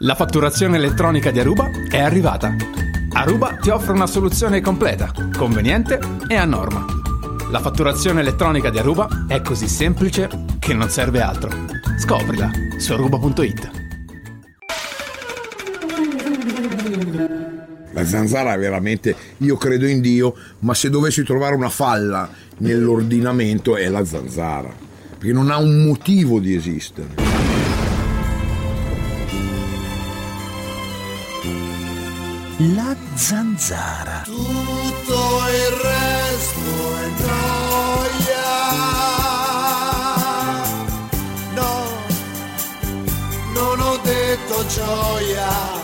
[0.00, 2.54] La fatturazione elettronica di Aruba è arrivata.
[3.14, 6.84] Aruba ti offre una soluzione completa, conveniente e a norma.
[7.50, 10.28] La fatturazione elettronica di Aruba è così semplice
[10.58, 11.50] che non serve altro.
[11.98, 13.70] Scoprila su aruba.it.
[17.92, 22.28] La zanzara è veramente, io credo in Dio, ma se dovessi trovare una falla
[22.58, 24.70] nell'ordinamento è la zanzara,
[25.16, 27.25] perché non ha un motivo di esistere.
[32.74, 34.22] La zanzara.
[34.24, 38.54] Tutto il resto è noia.
[41.54, 41.84] No,
[43.52, 45.75] non ho detto gioia.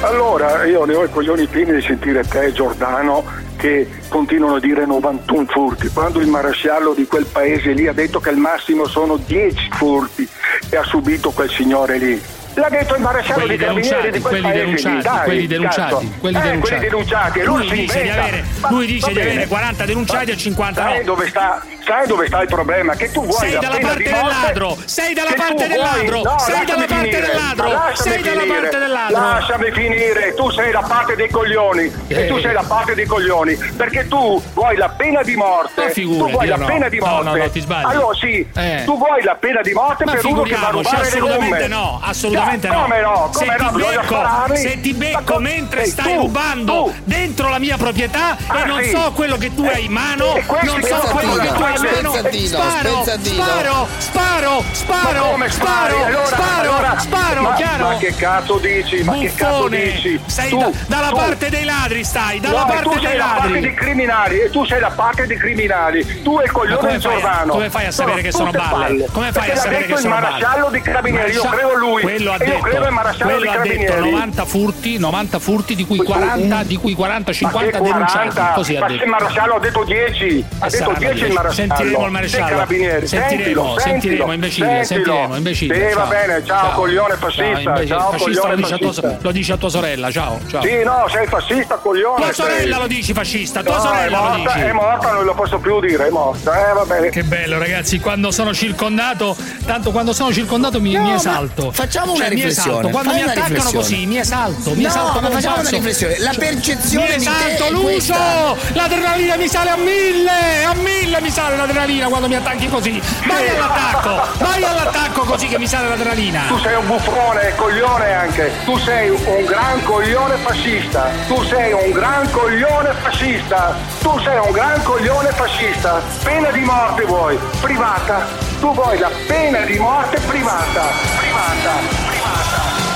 [0.00, 3.24] Allora, io ne ho i coglioni pieni di sentire te, Giordano,
[3.56, 8.20] che continuano a dire 91 furti, quando il maresciallo di quel paese lì ha detto
[8.20, 10.28] che il massimo sono 10 furti
[10.70, 12.22] e ha subito quel signore lì.
[12.54, 15.24] L'ha detto il maresciallo Quelli di carabinieri di denunciati, quel quelli paese lì, denunciati, dai,
[15.24, 16.60] quelli denunciati, quelli Eh, denunciati.
[16.60, 19.46] quelli denunciati, lui, Lui dice di avere- lui dice di avere bene.
[19.48, 21.02] 40 denunciati e 50 no.
[21.04, 22.94] Dove sta, sai dove sta il problema?
[22.94, 26.38] Che tu vuoi Sei la dalla parte del ladro, sei dalla parte del ladro, no,
[26.38, 29.18] sei dalla parte del ladro, sei dalla parte del ladro.
[29.20, 32.40] Lasciami finire, tu sei la parte dei coglioni e tu Eh.
[32.42, 35.84] sei la parte dei coglioni perché tu vuoi la pena di morte.
[35.84, 36.66] Ma figurati, tu vuoi la no.
[36.66, 37.24] pena di No, morte.
[37.30, 37.84] no, no, ti sbagli.
[37.86, 38.82] Allora sì, Eh.
[38.84, 41.56] tu vuoi la pena di morte Ma per uno che va a rubare le assolutamente
[41.56, 41.66] gomme.
[41.68, 42.82] no, assolutamente Cioè, no.
[42.82, 43.30] Come no?
[43.32, 43.70] se Come no?
[43.70, 48.64] ti becco, se ti becco co- mentre stai rubando dentro la mia proprietà Ah, e
[48.66, 48.90] non sì.
[48.90, 52.10] so quello che tu hai in mano, non so quello che tu hai in mano,
[52.12, 53.42] Spezzatino, sparo, spezzatino.
[53.44, 57.84] sparo, sparo, sparo, Ma come sparo, Allora, sparo, allora, sparo, ma, chiaro?
[57.88, 59.02] ma che cazzo dici?
[59.02, 60.20] Ma che cazzo Buffone, dici?
[60.26, 61.16] sei Tu, da- dalla tu.
[61.16, 63.74] parte dei ladri stai, dalla No, parte tu dei sei la parte dei ladri.
[63.74, 66.22] criminali e tu sei la parte dei criminali.
[66.22, 67.52] Tu e il Ma coglione di a- Giordano.
[67.52, 68.70] come fai a sapere che sono balle?
[68.70, 69.06] palle.
[69.12, 70.32] Come fai a Perché sapere l'ha che detto sono il balle?
[70.32, 72.02] maresciallo di carabinieri, io credo lui.
[72.02, 74.10] Quello ha detto, io credo il maresciallo quello di ha detto carabinieri.
[74.10, 78.28] 90 furti, 90 furti di cui 40, di cui 40 50 ma che denunciati.
[78.28, 78.52] 40?
[78.54, 79.04] Così ha ma se detto.
[79.04, 81.36] il maresciallo ha detto 10 ha detto saranno 10 il 10.
[81.68, 82.46] Sentiremo il dei maresciallo.
[82.48, 84.84] carabinieri Sentiremo, sentilo, sentiremo, sentilo, imbecille, sentilo.
[85.14, 85.74] sentiremo, imbecille.
[85.74, 86.08] sì va Ciao.
[86.08, 87.86] bene ciao, coglione fascista imbecille.
[87.86, 90.62] ciao, fascista lo coglione dice, a tua, fascista lo dice a tua sorella, ciao, ciao.
[90.62, 92.80] sì no sei fascista coglione tua sorella sei.
[92.80, 94.66] lo dici fascista, tua No, sorella è lo morta, dici.
[94.66, 97.98] è morta non lo posso più dire è morta eh va bene Che bello ragazzi,
[98.00, 99.36] quando sono circondato,
[99.66, 101.70] tanto quando sono circondato mi, No, mi esalto.
[101.72, 102.88] facciamo una Cioè, mi riflessione, esalto.
[102.90, 103.76] Quando fai mi attaccano riflessione.
[103.84, 106.18] così, mi esalto, mi No, esalto ma facciamo una riflessione.
[106.18, 107.84] La percezione mi di te esalto, è Lucio!
[107.92, 108.54] questa.
[108.74, 110.64] L'adrenalina mi sale a mille!
[110.66, 113.02] A mille mi sale l'adrenalina quando mi attacchi così!
[113.26, 114.44] Vai all'attacco!
[114.44, 116.46] Vai all'attacco così che mi sale l'adrenalina!
[116.48, 118.52] tu sei un buffone coglione anche.
[118.64, 121.10] Tu sei un gran coglione fascista.
[121.26, 123.76] Tu sei un gran coglione fascista.
[124.00, 126.00] Tu sei un gran coglione fascista.
[126.22, 128.26] Pena di morte vuoi privata.
[128.60, 130.82] Tu vuoi la pena di morte privata.
[131.18, 131.72] Privata
[132.08, 132.86] privata.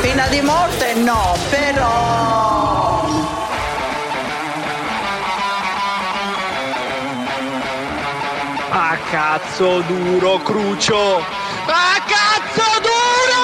[0.00, 3.03] Pena di morte no, però...
[9.14, 11.18] cazzo duro, Crucio!
[11.18, 13.42] A cazzo duro!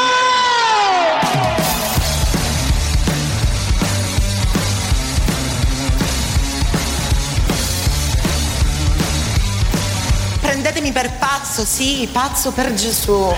[10.40, 13.32] Prendetemi per pazzo, sì, pazzo per Gesù.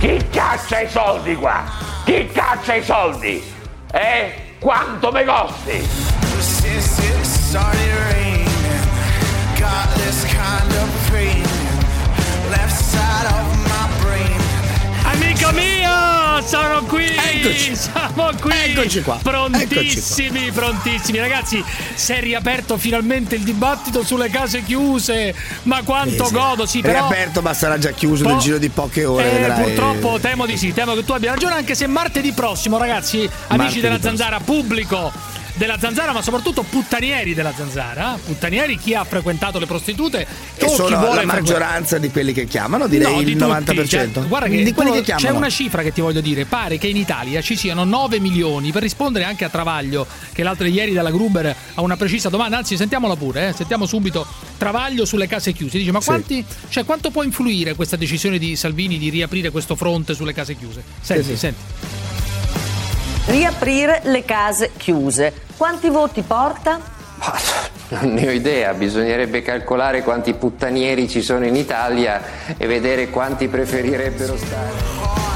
[0.00, 1.62] Chi caccia i soldi qua?
[2.04, 3.54] Chi caccia i soldi?
[3.92, 4.54] Eh?
[4.58, 6.15] Quanto me costi?
[15.04, 17.06] Amico mio, sono qui!
[17.14, 17.76] Eccoci.
[17.76, 18.52] Siamo qui!
[18.52, 19.18] Eccoci qua.
[19.22, 21.18] Prontissimi, prontissimi.
[21.18, 21.62] Ragazzi,
[21.94, 25.34] si è riaperto finalmente il dibattito sulle case chiuse.
[25.64, 26.34] Ma quanto Sì, sì.
[26.34, 27.08] godo, sì, però...
[27.08, 29.30] Riaperto, ma sarà già chiuso Po- nel giro di poche ore.
[29.30, 29.62] Eh, vedrai.
[29.62, 33.30] purtroppo temo di sì, temo che tu abbia ragione, anche se martedì prossimo, ragazzi, amici
[33.56, 34.16] Martedì della prossimo.
[34.16, 35.12] zanzara, pubblico
[35.56, 38.18] della zanzara, ma soprattutto puttanieri della zanzara.
[38.24, 40.26] Puttanieri, chi ha frequentato le prostitute
[40.56, 43.36] Che o chi sono vuole la maggioranza di quelli che chiamano, direi No, di il
[43.38, 43.50] tutti.
[43.50, 43.86] 90%.
[43.88, 45.26] Cioè, guarda che di quelli tu- che chiamano.
[45.28, 46.44] c'è una cifra che ti voglio dire.
[46.44, 50.66] Pare che in Italia ci siano 9 milioni per rispondere anche a Travaglio, che l'altro
[50.66, 52.58] ieri dalla Gruber a una precisa domanda.
[52.58, 53.52] Anzi, sentiamola pure, eh.
[53.52, 54.26] sentiamo subito.
[54.58, 55.78] Travaglio sulle case chiuse.
[55.78, 56.06] Dice: Ma Sì.
[56.06, 60.54] quanti, cioè, quanto può influire questa decisione di Salvini di riaprire questo fronte sulle case
[60.56, 60.82] chiuse?
[61.00, 61.36] Senti, Sì, sì.
[61.36, 62.05] senti.
[63.26, 65.32] Riaprire le case chiuse.
[65.56, 66.80] Quanti voti porta?
[67.88, 72.22] Non ne ho idea, bisognerebbe calcolare quanti puttanieri ci sono in Italia
[72.56, 75.35] e vedere quanti preferirebbero stare.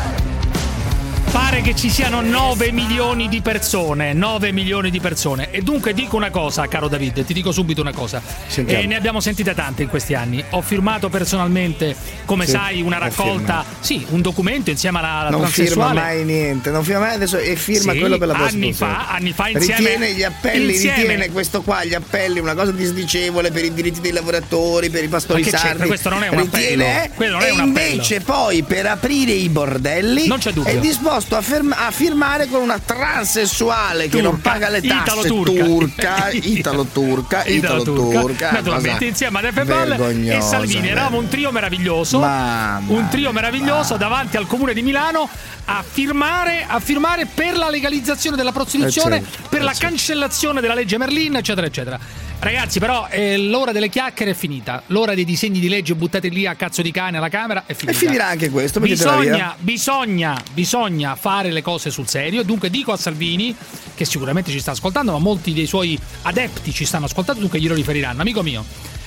[1.31, 5.51] Pare che ci siano 9 milioni di persone, 9 milioni di persone.
[5.53, 8.21] E dunque dico una cosa, caro David, ti dico subito una cosa.
[8.49, 8.83] Sentiamo.
[8.83, 10.43] E ne abbiamo sentite tante in questi anni.
[10.51, 11.95] Ho firmato personalmente,
[12.25, 16.71] come Sì, sai, una raccolta, sì, un documento insieme alla, alla non firma mai niente,
[16.71, 19.91] non firma mai adesso e firma Sì, quello per la anni fa- anni fa insieme-
[19.91, 24.01] Ritiene gli appelli, insieme- ritiene questo qua, gli appelli, una cosa disdicevole per i diritti
[24.01, 25.87] dei lavoratori, per i pastori sardi.
[25.87, 27.15] Questo non è un Ritiene, appello.
[27.15, 27.91] Quello non è e un appello.
[27.93, 30.71] invece poi per aprire i bordelli Non c'è dubbio.
[30.73, 35.29] è disposto a, ferm- a firmare con una transessuale che non Turca, paga le tasse
[35.29, 38.51] turca, italo-turca, Italo-turca.
[38.53, 40.89] Naturalmente insieme ad FBL e Salvini.
[40.89, 42.19] Eravamo un trio meraviglioso.
[42.21, 45.29] Mamma un trio meraviglioso davanti al comune di Milano
[45.73, 49.87] a firmare, a firmare per la legalizzazione della prostituzione, Eh certo, per eh la certo.
[49.87, 51.99] cancellazione della legge Merlin, eccetera, eccetera.
[52.41, 54.83] Ragazzi, però eh, l'ora delle chiacchiere è finita.
[54.87, 57.97] L'ora dei disegni di legge buttati lì a cazzo di cane alla Camera è finita.
[57.97, 62.43] E finirà anche questo, Bisogna, bisogna, bisogna fare le cose sul serio.
[62.43, 63.55] Dunque dico a Salvini,
[63.95, 67.75] che sicuramente ci sta ascoltando, ma molti dei suoi adepti ci stanno ascoltando, dunque glielo
[67.75, 68.23] riferiranno.
[68.23, 68.65] Amico mio,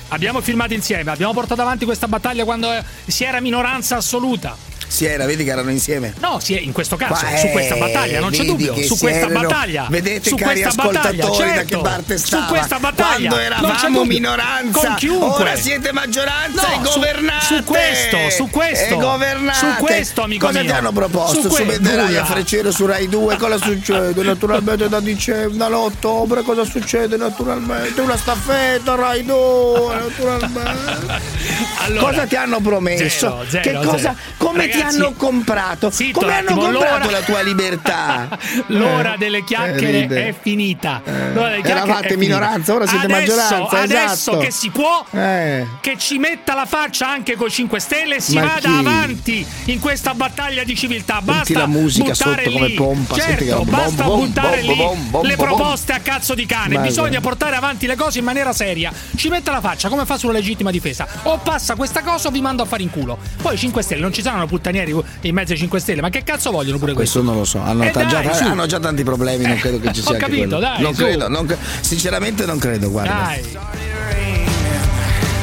[0.08, 4.72] abbiamo firmato insieme, abbiamo portato avanti questa battaglia quando eh, si era minoranza assoluta.
[4.86, 6.14] Si era, vedi che erano insieme.
[6.20, 8.74] No, si è in questo caso, Ma, su questa eh, battaglia, non c'è dubbio.
[8.82, 9.86] Su questa erano- battaglia.
[9.88, 11.76] Vedete, su cari questa ascoltatori, battaglia, da certo.
[11.76, 12.46] che parte Su stava.
[12.46, 13.28] questa battaglia.
[13.28, 15.42] Quando eravamo minoranza, Con chiunque.
[15.42, 17.44] ora siete maggioranza No, e su- governate.
[17.44, 18.94] Su, questo, su questo.
[18.94, 19.58] E governate.
[19.58, 20.70] Su questo, amico Cosa mio.
[20.70, 21.40] ti hanno proposto?
[21.40, 22.22] Su Su, que- nulla.
[22.22, 24.22] a Freccero su Rai 2, cosa succede?
[24.22, 28.00] Naturalmente da dicembre, dall'ottobre, cosa succede naturalmente?
[28.00, 31.32] Una staffetta Rai 2, naturalmente.
[31.84, 33.04] Allora, cosa ti hanno promesso?
[33.06, 34.14] zero, zero, che cosa, zero.
[34.38, 35.90] come ti Ragazzi, hanno comprato?
[35.90, 36.72] zitto come hanno comprato
[37.06, 38.28] l'ora- la tua libertà?
[38.68, 41.00] L'ora Eh, delle chiacchiere eh, è finita.
[41.32, 44.38] L'ora delle Eravate minoranza, ora siete Adesso- maggioranza, Adesso esatto.
[44.38, 45.66] che si può, Eh.
[45.80, 48.66] che ci metta la faccia anche con 5 Stelle e si Ma vada chi?
[48.78, 51.20] avanti in questa battaglia di civiltà.
[51.20, 52.74] Basta la musica sotto come lì.
[52.74, 55.56] pompa, senti Certo, che- basta bom, bom, buttare bom, lì bom, bom, le bom, bom.
[55.56, 56.68] proposte a cazzo di cane.
[56.74, 56.88] Guarda.
[56.88, 58.92] Bisogna portare avanti le cose in maniera seria.
[59.16, 61.06] Ci metta la faccia come fa sulla legittima difesa.
[61.24, 63.18] O passa questa cosa o vi mando a fare in culo.
[63.40, 66.00] Poi i 5 Stelle non ci saranno puttanieri in mezzo ai 5 Stelle.
[66.00, 67.20] Ma che cazzo vogliono pure questo?
[67.20, 68.44] Questo non lo so, hanno, Eh già, dai, su.
[68.44, 71.28] hanno già tanti problemi, non credo che ci Ho sia anche capito, dai, non credo,
[71.28, 73.12] non sinceramente non credo, guarda.
[73.12, 74.43] Dai.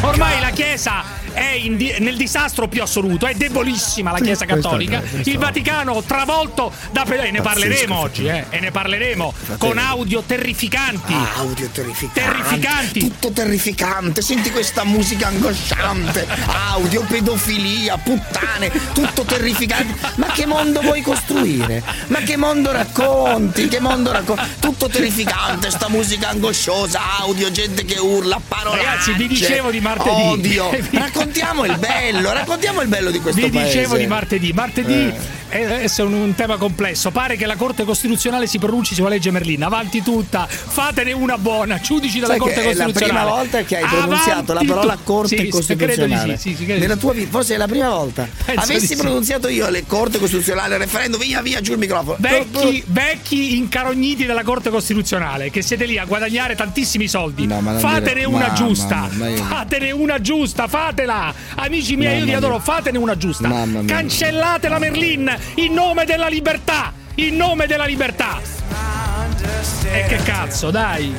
[0.02, 5.02] Ormai la Chiesa è in di- nel disastro più assoluto, è debolissima la Chiesa Cattolica.
[5.24, 5.38] Il.
[5.38, 10.22] Vaticano travolto da pe- e ne Pazzesco, parleremo oggi, eh, e ne parleremo con audio
[10.24, 11.14] terrificanti.
[11.14, 12.22] Ah, audio terrificante.
[12.22, 13.00] Terrificanti.
[13.00, 14.22] Tutto terrificante.
[14.22, 16.28] Senti questa musica angosciante.
[16.72, 20.10] Audio, pedofilia, puttane, tutto terrificante.
[20.16, 21.84] Ma che mondo vuoi costruire?
[22.08, 23.68] Ma che mondo racconti?
[23.68, 24.44] Che mondo racconti?
[24.60, 28.78] Tutto terrificante, sta musica angosciosa, audio, gente che urla, parole.
[28.84, 30.22] Ragazzi, vi dicevo di martedì.
[30.22, 30.70] Odio.
[30.92, 33.78] Raccontiamo il bello, raccontiamo il bello di questo Vi paese.
[33.80, 34.54] dicevo di martedì.
[34.54, 35.14] Martedì Eh.
[35.52, 37.12] È, adesso è un, un tema complesso.
[37.12, 39.64] Pare che la Corte Costituzionale si pronunci sulla legge Merlin.
[39.64, 41.80] Avanti tutta, fatene una buona.
[41.80, 43.20] Giudici della Sai Corte che è la Costituzionale.
[43.20, 45.96] prima volta che hai pronunziato la Avanti parola tu- Corte Sì, Costituzionale.
[46.08, 48.28] Credo di sì, sì, Nella tua vita, forse è la prima volta.
[48.46, 52.18] Penso Avessi pronunziato io le Corte Costituzionale, referendum, via via giù il microfono.
[52.20, 57.46] Vecchi, vecchi incarogniti della Corte Costituzionale che siete lì a guadagnare tantissimi soldi.
[57.46, 59.10] No, ma fatene dire- una mamma giusta.
[59.14, 61.34] ma io- Fatene una giusta, fatela.
[61.56, 63.50] Amici miei, io vi adoro, fatene una giusta.
[63.86, 66.94] Cancellate la Merlin in nome della libertà.
[67.16, 68.40] In nome della libertà.
[69.92, 71.14] E che cazzo, dai.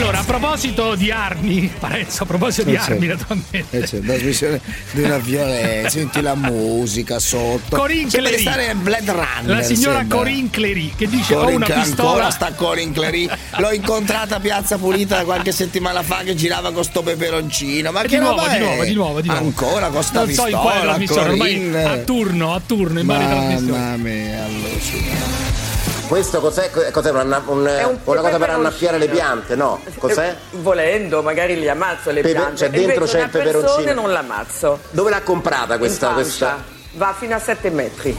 [0.00, 3.66] Allora, a proposito di armi, Parenzo, a proposito di Eh, armi, naturalmente.
[3.78, 4.60] Eh, c'è una trasmissione
[4.92, 7.76] di una violenza, senti la musica sotto.
[7.76, 8.38] Corinne Clery.
[8.40, 9.56] stare Blade Runner.
[9.56, 10.16] La signora sembra.
[10.16, 12.08] Corinne Clery che dice ho Corinne una Clery, pistola.
[12.08, 13.28] Ancora sta Corinne Clery.
[13.58, 17.92] L'ho incontrata a Piazza Pulita qualche settimana fa che girava con sto peperoncino.
[17.92, 19.44] Ma E che di nuovo, di nuovo, di nuovo, di nuovo.
[19.44, 23.06] Ancora con sta non so in pistola, quale trasmissione, ormai a turno, a turno, in
[23.06, 23.70] varie trasmissioni.
[23.70, 25.69] Mamma mia, allucinante.
[26.10, 26.70] Questo cos'è?
[26.90, 29.54] Cos'è una, un- un una cosa per annaffiare le piante?
[29.54, 30.30] No, cos'è?
[30.30, 32.56] Eh, Volendo, magari li ammazzo le Pepe- piante.
[32.56, 33.92] cioè, dentro c'è il peperoncino.
[33.92, 34.80] non l'ammazzo.
[34.90, 36.08] Dove l'ha comprata questa?
[36.08, 36.64] Questa?
[36.94, 38.16] Va fino a 7 metri.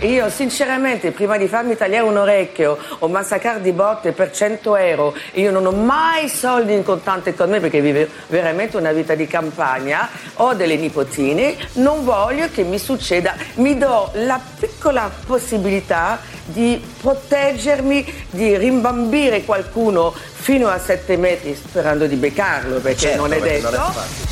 [0.00, 5.14] Io sinceramente prima di farmi tagliare un orecchio o massacrare di botte per 100 euro,
[5.32, 9.26] io non ho mai soldi in contante con me perché vivo veramente una vita di
[9.26, 16.82] campagna, ho delle nipotine, non voglio che mi succeda, mi do la piccola possibilità di
[17.02, 23.40] proteggermi, di rimbambire qualcuno fino a 7 metri sperando di beccarlo perché Certo, non è
[23.40, 24.29] detto.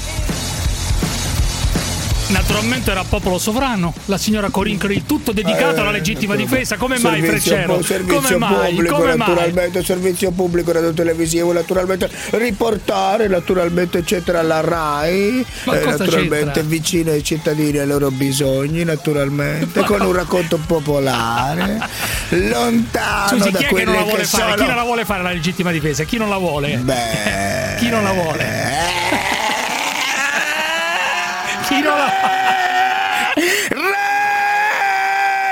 [2.28, 6.76] Naturalmente era popolo sovrano, la signora Corinne Creel, tutto dedicato alla legittima difesa.
[6.76, 7.80] Come mai, Freccero?
[8.06, 8.70] Come mai?
[8.74, 9.28] pubblico, Come mai?
[9.28, 16.62] naturalmente, servizio pubblico radio televisivo, naturalmente riportare, naturalmente, eccetera, alla RAI, eh, naturalmente c'entra?
[16.64, 21.78] vicino ai cittadini e ai loro bisogni, naturalmente, con un racconto popolare,
[22.28, 24.24] lontano Scusi, da chi è che la vuole fare?
[24.26, 24.54] sono...
[24.54, 26.04] Chi non la vuole fare la legittima difesa?
[26.04, 26.76] Chi non la vuole?
[26.76, 28.46] Beh, Chi non la vuole?
[31.68, 32.06] Chi non la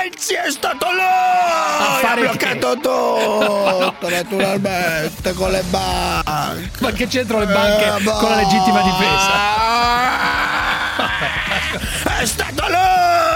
[0.01, 1.01] Renzi è stato lui!
[1.01, 6.71] Ha fare bloccato tutto, naturalmente, con le banche.
[6.79, 9.31] Ma che c'entrano le banche Eh, con la legittima difesa?
[12.19, 13.26] È stato lui!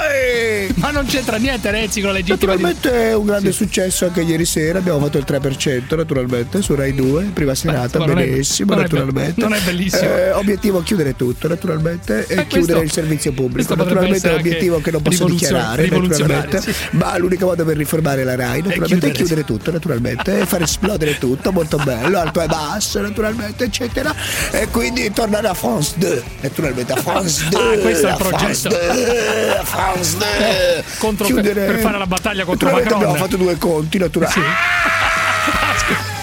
[0.75, 2.69] Ma non c'entra niente Renzi con la legittima difesa.
[2.73, 6.93] Naturalmente è un grande successo anche ieri sera, abbiamo fatto il 3% naturalmente su Rai
[6.93, 9.41] 2, prima serata, è- benissimo non è naturalmente.
[9.41, 10.01] non è bellissimo.
[10.09, 13.75] Eh, obiettivo chiudere tutto naturalmente e Eh, chiudere questo- il servizio pubblico.
[13.75, 16.73] Naturalmente è un obiettivo che non posso dichiarare naturalmente, sì.
[16.91, 20.61] ma l'unico modo per riformare la Rai naturalmente è chiudere, chiudere, tutto naturalmente e far
[20.63, 24.13] esplodere tutto, molto bello, alto e basso naturalmente eccetera
[24.51, 28.17] e quindi tornare a France 2 naturalmente a France 2 Ah, questo è il a
[28.17, 28.93] France progetto.
[28.93, 30.21] 2, a France 2
[30.98, 32.94] Contro- per- per fare la battaglia contro Macron.
[32.94, 34.50] abbiamo fatto due conti naturalmente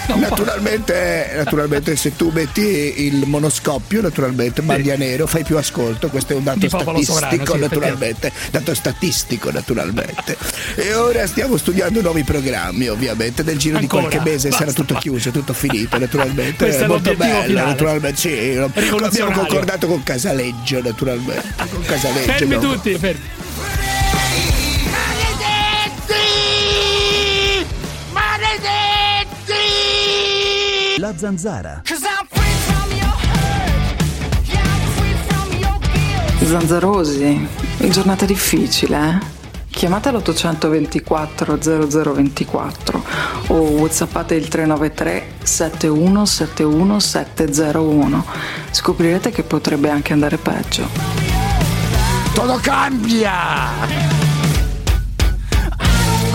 [0.07, 6.33] No, Naturalmente, naturalmente se tu metti il monoscopio, naturalmente, maglia nero, fai più ascolto, questo
[6.33, 10.35] è un dato statistico, sovrano, sì, naturalmente, dato statistico, naturalmente.
[10.75, 14.81] E ora stiamo studiando nuovi programmi, ovviamente, nel giro Ancora, di qualche mese sarà basta,
[14.81, 16.67] tutto chiuso, tutto finito, naturalmente.
[16.75, 17.67] È molto bello, finale.
[17.69, 18.57] naturalmente, sì.
[18.57, 22.31] Abbiamo concordato con Casaleggio, naturalmente, con Casaleggio.
[22.31, 23.21] Fermi abbiamo- tutti, fermi.
[30.97, 31.81] La zanzara.
[36.43, 37.47] Zanzarosi,
[37.89, 39.37] giornata difficile, eh?
[39.69, 43.03] Chiamate l'824 0024
[43.47, 48.25] o whatsappate il 393 7171 701.
[48.71, 51.28] Scoprirete che potrebbe anche andare peggio.
[52.33, 54.07] Todo cambia!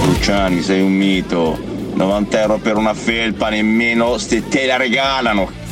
[0.02, 1.58] Luciani, sei un mito.
[1.94, 5.62] 90 euro per una felpa, nemmeno se te la regalano.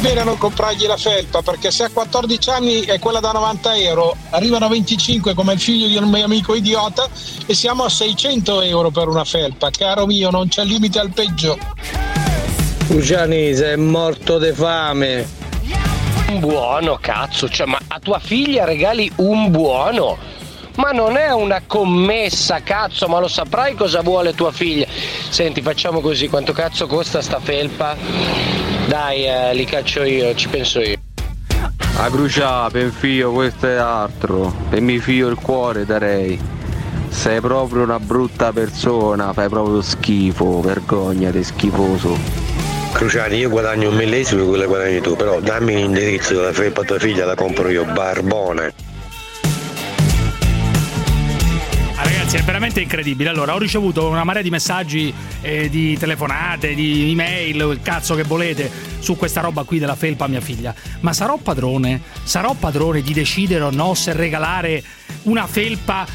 [0.00, 3.76] bene a non comprargli la felpa perché se ha 14 anni è quella da 90
[3.76, 7.08] euro, arrivano a 25 come il figlio di un mio amico idiota
[7.46, 9.70] e siamo a 600 euro per una felpa.
[9.70, 11.56] Caro mio, non c'è limite al peggio.
[12.88, 15.43] Luciani, sei morto di fame.
[16.26, 20.16] Un buono, cazzo, cioè, ma a tua figlia regali un buono?
[20.76, 24.86] Ma non è una commessa, cazzo, ma lo saprai cosa vuole tua figlia?
[24.88, 27.94] Senti, facciamo così, quanto cazzo costa sta felpa?
[28.86, 30.96] Dai, eh, li caccio io, ci penso io.
[31.96, 34.52] A crucià, per figlio, questo è altro.
[34.68, 36.40] Per mio figlio il cuore darei.
[37.08, 42.43] Sei proprio una brutta persona, fai proprio schifo, vergognati, schifoso.
[42.94, 46.84] Cruciani, io guadagno un millesimo di quello che guadagni tu, però dammi l'indirizzo della felpa
[46.84, 48.72] tua figlia, la compro io, Barbone.
[51.96, 53.30] Ah, Ragazzi, è veramente incredibile.
[53.30, 58.22] Allora, ho ricevuto una marea di messaggi, eh, di telefonate, di email, il cazzo che
[58.22, 58.70] volete,
[59.00, 60.72] su questa roba qui della felpa a mia figlia.
[61.00, 62.00] Ma sarò padrone?
[62.22, 64.82] Sarò padrone di decidere o no se regalare
[65.24, 66.06] una felpa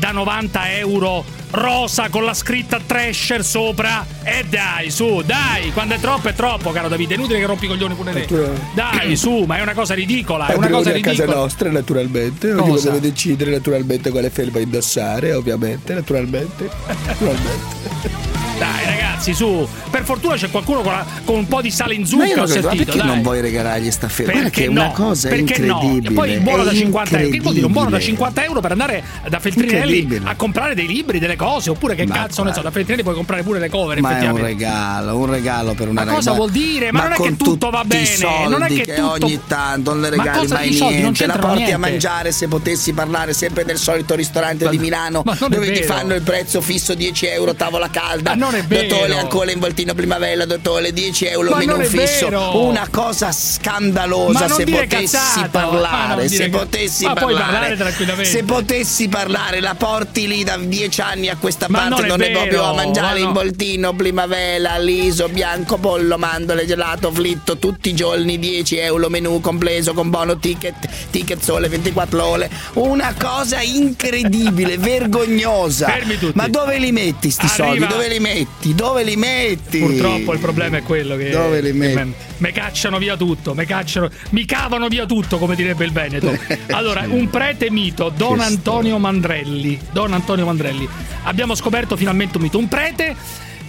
[0.00, 4.04] da 90 euro rosa con la scritta Thrasher sopra?
[4.24, 7.14] E dai, su, dai, quando è troppo è troppo, caro Davide.
[7.14, 8.26] È inutile che rompi i coglioni pure te.
[8.74, 11.36] Dai, su, ma è una cosa ridicola, è una cosa a casa ridicola.
[11.36, 16.70] nostra naturalmente ognuno deve decidere naturalmente quale felpa indossare ovviamente naturalmente
[17.06, 19.66] naturalmente Dai, ragazzi, su.
[19.90, 22.26] Per fortuna c'è qualcuno con, la- con un po' di sale in Ma zucca.
[22.26, 22.84] io ho credo, ma sentito.
[22.84, 23.06] perché dai.
[23.06, 24.08] non vuoi regalargli sta?
[24.14, 24.92] Guarda Perché che è una no?
[24.92, 25.64] cosa Perché no?
[25.80, 26.08] incredibile.
[26.10, 27.30] E poi il buono da 50 euro.
[27.30, 28.28] Che vuol dire un buono da incredibile.
[28.28, 31.70] 50 euro per andare da Feltrinelli a comprare dei libri, delle cose?
[31.70, 34.28] Oppure che Ma cazzo ne so, da Feltrinelli puoi comprare pure le cover, Ma è
[34.28, 36.32] un regalo, un regalo per una Ma cosa ragazza.
[36.32, 36.92] vuol dire?
[36.92, 38.08] Ma non è che tutto va bene,
[38.48, 40.94] non è che tutto- ogni tanto non le Ma regali cosa mai di soldi?
[40.94, 41.26] Non niente.
[41.26, 41.76] La porti a niente.
[41.78, 46.22] mangiare se potessi parlare sempre del solito ristorante di Milano ma dove ti fanno il
[46.22, 48.34] prezzo fisso 10 euro tavola calda.
[48.50, 48.88] Non è vero.
[48.88, 52.28] Dottore ancora in voltino primavera, dottore 10 euro Ma è fisso.
[52.28, 52.64] vero.
[52.64, 57.76] Una cosa scandalosa se potessi cazzata, parlare, se ca- potessi ma parlare.
[57.76, 58.24] parlare.
[58.24, 62.08] Se potessi parlare, la porti lì da 10 anni a questa Ma parte non è
[62.08, 67.56] non è proprio a mangiare ma in voltino, primavera, liso, bianco, pollo, mandole, gelato, flitto,
[67.58, 72.50] tutti i giorni 10 euro menù completo con bono ticket, ticket sole 24 ore.
[72.74, 75.86] Una cosa incredibile, vergognosa.
[75.86, 76.32] Fermi tutti.
[76.36, 77.86] Ma dove li metti sti Arriva- soldi?
[77.86, 78.39] Dove li metti?
[78.74, 79.78] Dove dove li metti?
[79.78, 81.30] Purtroppo il problema è quello che.
[81.30, 82.12] Dove li metti?
[82.38, 86.36] Me cacciano via tutto, me cacciano, mi cavano via tutto, come direbbe il Veneto.
[86.70, 89.78] Allora, un prete mito, Don Antonio Mandrelli.
[89.92, 90.88] Don Antonio Mandrelli.
[91.24, 92.58] Abbiamo scoperto finalmente un mito.
[92.58, 93.16] Un prete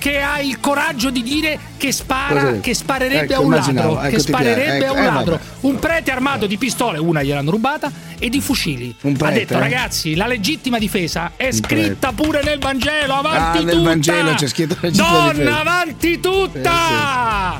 [0.01, 4.01] che ha il coraggio di dire che spara, che sparerebbe Ecco, a un ladro.
[4.01, 5.31] ecco, che sparerebbe a ecco, un eh, ladro.
[5.34, 5.43] vabbè.
[5.60, 8.96] Un prete armato di pistole, una gliel'hanno rubata, e di fucili.
[9.01, 9.60] Un ha prete, detto, eh?
[9.60, 13.13] ragazzi, la legittima difesa è Un scritta pure nel Vangelo.
[13.13, 13.89] Avanti Ah, nel tutta!
[13.89, 15.60] Vangelo c'è scritto legittima Donna, difesa.
[15.60, 17.60] avanti tutta!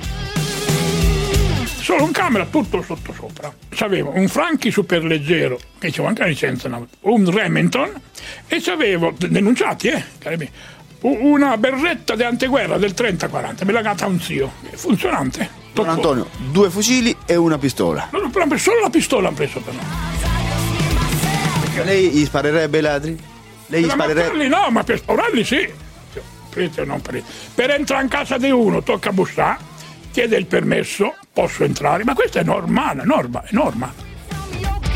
[1.80, 3.54] Solo un camera tutto sotto sopra.
[3.70, 6.68] C'avevo un Franchi superleggero, che c'avevo anche la licenza,
[7.02, 7.92] un Remington,
[8.48, 10.04] e c'avevo, denunciati, eh,
[11.02, 15.60] una berretta di anteguerra del 30-40, me l'ha data un zio, funzionante.
[15.74, 18.10] Don Antonio, due fucili e una pistola.
[18.12, 19.78] No, no, solo la pistola hanno preso però.
[21.84, 23.20] Lei gli sparerebbe ai ladri?
[23.68, 24.48] Lei gli Per sparerebbe.
[24.48, 25.70] no, ma per spaurarli sì.
[26.50, 27.26] Prete o non prete.
[27.56, 29.58] Per entrare in casa di uno tocca bussare,
[30.12, 34.11] chiede il permesso, posso entrare, ma questo è normale, norma, è norma.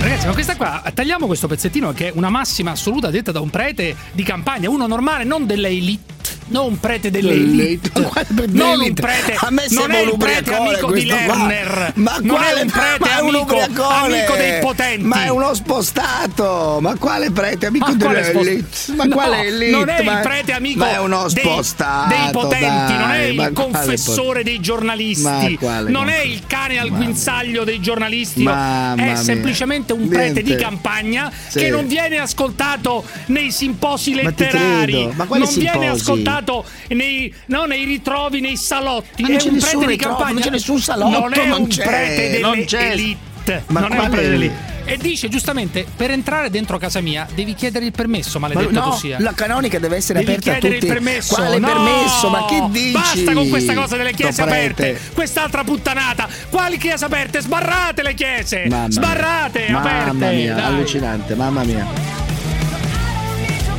[0.05, 3.49] Ragazzi, ma questa qua, tagliamo questo pezzettino che è una massima assoluta detta da un
[3.49, 6.13] prete di campagna, uno normale, non delle elite.
[6.47, 7.89] Non un prete delle elite.
[7.99, 9.01] Ma quale prete Non un dell'elite?
[9.01, 9.33] prete.
[9.39, 11.05] A me non è un prete amico di.
[11.05, 11.91] Lerner.
[11.95, 15.03] Ma non quale è un prete ma è un amico, dei potenti.
[15.03, 16.77] Ma è uno spostato.
[16.81, 18.67] Ma quale prete amico Ma dell'elite?
[18.71, 19.71] spost- Ma No, quale elite?
[19.71, 22.07] Non è Ma- il prete amico Ma è uno dei- spostato.
[22.09, 26.77] dei, potenti, non è dai, il ma confessore dei Ma giornalisti, non è il cane
[26.79, 29.15] al guinzaglio dei giornalisti, Mamma è mia.
[29.15, 30.63] semplicemente un prete di Niente.
[30.63, 31.59] campagna Sì.
[31.59, 35.09] che non viene ascoltato nei simposi Ma letterari.
[35.15, 35.99] Ma non viene simposi?
[36.37, 39.21] Ascoltato nei, no, nei ritrovi, nei salotti.
[39.23, 40.33] Ma non è c'è un prete di campagna.
[40.33, 42.91] non c'è nessun salotto, non è non un c'è, prete delle non c'è.
[42.91, 43.63] elite.
[43.67, 44.73] Ma non è un prete delle elite.
[44.87, 48.89] E dice giustamente: per entrare dentro casa mia devi chiedere il permesso, Ma maledetto no,
[48.91, 49.17] tu sia.
[49.19, 50.85] la canonica deve essere Devi aperta a chiedere tutti.
[50.87, 51.33] il permesso.
[51.35, 51.67] Quale No!
[51.67, 52.29] permesso?
[52.29, 52.91] Ma che dici?
[52.91, 54.99] Basta con questa cosa delle chiese aperte.
[55.13, 56.27] Quest'altra puttanata.
[56.51, 57.41] Quali chiese aperte?
[57.41, 58.65] Sbarrate le chiese.
[58.67, 58.91] Mamma mia.
[58.91, 60.35] Sbarrate, Mamma aperte.
[60.35, 60.63] mia, dai.
[60.65, 62.23] allucinante, mamma mia.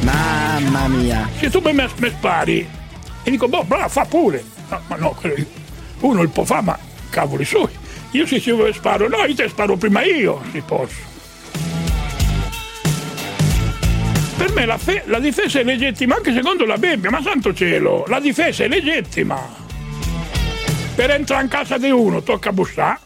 [0.06, 1.28] Mamma mia.
[1.38, 2.68] Se tu mi mi spari
[3.24, 4.44] e dico, boh, bravo, fa pure.
[4.68, 5.16] No, ma no,
[6.00, 6.78] uno il può fare, ma
[7.10, 7.70] cavoli suoi.
[8.12, 11.14] Io se ci sparo, no, io te sparo prima io, se posso.
[14.36, 18.04] Per me la, fe- la difesa è legittima anche secondo la Bibbia, ma santo cielo,
[18.06, 19.64] la difesa è legittima.
[20.94, 23.00] Per entrare in casa di uno tocca bussare,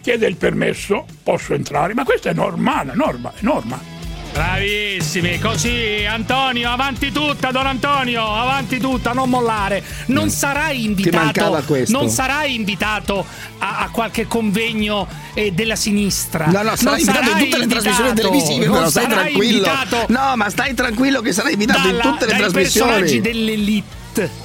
[0.00, 3.95] chiede il permesso, posso entrare, ma questo è normale, norma, è norma.
[4.36, 9.82] Bravissimi, così Antonio, avanti tutta, Don Antonio, avanti tutta, non mollare.
[10.08, 13.24] Non sarai invitato, non sarai invitato
[13.58, 16.48] a, a qualche convegno eh, della sinistra.
[16.48, 19.16] No, no, sarai Non invitato in tutte le trasmissioni invitato, televisive, non però stai sarai
[19.32, 19.56] tranquillo.
[19.56, 22.90] invitato No, ma stai tranquillo che sarai invitato in dalla- tutte le trasmissioni.
[22.90, 23.95] personaggi dell'elite.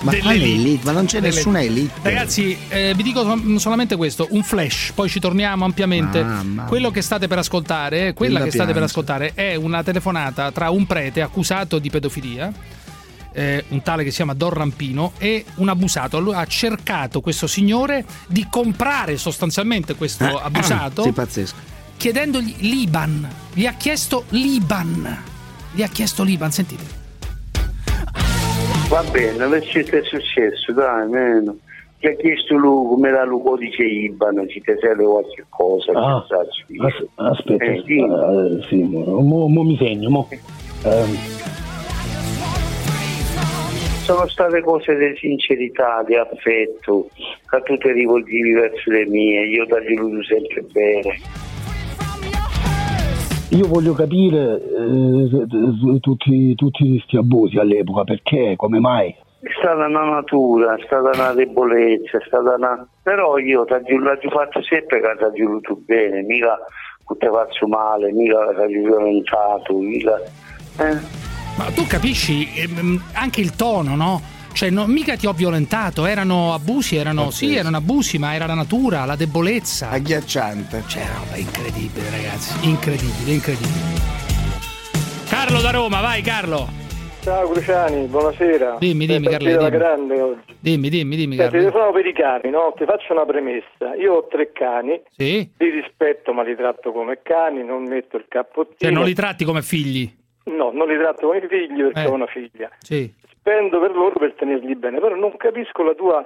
[0.01, 0.59] Ma delle quale elite.
[0.59, 0.85] elite?
[0.85, 1.91] Ma non c'è Delle- nessuna elite.
[2.01, 6.23] Ragazzi, eh, vi dico sol- solamente questo: un flash, poi ci torniamo ampiamente.
[6.23, 10.69] Mamma Quello che state per ascoltare, quella che state per ascoltare, è una telefonata tra
[10.69, 12.51] un prete accusato di pedofilia.
[13.33, 17.47] eh, un tale che si chiama Don Rampino e un abusato Lui ha cercato questo
[17.47, 21.55] signore di comprare sostanzialmente questo abusato Sì, pazzesco.
[21.95, 25.17] chiedendogli l'Iban gli ha chiesto l'Iban
[25.71, 26.83] gli ha chiesto l'Iban sentite
[28.91, 31.55] Va bene, adesso è successo, dai, meno.
[31.99, 36.25] Ti ha chiesto lui come era il codice IBAN, ci ti serve qualche cosa, Ah.
[36.27, 38.13] As- aspetta, Eh, dimmi.
[38.13, 40.27] eh, sì, mo, mo- mo mi segno, mo.
[40.83, 41.15] Ehm,
[44.03, 47.07] Sono state cose di sincerità, di affetto,
[47.49, 51.19] che tu ti rivolgivi verso le mie, io ti voluto sempre bene.
[53.51, 59.15] Io voglio capire eh, tutti, tutti questi abusi all'epoca, perché, come mai?
[59.39, 62.87] È stata una natura, è stata una debolezza, è stata una...
[63.03, 66.57] Però io ti ho fatto sempre che ti ho voluto bene, mica
[67.05, 70.19] che ti faccio male, mica che ti ho violentato, mica...
[70.79, 71.19] Eh?
[71.57, 74.21] Ma tu capisci ehm, anche il tono, no?
[74.53, 78.53] Cioè, no, mica ti ho violentato, erano abusi, erano sì, erano abusi, ma era la
[78.53, 79.89] natura, la debolezza.
[79.89, 80.83] Agghiacciante.
[80.87, 82.67] Cioè, roba incredibile, ragazzi.
[82.67, 84.19] Incredibile, incredibile.
[85.29, 86.67] Carlo da Roma, vai Carlo.
[87.21, 88.77] Ciao Cruciani, buonasera.
[88.79, 89.69] Dimmi, dimmi, Carlo, dimmi.
[89.69, 90.55] grande oggi.
[90.59, 91.69] Dimmi, dimmi, dimmi, Senti, Carlo.
[91.69, 92.73] telefono per i cani, no?
[92.77, 93.95] Ti faccio una premessa.
[93.99, 95.49] Io ho tre cani, Sì?
[95.57, 98.75] li rispetto ma li tratto come cani, non metto il cappottino.
[98.77, 100.11] Cioè, non li tratti come figli.
[100.45, 102.05] No, non li tratto come figli perché Eh.
[102.07, 102.69] ho una figlia.
[102.79, 103.11] Sì.
[103.41, 106.23] Spendo per loro per tenerli bene, però non capisco la tua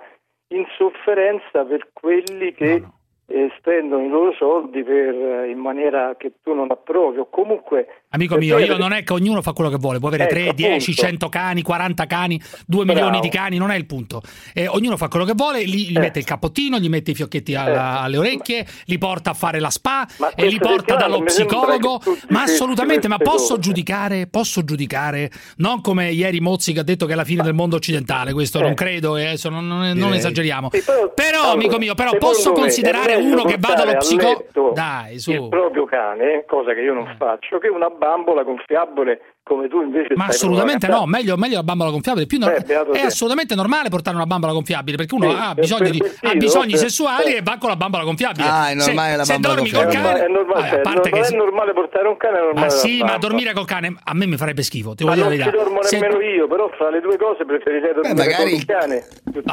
[0.50, 2.84] insofferenza per quelli che
[3.28, 8.04] eh, spendono i loro soldi per, eh, in maniera che tu non approvi o comunque...
[8.16, 10.54] Amico mio, io non è che ognuno fa quello che vuole, può avere Ecco, 3,
[10.54, 11.02] 10, appunto.
[11.02, 13.00] 100 cani, 40 cani, 2 Bravo.
[13.00, 14.22] milioni di cani, non è il punto.
[14.54, 15.92] Eh, ognuno fa quello che vuole, gli, Eh.
[15.92, 19.60] gli mette il cappottino, gli mette i fiocchetti alla- alle orecchie, li porta a fare
[19.60, 22.00] la spa e li queste porta dallo psicologo.
[22.30, 23.60] Ma assolutamente, ma posso cose.
[23.60, 27.54] giudicare, posso giudicare, non come ieri Mozzi che ha detto che è la fine del
[27.54, 29.18] mondo occidentale, questo non credo,
[29.50, 30.70] non, non- non esageriamo.
[30.72, 33.92] Sì, però- Però, allora, amico mio, però posso considerare è uno che va portare dallo
[33.92, 34.72] a psicologo.
[34.74, 35.32] Dai, su.
[35.32, 40.16] Il proprio cane, cosa che io non faccio, che una bambola gonfiabile come tu invece
[40.16, 42.26] Ma stai assolutamente no, meglio, meglio la bambola gonfiabile.
[42.26, 43.00] Più no- Eh, è te.
[43.02, 46.72] assolutamente normale portare una bambola gonfiabile perché uno Sì, ha per bisogno, di- ha bisogni
[46.72, 47.38] per- sessuali eh.
[47.38, 48.48] e va con la bambola gonfiabile.
[48.48, 50.82] Ah, è normale se, la se bambola dormi col cane, È normale, vabbè, cioè, a
[50.82, 53.54] parte non che è se- normale portare un cane, è normale ma sì, ma dormire
[53.54, 54.96] col cane a me mi farebbe schifo.
[54.96, 55.84] Ti Ma voglio non dire ci la dormo.
[55.84, 59.08] Se- nemmeno io, però fra le due cose preferirei dormire magari con il- cane.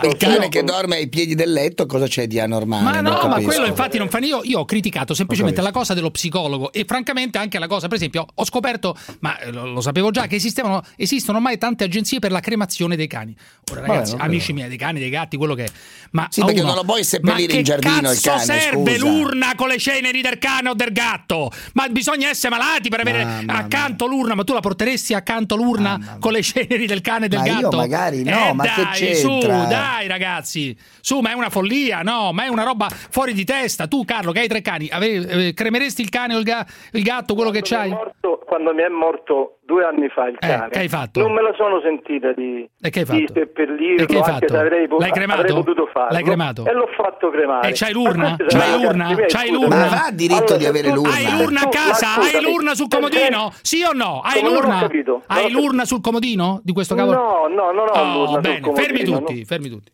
[0.05, 2.83] Il cane che dorme ai piedi del letto, cosa c'è di anormale?
[2.83, 4.40] Ma Non no, ma quello infatti non fa io.
[4.44, 8.24] Io ho criticato semplicemente la cosa dello psicologo e francamente anche la cosa, per esempio,
[8.35, 12.40] ho scoperto, ma eh, lo sapevo già, che esistevano, esistono ormai tante agenzie per la
[12.40, 13.36] cremazione dei cani.
[13.70, 14.24] Ora, ragazzi, vabbè.
[14.24, 15.68] amici miei, dei cani, dei gatti, quello che è.
[16.12, 18.52] Ma Sì, perché uno- non lo puoi seppellire ma in giardino che il cane, cazzo
[18.52, 19.06] serve scusa.
[19.08, 21.50] l'urna con le ceneri del cane o del gatto?
[21.74, 26.16] Ma bisogna essere malati per avere Mamma accanto l'urna, ma tu la porteresti accanto l'urna
[26.20, 27.76] con le ceneri del cane e del Ma io gatto?
[27.76, 29.64] magari no, Eh, ma che dai, su, c'entra?
[29.64, 33.86] dai ragazzi, su, ma è una follia, no, ma è una roba fuori di testa.
[33.86, 37.02] Tu, Carlo, che hai tre cani, ave- eh, cremeresti il cane o il, ga- il
[37.02, 37.90] gatto, quello che c'hai?
[37.90, 41.20] morto- quando mi è morto due anni fa il Eh, cane, che hai fatto?
[41.20, 43.40] non me la sono sentita di, E che hai di fatto?
[43.40, 44.56] seppellirlo, E che hai fatto?
[44.58, 45.40] avrei, L'hai cremato?
[45.40, 46.12] avrei potuto farlo.
[46.12, 46.66] L'hai cremato?
[46.66, 47.68] E l'ho fatto cremare.
[47.68, 48.37] E c'hai l'urna?
[48.46, 49.14] C'hai l'urna?
[49.26, 49.76] C'hai l'urna?
[49.76, 51.14] Ma ha diritto di avere l'urna.
[51.14, 52.16] Hai l'urna a casa?
[52.18, 53.52] ma Hai l'urna sul comodino?
[53.62, 54.20] Sì o no?
[54.22, 54.80] Hai Come non ho l'urna?
[54.80, 55.22] capito?
[55.26, 57.16] Hai l'urna sul comodino di questo cavolo?
[57.16, 59.18] No, no, non ho Oh, l'urna sul bene, comodino, fermi no.
[59.18, 59.90] tutti, fermi tutti.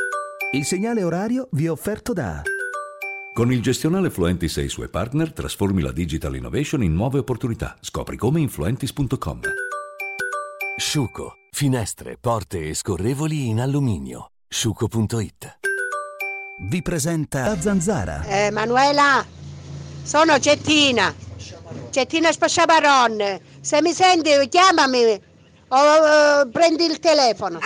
[0.52, 2.42] Il segnale orario vi è offerto da
[3.34, 7.76] Con il gestionale Fluentis e i suoi partner trasformi la digital innovation in nuove opportunità.
[7.80, 9.40] Scopri come in fluentis.com.
[10.78, 11.34] Sciuco.
[11.50, 14.30] Finestre, porte e scorrevoli in alluminio.
[14.48, 15.58] Sciuco.it
[16.60, 18.22] vi presenta la zanzara.
[18.24, 19.24] Eh, Manuela,
[20.02, 21.14] sono Cettina.
[21.90, 23.40] Cettina Spasciabaron.
[23.60, 25.20] Se mi senti, chiamami
[25.68, 27.58] o eh, prendi il telefono.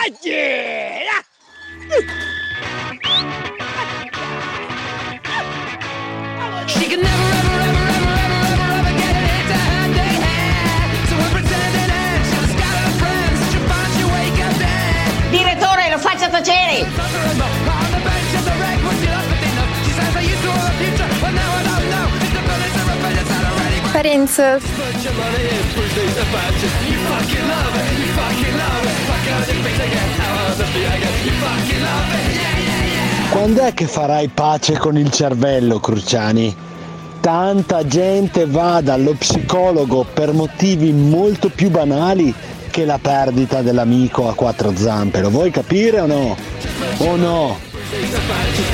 [15.63, 16.85] Direttore, lo faccia tacere!
[23.93, 24.43] Parenzo.
[33.29, 36.71] Quando è che farai pace con il cervello, Cruciani?
[37.21, 42.35] Tanta gente va dallo psicologo per motivi molto più banali
[42.73, 45.21] che la perdita dell'amico a quattro zampe.
[45.21, 46.35] Lo vuoi capire o no?
[46.97, 47.59] O no?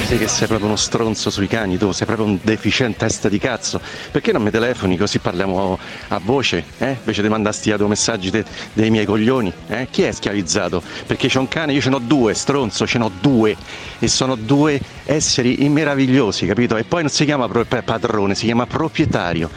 [0.05, 3.39] Sai che sei proprio uno stronzo sui cani, tu sei proprio un deficiente testa di
[3.39, 3.81] cazzo.
[4.09, 6.63] Perché non mi telefoni così parliamo a voce?
[6.77, 6.95] Eh?
[6.97, 9.51] Invece di mandarsti a due messaggi de- dei miei coglioni.
[9.67, 9.89] Eh?
[9.91, 10.81] Chi è schiavizzato?
[11.05, 13.57] Perché c'è un cane, io ce n'ho due, stronzo, ce n'ho due.
[13.99, 16.77] E sono due esseri meravigliosi, capito?
[16.77, 19.49] E poi non si chiama padrone, si chiama proprietario.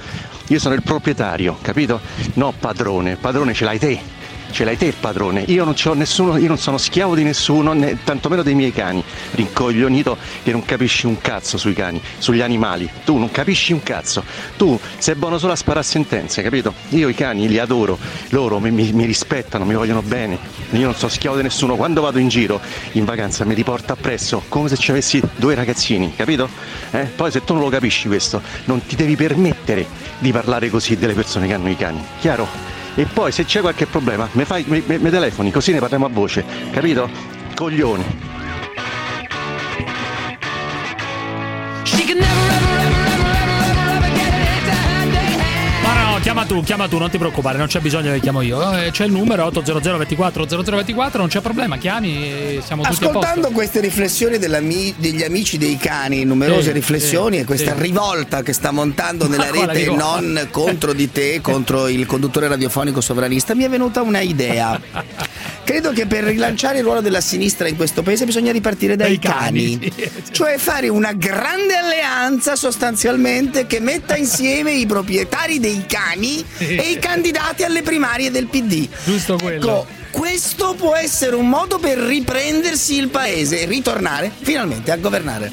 [0.49, 2.01] Io sono il proprietario, capito?
[2.35, 4.21] No padrone, padrone ce l'hai te.
[4.53, 7.97] Ce l'hai te il padrone, io non nessuno, io non sono schiavo di nessuno, né,
[8.05, 13.17] tantomeno dei miei cani, rincoglionito che non capisci un cazzo sui cani, sugli animali, tu
[13.17, 14.23] non capisci un cazzo,
[14.59, 16.75] tu sei buono solo a sparare sentenze, capito?
[16.91, 20.39] Io i cani li adoro, loro mi, mi- mi rispettano, mi vogliono bene,
[20.73, 22.61] io non sono schiavo di nessuno, quando vado in giro
[22.93, 26.47] in vacanza mi riporto appresso come se ci avessi due ragazzini, capito?
[26.91, 27.05] Eh?
[27.07, 29.87] Poi se tu non lo capisci questo, non ti devi permettere
[30.19, 32.82] di parlare così delle persone che hanno i cani, chiaro?
[32.95, 36.07] E poi se c'è qualche problema mi, fai, mi, mi- mi telefoni così ne parliamo
[36.07, 37.09] a voce, capito?
[37.55, 38.05] Coglioni.
[42.15, 42.72] Ma no,
[46.23, 48.77] chiama tu, chiama tu, non ti preoccupare, non c'è bisogno che chiamo io.
[48.77, 53.09] Eh, c'è il numero 800 24 0024, non c'è problema, chiami e siamo tutti a
[53.09, 57.83] Ascoltando queste riflessioni degli amici dei cani, numerose Sì, riflessioni sì, e questa sì.
[57.83, 63.01] rivolta che sta montando nella Ma rete non contro di te, contro il conduttore radiofonico
[63.01, 64.81] sovranista, mi è venuta una idea.
[65.65, 69.19] Credo che per rilanciare il ruolo della sinistra in questo paese bisogna ripartire dai Dai
[69.19, 70.13] cani, cani.
[70.33, 76.99] Cioè fare una grande alleanza sostanzialmente che metta insieme i proprietari dei cani e i
[76.99, 78.89] candidati alle primarie del PD.
[79.05, 79.83] Giusto quello.
[79.83, 85.51] Ecco, questo può essere un modo per riprendersi il paese e ritornare finalmente a governare.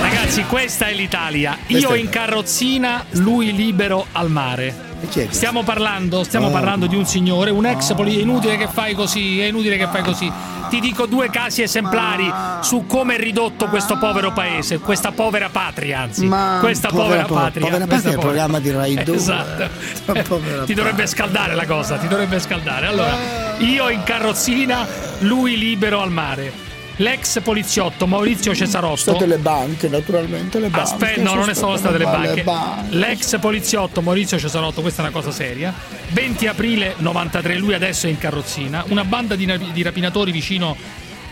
[0.00, 1.56] Ragazzi, questa è l'Italia.
[1.64, 4.93] Questa Io è in carrozzina, lui libero al mare.
[5.30, 6.50] Stiamo parlando, stiamo Oh.
[6.50, 8.16] parlando di un signore, un ex poli.
[8.18, 10.30] È inutile che fai così, è inutile che fai così.
[10.68, 16.00] Ti dico due casi esemplari su come è ridotto questo povero paese, questa povera patria,
[16.00, 16.26] anzi.
[16.26, 17.64] Ma questa povera, po- patria.
[17.66, 19.14] Povera patria è il povera- programma di Rai 2.
[19.14, 19.68] Esatto.
[20.26, 22.86] Povera ti dovrebbe scaldare la cosa, ti dovrebbe scaldare.
[22.86, 23.14] Allora,
[23.58, 24.86] io in carrozzina,
[25.20, 26.72] lui libero al mare.
[26.96, 28.96] L'ex poliziotto Maurizio Cesarotto.
[28.96, 30.92] State le banche, naturalmente le banche.
[30.92, 32.42] Aspetta, no, non ne sono state le banche.
[32.44, 32.94] banche.
[32.94, 35.74] L'ex poliziotto Maurizio Cesarotto, questa è una cosa seria.
[36.10, 38.84] 20 aprile 93, lui adesso è in carrozzina.
[38.88, 40.76] Una banda di, di rapinatori vicino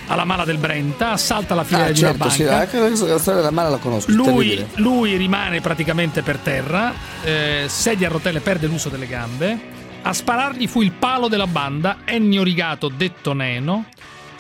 [0.09, 2.59] alla mala del Brenta assalta la filiera Ah, di certo, una sì, banca.
[2.59, 4.11] anche la storia della mano la conosco.
[4.11, 9.59] Lui, lui rimane praticamente per terra, eh, sedia a rotelle, perde l'uso delle gambe.
[10.03, 13.85] A sparargli fu il palo della banda, Ennio Rigato detto Neno.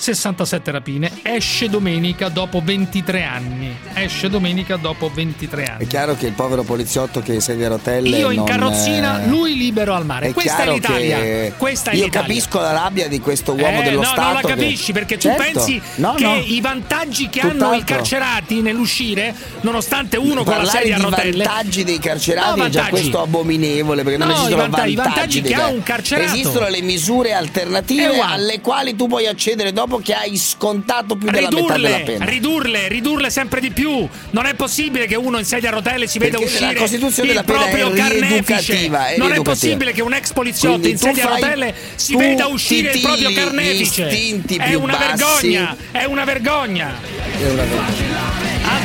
[0.02, 3.72] 67 rapine, esce domenica dopo 23 anni.
[3.94, 5.86] Esce domenica dopo 23 È anni.
[5.86, 8.18] chiaro che il povero poliziotto che sedia a rotelle.
[8.18, 10.26] Io in carrozzina, eh, lui libero al mare.
[10.26, 11.18] È Questa è l'Italia.
[11.20, 12.26] che Questa è io l'Italia.
[12.26, 14.22] capisco la rabbia di questo uomo Eh, dello no, Stato.
[14.22, 15.42] non la che- capisci perché tu Certo.
[15.42, 16.42] pensi No, che no.
[16.46, 17.94] i vantaggi che hanno i Tutt'altro.
[17.94, 21.44] carcerati nell'uscire, nonostante uno con la Parlare sedia a di rotelle.
[21.44, 24.94] vantaggi dei carcerati No, è già questo abominevole perché non No, esistono i vantaggi- i
[24.96, 26.32] vantaggi che ha un carcerato.
[26.32, 31.48] Esistono le misure alternative alle quali tu puoi accedere dopo che hai scontato più della
[31.50, 32.24] metà della Ridurle, pena.
[32.24, 34.08] ridurle, ridurle sempre di più.
[34.30, 37.28] Non è possibile che uno in sedia a rotelle si veda Perché la uscire Costituzione
[37.28, 38.86] il della pena proprio carnefice.
[38.86, 42.46] è non è possibile che un ex poliziotto Quindi in sedia a rotelle si veda
[42.46, 44.08] uscire il proprio carnefice.
[44.56, 46.94] È una vergogna, è una vergogna.
[47.38, 48.11] È una vergogna.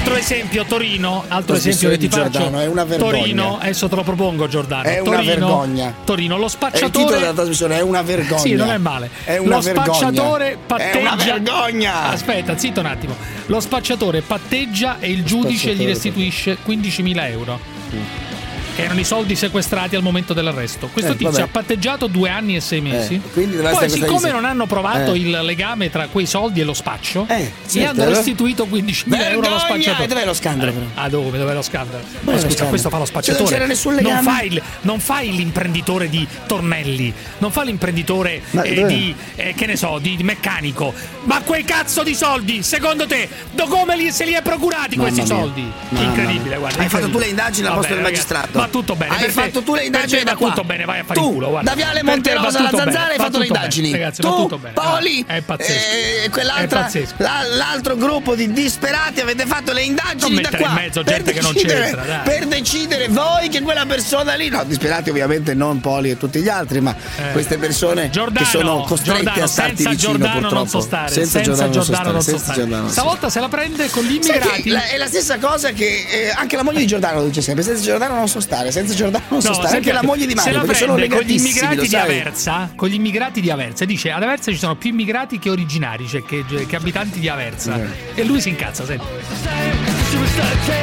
[0.07, 1.25] Altro esempio, Torino.
[1.27, 2.29] Altro esempio che ti faccio.
[2.29, 3.11] Giordano è una vergogna.
[3.11, 4.83] Torino, adesso te lo propongo, Giordano.
[4.83, 5.93] È una Torino, vergogna.
[6.05, 6.91] Torino, lo È il spacciatore.
[6.91, 8.39] titolo della trasmissione, è una vergogna.
[8.39, 9.09] Sì, non è male.
[9.25, 9.93] È una lo vergogna.
[9.93, 10.97] spacciatore patteggia.
[10.97, 12.03] È una vergogna.
[12.03, 13.17] Aspetta, zitto un attimo.
[13.47, 17.59] Lo spacciatore patteggia e il giudice gli spacciatore restituisce 15.000 euro.
[18.77, 20.87] Che erano i soldi sequestrati al momento dell'arresto.
[20.93, 21.43] Questo Eh, tizio vabbè.
[21.45, 23.15] ha patteggiato due anni e sei mesi.
[23.15, 25.17] Eh, Poi, siccome non hanno provato Eh.
[25.17, 29.47] il legame tra quei soldi e lo spaccio, gli certo, hanno allora- restituito 15.000 euro
[29.47, 30.03] allo spacciatore.
[30.03, 30.85] E dov'è lo scandalo, Eh, però?
[30.93, 31.39] Ah, dove?
[31.39, 32.03] Dov'è lo scandalo?
[32.21, 32.69] Ma scusa, scandalo?
[32.69, 33.51] questo fa lo Cioè, non spacciatore.
[33.55, 34.21] c'era nessun non, legame?
[34.31, 39.65] fai il- non fai l'imprenditore di tornelli, non fa l'imprenditore Ma eh, di, eh, che
[39.65, 40.93] ne so, di meccanico.
[41.23, 45.09] Ma quei cazzo di soldi, secondo te, do come li, se li hai procurati Mamma
[45.11, 45.41] questi mia.
[45.41, 45.71] soldi?
[45.89, 46.79] Mamma Incredibile, guarda.
[46.83, 48.65] Hai fatto tu le indagini al posto del magistrato.
[48.67, 49.13] Va tutto bene.
[49.13, 50.49] Hai per te- fatto tu le indagini da qua.
[50.49, 51.49] tutto bene, vai a fare Tu, culo.
[51.49, 51.69] guarda.
[51.69, 53.57] da Viale Monterosa alla Zanzara hai fatto le bene.
[53.57, 53.91] indagini.
[53.91, 54.59] Ragazzi, tu.
[54.73, 55.73] Poli, È pazzesco.
[56.25, 56.89] eh, quell'altra,
[57.55, 60.67] l'altro gruppo di disperati avete fatto le indagini da qua.
[60.67, 62.17] in mezzo per gente che non decidere- c'entra.
[62.23, 66.49] Per decidere voi che quella persona lì, no, disperati ovviamente non Poli e tutti gli
[66.49, 67.31] altri, ma Eh.
[67.31, 70.81] queste persone che sono costrette a starti vicino purtroppo.
[71.07, 72.67] Senza, Giordano, non so stare.
[72.87, 74.69] Stavolta se la prende con gli immigrati.
[74.71, 77.81] è la stessa cosa che eh, anche la moglie di Giordano lo dice sempre: senza
[77.83, 79.77] Giordano non so stare, senza Giordano non so No, stare.
[79.77, 81.95] Anche la moglie di se Mario, la perché sono con gli immigrati di.
[81.95, 86.07] Aversa, con gli immigrati di Aversa, dice ad Aversa ci sono più immigrati che originari,
[86.07, 87.79] cioè che, che abitanti di Aversa.
[87.81, 88.21] Eh.
[88.21, 89.05] E lui si incazza, senti.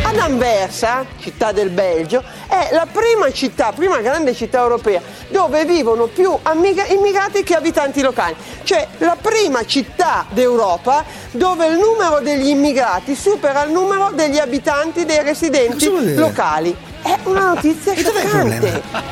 [0.02, 6.06] Ad Anversa, città del Belgio, è la prima città, prima grande città europea dove vivono
[6.06, 8.34] più ammiga- immigrati che abitanti locali.
[8.62, 15.04] Cioè la prima città d'Europa dove il numero degli immigrati supera il numero degli abitanti,
[15.04, 16.92] dei residenti locali.
[17.04, 18.56] È una notizia E dov'è il scioccante.
[18.56, 19.02] problema?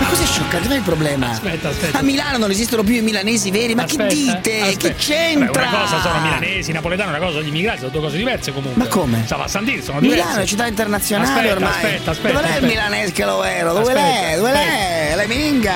[0.00, 0.62] Ma cos'è scioccante?
[0.62, 1.30] Dov'è il problema?
[1.30, 1.98] Aspetta, aspetta.
[1.98, 4.50] A Milano non esistono più i milanesi veri, ma Aspetta, che dite?
[4.52, 4.88] eh, aspetta.
[4.88, 5.62] Che c'entra?
[5.68, 8.82] Una cosa sono milanesi, napoletani, una cosa sono gli immigrati, sono due cose diverse comunque.
[8.82, 9.22] Ma come?
[9.24, 10.22] Stava a San sono diverse.
[10.24, 11.70] Milano è città internazionale Aspetta, ormai.
[11.70, 12.66] aspetta, aspetta, Dove l'è aspetta.
[12.66, 13.72] il milanese che lo ero?
[13.72, 14.36] Dove Aspetta, l'è?
[14.36, 14.68] Dove aspetta.
[14.68, 15.14] l'è?
[15.14, 15.74] La minga!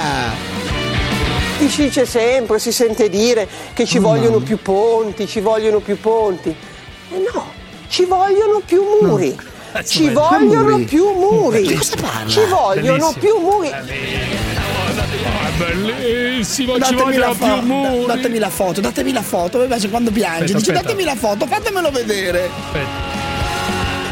[1.69, 6.49] Si dice sempre, si sente dire che ci vogliono più ponti, ci vogliono più ponti.
[6.49, 7.53] E no,
[7.89, 9.37] ci vogliono più muri.
[9.85, 10.85] Ci Ma vogliono muri?
[10.85, 11.63] più muri.
[11.67, 12.29] Di cosa parla?
[12.29, 13.13] Ci vogliono Bellissimo.
[13.19, 13.69] più muri.
[13.73, 18.07] Ah, bellissimo, ci Datemi vogliono la, più fo- muri.
[18.07, 19.59] da- datemi la foto, datemi la foto.
[19.59, 20.45] Mi piace quando piange.
[20.45, 20.83] Aspetta, Dice aspetta.
[20.83, 22.51] datemi la foto, fatemelo vedere.
[22.67, 23.19] Aspetta.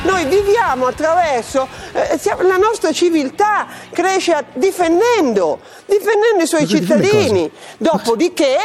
[0.04, 7.50] Noi viviamo attraverso, eh, la nostra civiltà cresce difendendo, difendendo i suoi Ma difende cittadini.
[7.78, 8.56] Dopodiché,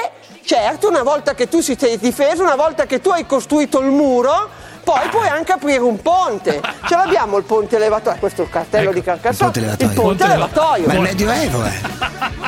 [0.45, 3.87] certo, una volta che tu si sei difeso, una volta che tu hai costruito il
[3.87, 4.49] muro,
[4.83, 6.61] poi puoi anche aprire un ponte.
[6.87, 9.87] Ce l'abbiamo il ponte levatoio, questo è il cartello di Carcassonne, ponte levatoio.
[9.89, 10.87] il ponte Ponte levatoio.
[10.87, 11.71] Ma nel Medioevo, eh.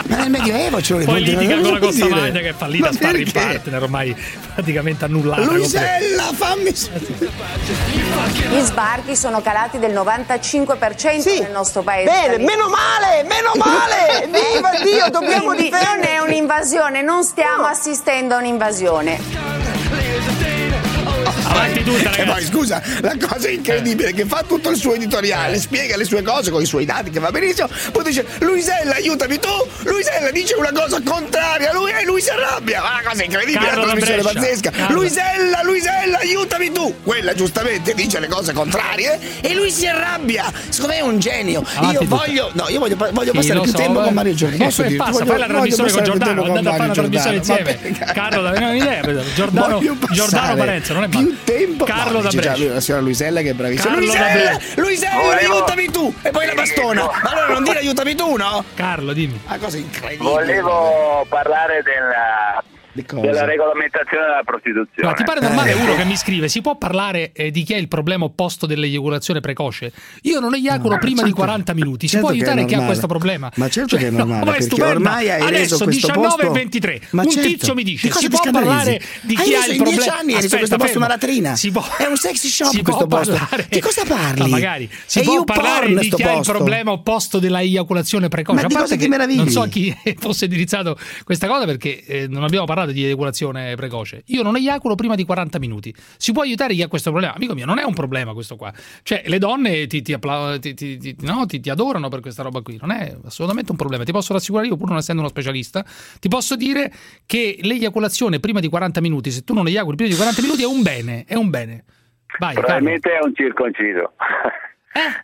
[0.07, 2.07] Ma nel Medioevo ce lo Poi litiga con la Costa.
[2.07, 3.47] Magna che è fallita a sparring perché?
[3.59, 4.15] partner, ormai
[4.53, 5.41] praticamente annullata.
[5.41, 6.71] Luisella, fammi.
[6.71, 11.39] Gli sbarchi sono calati del 95% Sì.
[11.39, 12.09] nel nostro paese.
[12.11, 14.27] Bene, meno male, meno male!
[14.27, 16.19] Viva Dio, dobbiamo Quindi non è difendere!
[16.19, 19.74] un'invasione, non stiamo assistendo a un'invasione.
[21.43, 25.57] Avanti tutta, E poi scusa, la cosa incredibile è che fa tutto il suo editoriale,
[25.59, 29.39] spiega le sue cose con i suoi dati che va benissimo, poi dice Luisella aiutami
[29.39, 29.49] tu,
[29.83, 32.81] Luisella dice una cosa contraria, lui e lui si arrabbia.
[32.81, 34.69] Ma la cosa incredibile, Carlo la da trasmissione pazzesca.
[34.71, 34.95] Carlo.
[34.95, 36.95] Luisella, Luisella, aiutami tu.
[37.03, 40.51] Quella giustamente dice le cose contrarie e lui si arrabbia.
[40.69, 41.63] Secondo me è un genio.
[41.75, 44.03] Avanti io voglio, no, io voglio, voglio passare più so, tempo eh.
[44.05, 44.63] con Mario Giordano.
[44.63, 44.97] E Posso dirti?
[44.97, 47.79] passa, Voglio- fai la trasmissione con Giordano, andate a fare una trasmissione insieme.
[48.13, 49.01] Carlo, da non ho idea.
[49.35, 51.07] Giordano, Giordano Parenzo, non è.
[51.17, 52.57] Più tempo Carlo no, da già Brescia.
[52.57, 54.81] lui, la signora Luisella che è bravissima Carlo da Luisella Brescia.
[54.81, 58.63] Luisella Volevo- aiutami tu e poi la bastona allora non dire aiutami tu no?
[58.75, 62.63] Carlo dimmi una cosa incredibile Volevo parlare della?
[63.03, 65.07] Della regolamentazione della prostituzione.
[65.09, 65.73] Ma ti pare normale Eh.
[65.73, 66.47] uno che mi scrive?
[66.47, 69.91] Si può parlare eh, di chi è il problema opposto dell'eiaculazione precoce?
[70.23, 72.07] Io non eiaculo No, prima certo- di 40 minuti.
[72.07, 73.51] Si certo può che è aiutare chi ha questo problema?
[73.55, 74.93] Ma certo che è no, normale, ma è perché stupendo.
[74.93, 77.01] ormai hai reso Adesso questo 19 posto- e 23.
[77.11, 77.47] Ma un certo.
[77.49, 78.73] tizio mi dice: cosa si può scandalizzi?
[78.75, 80.17] parlare di Hai chi ha il in dieci problema?
[80.19, 81.55] anni hai reso questo posto una latrina.
[81.55, 81.83] Si può...
[81.97, 83.33] È un sexy shop si questo può posto.
[83.33, 84.39] parlare- Di cosa parli?
[84.41, 88.61] Ma magari si può parlare di chi ha il problema opposto della eiaculazione precoce.
[88.61, 89.37] Ma di cosa ti che meravigli?
[89.37, 93.75] Non so a chi fosse indirizzato questa cosa perché eh, non abbiamo parlato di eiaculazione
[93.75, 94.23] precoce.
[94.27, 95.93] Io non eiaculo prima di 40 minuti.
[96.17, 97.33] Si può aiutare chi ha questo problema?
[97.35, 98.73] Amico mio, non è un problema questo qua.
[99.03, 102.77] Cioè, le donne ti, ti appla- ti- ti- no, adorano per questa roba qui.
[102.79, 104.03] Non è assolutamente un problema.
[104.03, 105.85] Ti posso rassicurare io, pur non essendo uno specialista,
[106.19, 106.91] ti posso dire
[107.25, 110.67] che l'eiaculazione prima di 40 minuti, se tu non eiaculi prima di 40 minuti, è
[110.67, 111.23] un bene.
[111.27, 111.83] È un bene.
[112.39, 112.53] Vai.
[112.53, 114.13] Probabilmente è un circonciso.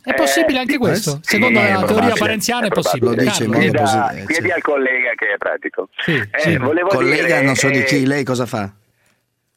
[0.04, 1.20] È possibile anche questo?
[1.22, 3.16] Sì, Secondo la teoria parenziana è possibile.
[3.16, 3.66] Lo dice in Carlo.
[3.68, 5.88] modo positivo, chiedi al collega che è pratico.
[5.98, 6.58] Sì, Eh, sì.
[6.58, 8.70] volevo collega dire, non so di eh, chi lei cosa fa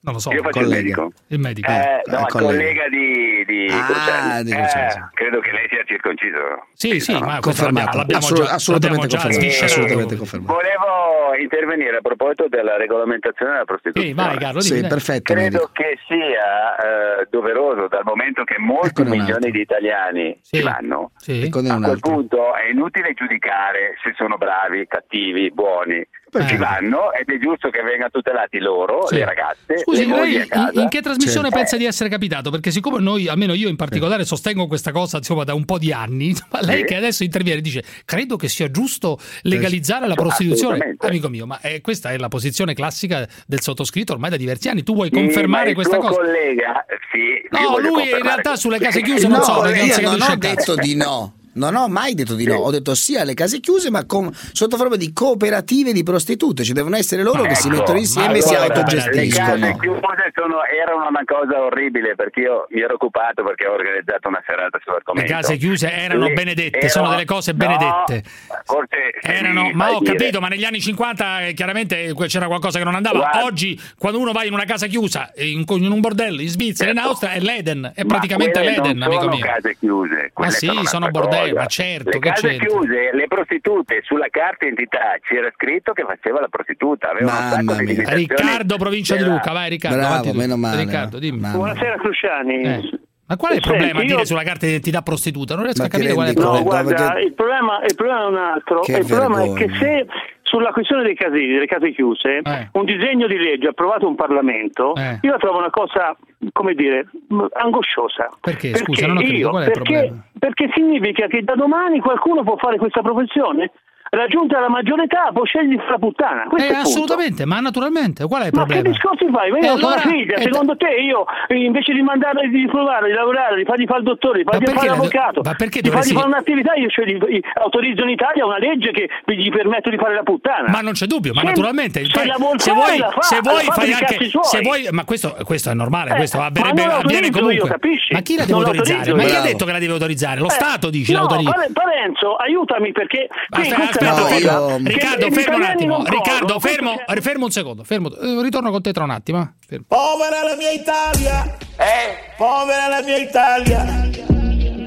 [0.05, 0.31] Non lo so.
[0.33, 0.77] Io faccio collega.
[0.79, 1.13] il medico.
[1.29, 1.71] Il medico.
[1.71, 2.53] Eh, no, Ah, il collega.
[2.53, 6.67] collega di, di Ah, di Eh, credo che lei sia circonciso.
[6.75, 7.21] Sì, sì, no?
[7.21, 7.97] ma Confermato.
[7.97, 9.65] l'abbiamo Assolut- già, assolutamente l'abbiamo già confermato.
[9.65, 10.53] Assolutamente confermato.
[10.53, 14.09] Volevo intervenire a proposito della regolamentazione della prostituzione.
[14.09, 14.61] Sì, vai Carlo.
[14.61, 15.33] Sì, perfetto.
[15.33, 15.71] Credo medico.
[15.73, 16.77] che sia
[17.21, 20.59] eh, doveroso dal momento che molti Eccone un milioni di italiani Sì.
[20.59, 21.13] ci vanno.
[21.17, 21.43] Sì.
[21.45, 22.11] Eccone A quel altro.
[22.13, 26.07] punto è inutile giudicare se sono bravi, cattivi, buoni.
[26.39, 26.55] Perché?
[26.55, 29.15] Ci vanno ed è giusto che vengano tutelati loro, Sì.
[29.17, 30.35] le ragazze, Scusi, le lei
[30.73, 31.57] in, che trasmissione Certo.
[31.59, 32.51] pensa di essere capitato?
[32.51, 35.93] Perché siccome noi, almeno io in particolare, sostengo questa cosa insomma, da un po' di
[35.93, 36.85] anni, ma lei Sì.
[36.87, 40.97] che adesso interviene dice credo che sia giusto legalizzare la prostituzione.
[40.99, 44.83] Amico mio, ma eh, questa è la posizione classica del sottoscritto ormai da diversi anni.
[44.83, 46.15] Tu vuoi Sì, confermare questa cosa?
[46.19, 49.05] collega, sì, No, lui in realtà che- sulle case Sì.
[49.05, 51.35] chiuse non no, so perché non si non ho detto di no.
[51.55, 54.77] Non ho mai detto di no, ho detto sì alle case chiuse, ma con, sotto
[54.77, 56.65] forma di cooperative di prostitute.
[56.65, 59.47] Ci devono essere loro Ma che si ecco, mettono insieme e si allora, Le autogestiscono.
[59.47, 64.29] case chiuse sono- erano una cosa orribile perché io mi ero occupato perché ho organizzato
[64.29, 65.33] una serata Le sull'argomento.
[65.33, 68.23] case chiuse erano Le- benedette, ero- sono delle cose no, benedette.
[68.65, 70.17] forse Erano, mi ma ho dire.
[70.17, 73.19] capito, ma negli anni 50 eh, chiaramente eh, c'era qualcosa che non andava.
[73.19, 76.91] Guarda- Oggi, quando uno va in una casa chiusa, in, in un bordello in Svizzera,
[76.91, 77.11] in Certo.
[77.11, 79.45] Austria, è l'Eden, è Ma praticamente l'Eden, amico sono mio.
[79.45, 80.15] case chiuse.
[80.15, 81.61] Ma quelle sì, sono bordelli, cosa.
[81.61, 82.67] ma certo, Le che case c'entra?
[82.69, 87.51] chiuse, le prostitute, sulla carta identità c'era scritto che faceva la prostituta, aveva un Mamma
[87.51, 87.77] sacco di mia.
[87.93, 88.21] limitazioni.
[88.27, 89.97] Riccardo, provincia di della- Luca, vai Riccardo.
[89.99, 90.85] Bravo, meno male.
[90.85, 91.49] Riccardo, dimmi.
[91.51, 92.63] Buonasera Cruciani.
[92.63, 92.81] Eh.
[93.27, 95.55] Ma qual è il Senti, problema a io- dire sulla carta di identità prostituta?
[95.55, 96.69] Non riesco Ma a capire qual è il No, problema.
[96.69, 96.85] conto?
[96.85, 98.81] guarda, perché- il problema, il problema è un altro.
[98.81, 99.67] Che il problema è vergogna.
[99.67, 100.07] che se
[100.43, 102.69] sulla questione dei casini, delle case chiuse, Eh.
[102.73, 105.19] un disegno di legge approvato in Parlamento, Eh.
[105.23, 106.15] io la trovo una cosa,
[106.53, 107.07] come dire,
[107.55, 108.29] angosciosa.
[108.41, 108.75] Perché?
[108.77, 110.25] Scusa, non ho capito, io- qual è il perché, problema?
[110.39, 113.73] perché significa che da domani qualcuno può fare questa professione?
[114.15, 116.45] Raggiunta la maggiore età può scegliere la puttana.
[116.45, 118.83] Questo Eh, assolutamente, ma naturalmente, qual è il Ma problema?
[118.83, 119.51] che discorsi fai?
[119.51, 123.07] Ma io ho allora- una figlia, eh, secondo te io invece di mandarla di provare,
[123.09, 125.91] di lavorare, di fargli fare il dottore, di fargli fare la- l'avvocato, ma perché di
[125.91, 129.97] fargli fare un'attività, io cioè, gli- autorizzo in Italia una legge che gli permette di
[129.97, 130.69] fare la puttana.
[130.71, 132.05] Ma non c'è dubbio, ma Se- naturalmente.
[132.05, 134.31] se fai- se vuoi, fa, se vuoi fai anche.
[134.43, 137.55] Se vuoi, ma questo, questo è normale, Eh, questo ma avverrebbe, avviene comunque.
[137.55, 137.67] io,
[138.13, 139.15] ma chi la deve Non autorizzare?
[139.15, 140.41] Ma chi ha detto che la deve autorizzare?
[140.41, 141.51] Lo Eh, Stato dice l'autorizza.
[141.51, 144.77] Pare- Parenzo, aiutami perché Aspetta, una fermo.
[144.83, 146.05] Riccardo, fermo un attimo.
[146.05, 147.85] Riccardo, fermo, fermo un secondo.
[147.85, 148.11] Fermo.
[148.15, 149.41] Eh, Ritorno con te tra un attimo.
[149.43, 149.49] eh.
[149.67, 149.85] Fermo.
[149.89, 151.57] Povera la mia Italia!
[151.77, 152.35] Eh?
[152.37, 154.11] Povera la mia Italia!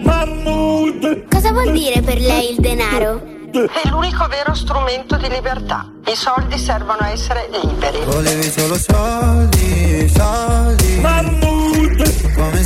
[0.04, 1.26] Mammut!
[1.30, 3.36] Cosa vuol dire per lei il denaro?
[3.52, 5.90] È l'unico vero strumento di libertà.
[6.06, 8.00] I soldi servono a essere liberi.
[8.06, 12.34] Volevi solo soldi, soldi Mammut!
[12.34, 12.62] Come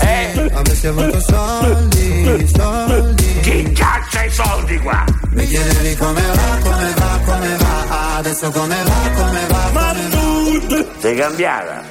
[0.66, 5.04] se avessi avuto soldi, soldi Chi caccia i soldi qua?
[5.32, 11.00] Mi chiedevi come va, come va, come va Adesso come va, come va, Mammut!
[11.00, 11.82] Sei cambiata?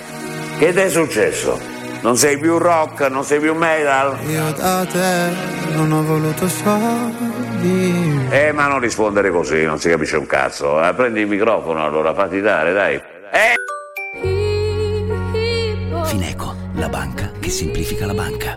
[0.59, 1.59] Che ti è successo?
[2.03, 4.16] Non sei più rock, non sei più metal?
[4.28, 5.30] Io da te
[5.74, 10.82] non ho voluto soldi Eh, ma non rispondere così, non si capisce un cazzo.
[10.82, 12.94] Eh, prendi il microfono allora, fatti dare, dai.
[13.32, 13.55] Eh!
[16.05, 18.57] Fineco, la banca che semplifica la banca.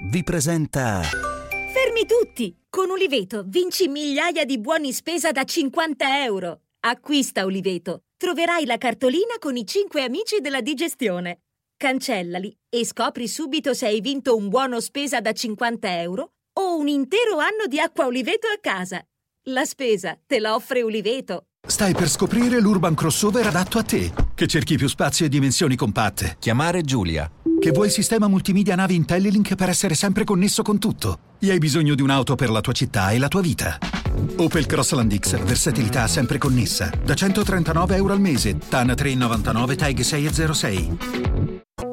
[0.00, 2.56] Vi presenta Fermi tutti!
[2.70, 6.60] Con Uliveto vinci migliaia di buoni spesa da 50 euro.
[6.86, 8.04] Acquista Uliveto.
[8.16, 11.40] Troverai la cartolina con i 5 amici della digestione.
[11.76, 16.86] Cancellali e scopri subito se hai vinto un buono spesa da 50 euro o un
[16.86, 19.04] intero anno di acqua Uliveto a casa.
[19.48, 21.47] La spesa te la offre Uliveto.
[21.66, 26.36] Stai per scoprire l'urban crossover adatto a te, che cerchi più spazio e dimensioni compatte.
[26.38, 27.30] Chiamare Giulia.
[27.60, 31.18] Che vuoi il sistema multimedia navi IntelliLink per essere sempre connesso con tutto.
[31.38, 33.78] E hai bisogno di un'auto per la tua città e la tua vita.
[34.36, 36.90] Opel Crossland X, versatilità sempre connessa.
[37.04, 40.98] Da 139 euro al mese, TAN 3,99 TAG 606.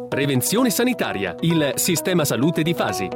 [0.08, 3.08] Prevenzione sanitaria, il sistema salute di fasi.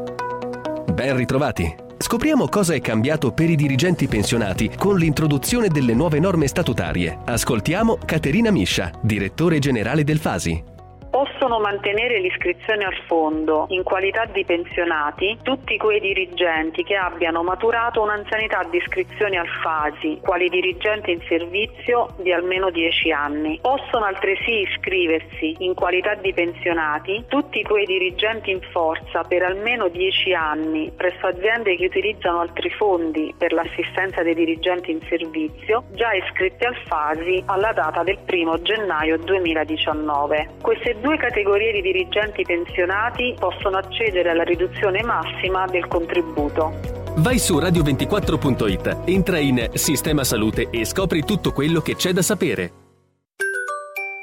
[0.94, 1.88] Ben ritrovati.
[2.02, 7.20] Scopriamo cosa è cambiato per i dirigenti pensionati con l'introduzione delle nuove norme statutarie.
[7.26, 10.69] Ascoltiamo Caterina Miscia, direttore generale del Fasi.
[11.10, 18.02] Possono mantenere l'iscrizione al fondo in qualità di pensionati tutti quei dirigenti che abbiano maturato
[18.02, 23.60] un'anzianità di iscrizione al FASI, quali dirigenti in servizio di almeno 10 anni.
[23.60, 30.34] Possono altresì iscriversi in qualità di pensionati tutti quei dirigenti in forza per almeno 10
[30.34, 36.66] anni presso aziende che utilizzano altri fondi per l'assistenza dei dirigenti in servizio già iscritti
[36.66, 40.50] al FASI alla data del 1 gennaio 2019.
[40.62, 46.98] Queste due categorie di dirigenti pensionati possono accedere alla riduzione massima del contributo.
[47.18, 52.72] Vai su radio24.it, entra in Sistema Salute e scopri tutto quello che c'è da sapere.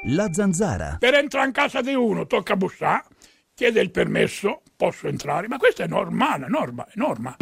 [0.09, 0.97] La zanzara.
[0.99, 3.03] Per entrare in casa di uno tocca bussare,
[3.53, 7.35] chiede il permesso, posso entrare, ma questo è normale, norma, è norma.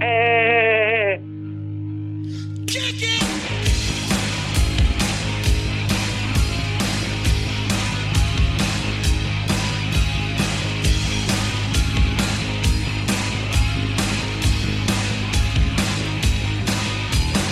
[0.00, 1.20] Eh...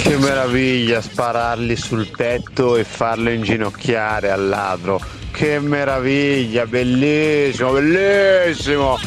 [0.07, 5.01] Che meraviglia sparargli sul petto e farlo inginocchiare al ladro.
[5.33, 8.99] Che meraviglia, bellissimo, bellissimo.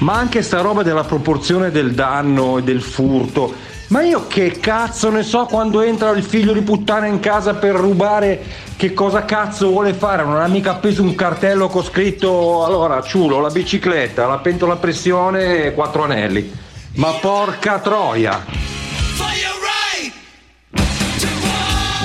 [0.00, 3.54] Ma anche sta roba della proporzione del danno e del furto.
[3.86, 7.74] Ma io che cazzo ne so quando entra il figlio di puttana in casa per
[7.74, 8.42] rubare
[8.76, 10.22] che cosa cazzo vuole fare?
[10.22, 14.76] Non ha mica appeso un cartello con scritto allora ciulo, la bicicletta, la pentola a
[14.76, 16.52] pressione e quattro anelli.
[16.96, 18.81] Ma porca troia!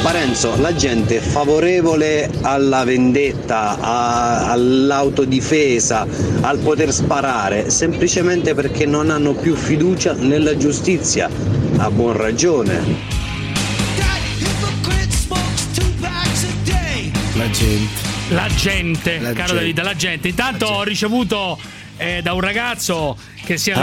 [0.01, 6.07] Parenzo, la gente è favorevole alla vendetta, a- all'autodifesa,
[6.41, 11.29] al poter sparare, semplicemente perché non hanno più fiducia nella giustizia.
[11.77, 13.15] A buon ragione.
[17.35, 18.05] La gente.
[18.29, 19.53] La gente, La caro gente.
[19.55, 20.27] Davide, la gente.
[20.29, 21.57] Intanto ho ricevuto
[21.97, 23.79] eh, da un ragazzo che si è Ah.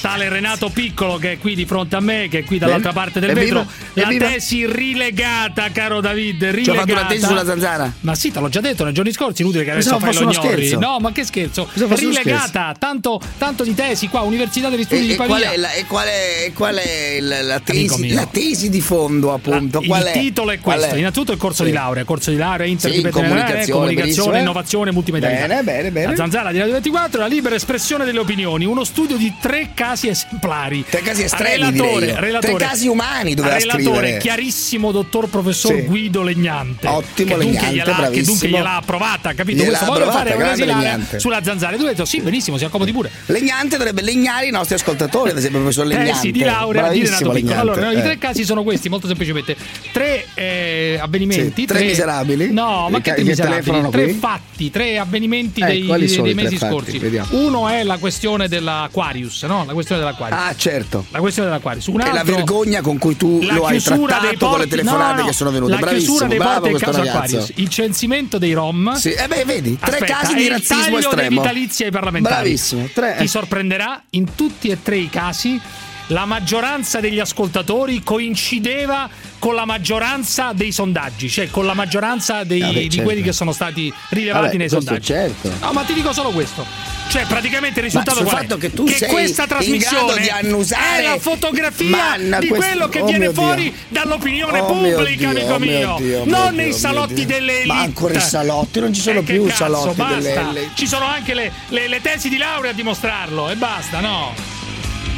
[0.00, 3.20] Tale Renato Piccolo che è qui di fronte a me, che è qui dall'altra parte
[3.20, 3.66] del vetro.
[3.94, 6.42] La tesi rilegata, caro David.
[6.44, 6.62] Rilegata.
[6.62, 7.92] Ci ho fatto una tesi sulla zanzara.
[8.00, 9.42] Ma sì, te l'ho già detto nei giorni scorsi.
[9.42, 10.78] Inutile che adesso fai lo scherzo.
[10.78, 11.68] No, ma che scherzo.
[11.74, 15.50] Rilegata, tanto, tanto di tesi qua, Università degli Studi E, di e qual Pavia.
[15.52, 19.80] è, la, e qual è, qual è la, la tesi, la tesi di fondo, appunto?
[19.80, 20.12] Il qual è?
[20.12, 20.94] titolo è questo.
[20.96, 21.70] Innanzitutto il corso Sì.
[21.70, 25.46] di laurea, corso di laurea Sì, interdipendente, comunicazione, innovazione, multimedialità.
[25.46, 26.06] Bene, bene, bene.
[26.08, 29.85] La zanzara di Radio 24 la libera espressione delle opinioni, uno studio di tre casi
[29.92, 30.84] esemplari.
[30.88, 34.18] Tre casi estremi, relatore, relatore, Tre casi umani doveva relatore, scrivere.
[34.18, 35.82] chiarissimo dottor professor Sì.
[35.82, 36.86] Guido Legnante.
[36.88, 38.26] Ottimo, che Legnante, gliel'ha, che bravissimo.
[38.26, 39.62] dunque gliel'ha approvata, capito?
[39.62, 41.18] Gliel'ha Questo voglio fare una Legnante.
[41.18, 41.76] sulla zanzara.
[41.76, 43.10] Tu hai detto sì, benissimo, si accomodi pure.
[43.26, 46.12] Legnante dovrebbe legnare i nostri ascoltatori, ad esempio il professor Legnante.
[46.12, 47.60] Tesi di laurea di Renato Bravissimo Piccolo.
[47.60, 48.02] Allora, no, i eh.
[48.02, 49.56] tre casi sono questi, molto semplicemente.
[49.92, 51.60] Tre eh, avvenimenti.
[51.62, 52.52] Sì, tre miserabili.
[52.52, 53.90] No, ma Che- che, tre miserabili?
[53.90, 54.12] Tre qui?
[54.14, 56.72] fatti, tre avvenimenti Eh, dei, dei- dei tre mesi fatti?
[56.72, 56.98] scorsi.
[56.98, 57.28] Vediamo.
[57.32, 59.64] Uno è la questione dell'Aquarius, no?
[59.66, 60.38] La questione dell'Aquarius.
[60.40, 61.06] Ah, certo.
[61.10, 61.86] La questione dell'Aquarius.
[61.86, 64.68] Un E la altro- vergogna con cui tu la lo hai trattato con le porti-
[64.68, 65.72] telefonate no, no, che sono venute.
[65.72, 67.16] La Bravissimo, chiusura dei porti del caso ragazzo.
[67.16, 68.92] Aquarius, il censimento dei Rom.
[68.94, 71.14] Sì, eh beh, vedi, tre Aspetta, casi di razzismo estremo.
[71.14, 72.34] dei vitalizi ai parlamentari.
[72.34, 73.16] Bravissimo, tre.
[73.18, 75.60] Ti sorprenderà, in tutti e tre i casi
[76.08, 82.60] la maggioranza degli ascoltatori coincideva con la maggioranza dei sondaggi, cioè con la maggioranza dei-
[82.60, 83.02] Vabbè, di certo.
[83.04, 85.06] quelli che sono stati rilevati Vabbè, nei questo sondaggi.
[85.06, 85.52] certo.
[85.60, 86.94] No, ma ti dico solo questo.
[87.08, 88.42] Cioè, praticamente il risultato sul qual è?
[88.42, 92.88] fatto che tu sei questa trasmissione di annusare- è la fotografia Manna, di questo- quello
[92.88, 95.96] che oh viene mio fuori dall'opinione Oh mio pubblica, Dio, amico oh mio mio.
[95.98, 97.34] Dio, oh mio non Dio, nei oh salotti mio Dio.
[97.36, 97.74] delle elite.
[97.74, 100.50] Ma ancora i salotti, non ci sono Eh, più che i salotti cazzo, delle basta.
[100.50, 100.70] elite.
[100.74, 104.34] Ci sono anche le, le- le tesi di laurea a dimostrarlo e basta, no?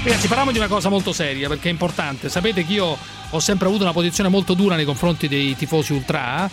[0.09, 2.31] Ragazzi, parliamo di una cosa molto seria perché è importante.
[2.31, 2.97] Sapete che io
[3.29, 6.49] ho sempre avuto una posizione molto dura nei confronti dei tifosi ultra.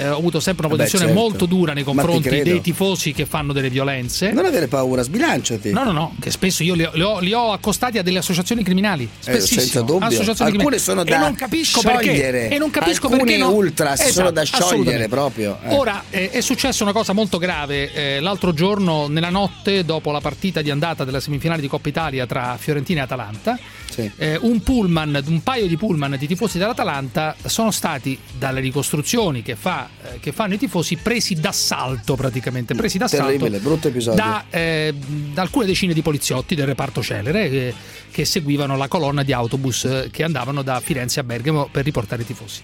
[0.00, 1.20] Eh, ho avuto sempre una Eh beh, posizione certo.
[1.28, 4.32] molto dura nei confronti dei tifosi che fanno delle violenze.
[4.32, 5.70] Non avere paura, sbilanciati.
[5.72, 9.04] No, no, no, che spesso io li ho, li ho- accostati a delle associazioni criminali.
[9.04, 9.60] Eh, Spessissimo.
[9.60, 10.06] senza dubbio.
[10.06, 12.30] Associazioni Alcune sono e da non capisco sciogliere.
[12.40, 12.54] perché.
[12.54, 13.42] E non capisco Alcuni perché.
[13.44, 15.58] ultras sono Esatto, da sciogliere proprio.
[15.64, 15.74] eh.
[15.74, 20.20] Ora eh, è successa una cosa molto grave eh, l'altro giorno, nella notte, dopo la
[20.20, 23.58] partita di andata della semifinale di Coppa Italia tra Fiorentina e Atalanta.
[24.16, 29.56] Eh, un pullman, un paio di pullman di tifosi dell'Atalanta sono stati dalle ricostruzioni che,
[29.56, 34.22] fa, eh, che fanno i tifosi presi d'assalto praticamente, presi d'assalto Terribile, brutto episodio.
[34.22, 34.94] da, eh,
[35.32, 37.74] da alcune decine di poliziotti del reparto Celere eh,
[38.10, 42.22] che seguivano la colonna di autobus eh, che andavano da Firenze a Bergamo per riportare
[42.22, 42.60] i tifosi.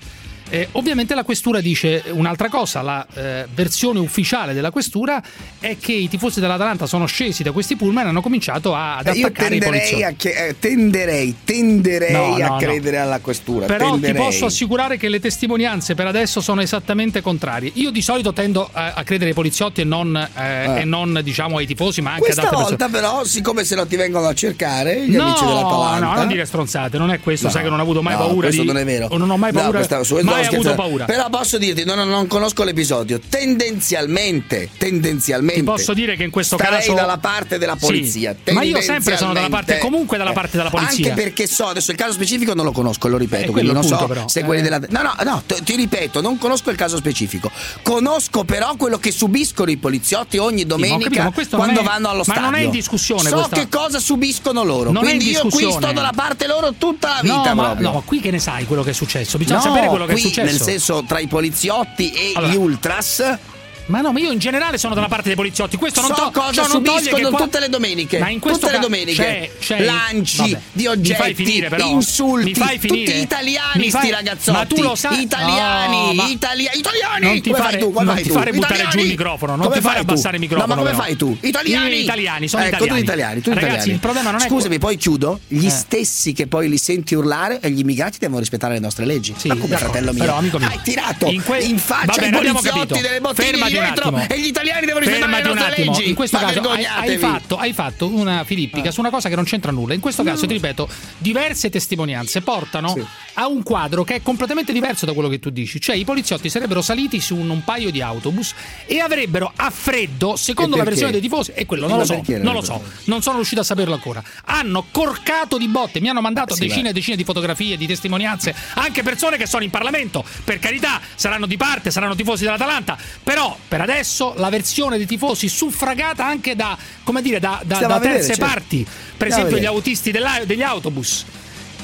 [0.49, 5.21] Eh, ovviamente la questura dice un'altra cosa, la eh, versione ufficiale della questura
[5.59, 9.09] è che i tifosi dell'Atalanta sono scesi da questi pullman e hanno cominciato a- ad
[9.09, 10.03] Eh, Io attaccare i poliziotti.
[10.05, 12.57] a, che- eh, tenderei, tenderei No, no, a no.
[12.59, 13.67] credere alla questura.
[13.67, 14.23] Però ti tenderei.
[14.23, 17.73] posso assicurare che le testimonianze per adesso sono esattamente contrarie.
[17.75, 21.57] Io di solito tendo a, a credere ai poliziotti e non, eh, e non, diciamo
[21.57, 23.09] ai tifosi, ma anche Questa ad altre volta persone.
[23.09, 26.07] però, siccome se no ti vengono a cercare gli no, amici dell'Atalanta.
[26.07, 28.27] No, non dire stronzate, non è questo, No, sai che non ho avuto mai no,
[28.27, 29.09] paura questo di non è vero.
[29.17, 30.77] non ho mai No, paura, questa- su questo mai non avuto scherzare.
[30.77, 31.05] paura.
[31.07, 33.21] Però posso dirti, no, no, non conosco l'episodio.
[33.29, 35.61] Tendenzialmente, tendenzialmente.
[35.61, 38.35] Ti posso dire che in questo starei caso- dalla parte della Sì, polizia.
[38.53, 41.11] ma io sempre sono dalla parte- comunque dalla parte della polizia.
[41.11, 43.85] Anche perché so, adesso il caso specifico non lo conosco, lo ripeto, Eh, quindi non
[43.85, 44.27] so però.
[44.29, 44.65] se quelli Eh.
[44.65, 47.51] della No, no, no, t- ti ripeto, non conosco il caso specifico.
[47.83, 51.65] Conosco però quello che subiscono i poliziotti ogni Sì, ma domenica capito, ma questo non
[51.65, 52.43] quando è- vanno allo ma stadio.
[52.43, 55.43] non è in discussione So questa- che cosa subiscono loro, Non è in quindi io
[55.49, 58.39] qui sto dalla parte loro tutta la vita no, ma, no, ma qui che ne
[58.39, 59.39] sai quello che è successo?
[59.39, 60.26] Bisogna No, sapere quello che è successo.
[60.35, 63.39] Nel senso, tra i poliziotti e Allora, gli ultras.
[63.87, 65.77] Ma no, ma io in generale sono dalla parte dei poliziotti.
[65.77, 68.19] Questo non so to- cosa cioè subiscono qua- tutte le domeniche.
[68.19, 69.23] Ma in questo tutte le ca- domeniche.
[69.23, 70.61] c'è- c'è- Lanci vabbè.
[70.73, 71.87] di Mi oggetti, finire, però.
[71.89, 72.45] insulti.
[72.47, 73.05] Mi fai finire.
[73.13, 74.51] Tutti italiani Mi fai- sti ragazzotti.
[74.59, 75.23] Ma tu lo sai.
[75.23, 77.27] Italiani, No, ma- italia- italiani.
[77.27, 77.93] Non ti come fare, fai tu?
[77.93, 78.35] Come non fai ti tu?
[78.35, 78.97] fare buttare Italiani?
[78.97, 80.11] giù il microfono, non Come ti fare fai tu?
[80.13, 80.75] abbassare il microfono.
[80.75, 81.39] No, ma come fai tu?
[81.43, 82.01] Italiani?
[82.03, 82.89] Italiani, sono ecco, italiani.
[82.99, 83.93] tutti italiani, tutti Ragazzi, italiani.
[83.93, 85.41] il problema non è Scusami, poi chiudo.
[85.47, 85.71] Gli Eh.
[85.71, 89.35] stessi che poi li senti urlare e gli immigrati devono rispettare le nostre leggi.
[89.45, 90.35] ma come fratello mio?
[90.35, 94.35] Hai tirato in faccia abbiamo poliziotti delle bottiglie Fermati un dietro attimo.
[94.35, 95.93] e gli italiani devono rispettare le nostre attimo.
[95.93, 96.09] leggi.
[96.09, 99.35] In questo Ma caso hai, hai fatto, hai fatto una filippica su una cosa che
[99.35, 99.95] non c'entra nulla.
[99.95, 102.97] In questo caso, ti ripeto, diverse testimonianze portano
[103.35, 105.81] a un quadro che è completamente diverso da quello che tu dici.
[105.81, 108.55] Cioè, i poliziotti sarebbero saliti su un, un paio di autobus
[108.87, 112.55] e avrebbero a freddo, secondo la versione dei tifosi, e quello non lo so, non
[112.55, 114.23] lo so, non sono riuscito a saperlo ancora.
[114.47, 118.55] Hanno corcato di botte, mi hanno mandato Sì, decine e decine di fotografie, di testimonianze,
[118.75, 120.25] anche persone che sono in Parlamento.
[120.45, 122.97] Per carità, saranno di parte, saranno tifosi dell'Atalanta.
[123.23, 127.95] Però per adesso la versione dei tifosi suffragata anche da, come dire, da, da- da
[127.95, 128.45] a vedere, terze certo.
[128.45, 128.87] parti.
[129.17, 131.25] Per Stiamo a esempio, gli autisti degli autobus.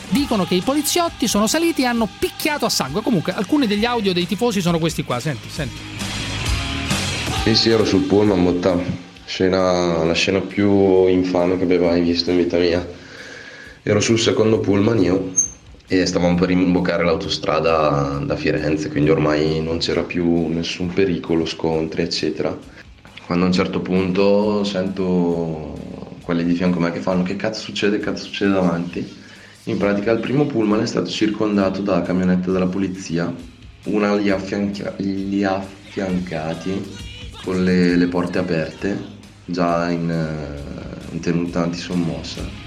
[0.09, 3.01] Dicono che i poliziotti sono saliti e hanno picchiato a sangue.
[3.01, 5.18] Comunque, alcuni degli audio dei tifosi sono questi qua.
[5.20, 5.76] Senti, senti.
[7.45, 8.76] Sì, sì, ero sul pullman, Motta.
[9.24, 12.87] Scena, la scena più infame che avevo mai visto in vita mia.
[13.83, 15.33] Ero sul secondo pullman io
[15.93, 22.01] e stavamo per imboccare l'autostrada da Firenze, quindi ormai non c'era più nessun pericolo, scontri,
[22.01, 22.59] eccetera.
[23.26, 25.78] Quando a un certo punto sento
[26.22, 29.07] quelli di fianco a me che fanno che cazzo succede, che cazzo succede davanti.
[29.64, 33.30] In pratica il primo pullman è stato circondato da camionette della polizia,
[33.84, 36.90] una li ha, affianca- affiancati
[37.45, 38.99] con le, le porte aperte,
[39.45, 40.11] già in,
[41.11, 42.62] in tenuta antisommossa.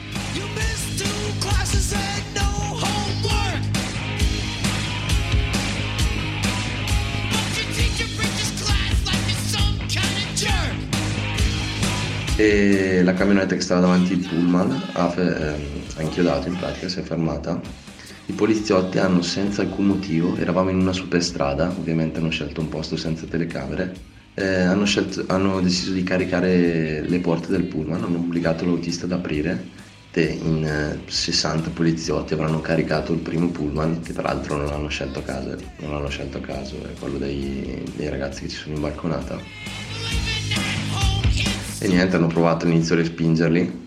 [12.38, 15.62] E la camionetta che stava davanti al pullman ha, ehm,
[15.96, 17.62] ha inchiodato in pratica, si è fermata.
[18.26, 22.98] I poliziotti hanno senza alcun motivo, eravamo in una superstrada, ovviamente hanno scelto un posto
[22.98, 23.96] senza telecamere,
[24.34, 29.14] eh, hanno, scelto- hanno deciso di caricare le porte del pullman, hanno obbligato l'autista ad
[29.14, 34.74] aprire e in eh, 60 poliziotti avranno caricato il primo pullman che tra l'altro non
[34.74, 35.56] hanno scelto a caso,
[36.10, 41.15] scelto a caso, è quello dei, dei ragazzi che ci sono in balconata.
[41.80, 43.84] E niente, hanno provato all'inizio a respingerli,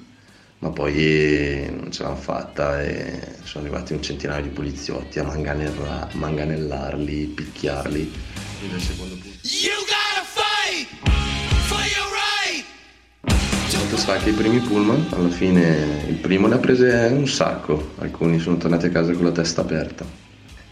[0.58, 6.08] ma poi non ce l'hanno fatta e sono arrivati un centinaio di poliziotti a manganella-
[6.12, 8.12] manganellarli, picchiarli.
[8.58, 9.38] Quindi al secondo punto.
[13.88, 17.92] Fatto sta che i primi pullman, alla fine il primo ne ha prese un sacco,
[18.00, 20.04] alcuni sono tornati a casa con la testa aperta.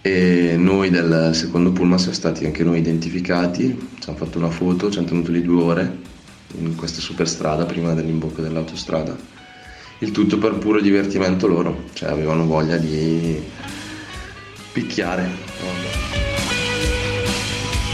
[0.02, 4.90] E noi del secondo pullman siamo stati anche noi identificati, ci hanno fatto una foto,
[4.90, 5.98] ci hanno tenuto lì due ore
[6.58, 9.16] in questa superstrada prima dell'imbocco dell'autostrada.
[9.98, 13.40] Il tutto per puro divertimento loro, cioè avevano voglia di,
[14.76, 16.35] picchiare.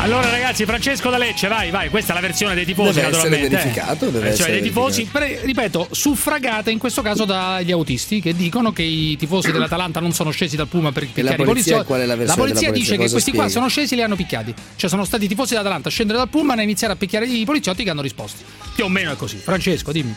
[0.02, 3.28] Allora ragazzi, Francesco da Lecce, vai, vai, questa è la versione dei tifosi Deve essere
[3.28, 3.46] naturalmente.
[3.54, 3.58] eh.
[3.58, 8.20] verificato, deve La versione essere dei tifosi, pre- ripeto, suffragata in questo caso dagli autisti
[8.20, 11.44] che dicono che i tifosi dell'Atalanta non sono scesi dal Puma per picchiare i polizia,
[11.76, 11.86] poliziotti.
[11.86, 13.06] qual è la versione polizia della dice polizia?
[13.06, 13.52] che questi Cosa qua spiega?
[13.52, 14.54] sono scesi e li hanno picchiati.
[14.74, 17.44] Cioè sono stati i tifosi dell'Atalanta a scendere dal Pullman e iniziare a picchiare i
[17.44, 18.42] poliziotti che hanno risposto.
[18.74, 19.36] Più o meno è così.
[19.36, 20.16] Francesco, dimmi.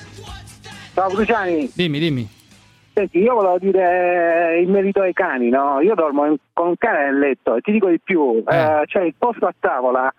[0.96, 1.70] Ciao Cruciani.
[1.74, 2.28] Dimmi, dimmi.
[2.96, 5.82] Senti, io volevo dire in merito ai cani, no?
[5.82, 9.02] Io dormo in- con un cane nel letto e ti dico di più, eh, c'è
[9.02, 10.10] il posto a tavola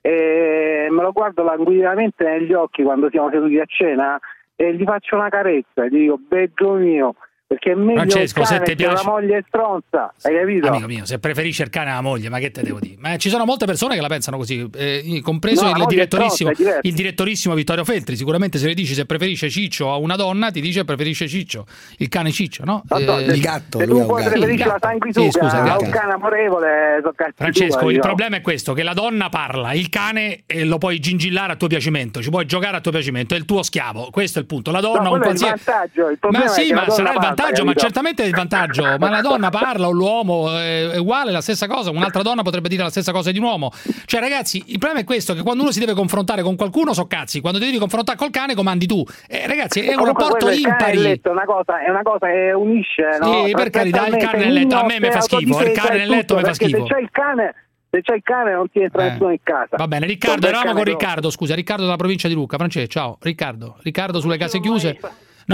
[0.00, 4.16] e me lo guardo languidamente negli occhi quando siamo seduti a cena
[4.54, 7.14] e gli faccio una carezza e gli dico, bello mio,
[7.50, 10.68] perché è meglio Francesco, se ti che la piace- moglie è stronza, hai capito?
[10.68, 12.94] Amico mio, se preferisci il cane alla moglie, ma che te devo dire?
[13.00, 16.78] Ma ci sono molte persone che la pensano così, eh, compreso No, il direttorissimo, diverso.
[16.82, 18.14] il direttorissimo Vittorio Feltri.
[18.14, 22.06] Sicuramente se le dici se preferisce Ciccio a una donna, ti dice preferisce Ciccio, il
[22.08, 22.84] cane Ciccio, no?
[22.86, 25.84] Tanto, Eh, se- se tu puoi preferisci la sanguisuga scusa, il a gatto.
[25.84, 28.00] un cane amorevole, so cazzi Francesco, tua, il io.
[28.02, 31.66] problema è questo: che la donna parla, il cane eh, lo puoi gingillare a tuo
[31.66, 34.10] piacimento, ci puoi giocare a tuo piacimento, è il tuo schiavo.
[34.12, 34.70] Questo è il punto.
[34.70, 35.64] La donna No, un il qualsiasi.
[35.64, 37.84] vantaggio, il problema Ma sì, ma sarà il parla, vantaggio, ma capito?
[37.84, 38.96] certamente è il vantaggio.
[38.98, 41.90] Ma la donna parla, o l'uomo è, è uguale, la stessa cosa.
[41.90, 43.70] Un'altra donna potrebbe dire la stessa cosa di un uomo.
[44.04, 47.06] Cioè, ragazzi, il problema è questo: che quando uno si deve confrontare con qualcuno, so
[47.06, 49.04] cazzi, quando ti devi confrontare col cane, comandi tu.
[49.28, 50.96] Eh, ragazzi, è un Comunque rapporto impari.
[50.96, 53.44] nel letto è una cosa, è una cosa che unisce, no?
[53.46, 56.08] Sì, per carità, il cane nel letto, a me mi fa schifo, il cane nel
[56.08, 56.86] letto mi fa schifo.
[56.86, 57.54] Se c'è il cane,
[57.90, 59.10] se c'è il cane non ti entra Eh.
[59.10, 59.76] nessuno in casa.
[59.76, 60.84] Va bene, Riccardo, eravamo con.
[60.84, 62.56] Riccardo, scusa, Riccardo della provincia di Lucca.
[62.56, 63.76] Francesco, ciao, Riccardo.
[63.82, 64.98] Riccardo sulle case chiuse.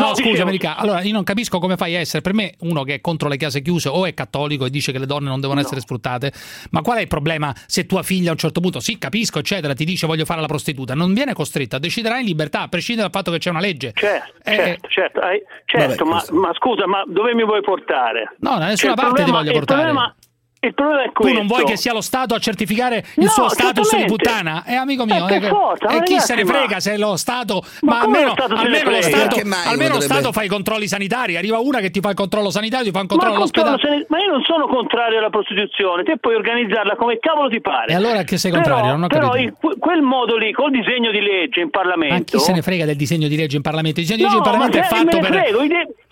[0.00, 0.80] No, No, dicevo- Riccardo.
[0.82, 2.20] Allora, io non capisco come fai a essere.
[2.22, 4.98] Per me, uno che è contro le case chiuse o è cattolico e dice che
[4.98, 6.32] le donne non devono essere sfruttate.
[6.70, 9.74] Ma qual è il problema se tua figlia a un certo punto, sì, capisco, eccetera,
[9.74, 10.94] ti dice voglio fare la prostituta?
[10.94, 13.92] Non viene costretta, deciderà in libertà, a prescindere dal fatto che c'è una legge.
[13.94, 15.20] Certo, Eh, certo, certo,
[15.64, 18.34] certo, Vabbè, ma, ma scusa, ma dove mi vuoi portare?
[18.40, 19.82] No, da nessuna Cioè, il parte ti problema- voglio il portare.
[19.82, 20.14] problema-
[20.68, 21.38] il problema è Tu questo.
[21.38, 24.64] non vuoi che sia lo Stato a certificare il No, suo status di puttana?
[24.66, 26.96] Eh, amico mio, Eh, eh, forza, e ma chi ragazzi, se ne ma- frega se
[26.98, 27.62] lo Stato.
[27.82, 29.02] Ma Ma, almeno, lo Stato almeno lo?
[29.02, 31.36] Stato, almeno lo dovrebbe- Stato fa i controlli sanitari.
[31.36, 33.98] Arriva una che ti fa il controllo sanitario, ti fa un Ma, controllo controllo all'ospedale.
[33.98, 37.92] ne- ma io non sono contrario alla prostituzione, te puoi organizzarla come cavolo ti pare.
[37.92, 38.92] E allora che sei Però- contrario?
[38.92, 39.44] Non ho però capito.
[39.46, 42.36] il- que- quel modo lì, col disegno di legge in Ma Parlamento.
[42.38, 44.00] chi se ne frega del disegno di legge in Parlamento?
[44.00, 45.40] Il disegno di legge No, in Parlamento ma è fatto me ne per.
[45.42, 45.60] frego,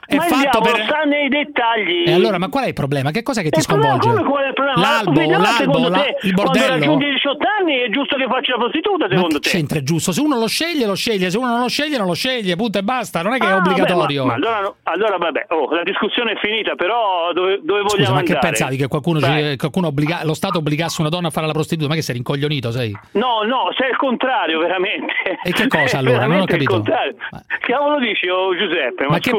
[0.06, 2.04] è ma fatto per- sta nei dettagli.
[2.06, 3.10] E allora, ma qual è il problema?
[3.10, 4.08] Che cosa che ti problema- sconvolge?
[4.22, 4.80] come qual è il problema?
[4.80, 6.74] L'albo, l'albo, secondo la- te, il Quando bordello.
[6.74, 9.48] raggiungi i 18 anni è giusto che faccia la prostituta, Ma secondo che te?
[9.50, 10.12] c'entra è giusto?
[10.12, 12.78] Se uno lo sceglie, lo sceglie, se uno non lo sceglie, non lo sceglie, punto
[12.78, 13.22] e basta.
[13.22, 14.24] Non è che è Ah, obbligatorio.
[14.24, 17.80] vabbè, ma, ma allora, no- allora vabbè, oh, la discussione è finita, però dove, dove
[17.80, 18.48] Scusa, vogliamo ma che andare?
[18.48, 21.88] pensavi che qualcuno, ci- qualcuno obbliga- lo Stato obbligasse una donna a fare la prostituta?
[21.88, 22.92] Ma che sei rincoglionito, sei?
[23.12, 25.12] No, no, sei il contrario, veramente.
[25.42, 26.26] E che cosa, allora?
[26.26, 26.80] Non ho capito.
[26.82, 29.04] Che cavolo dici, oh, Giuseppe?
[29.04, 29.36] Ma, Ma che eh.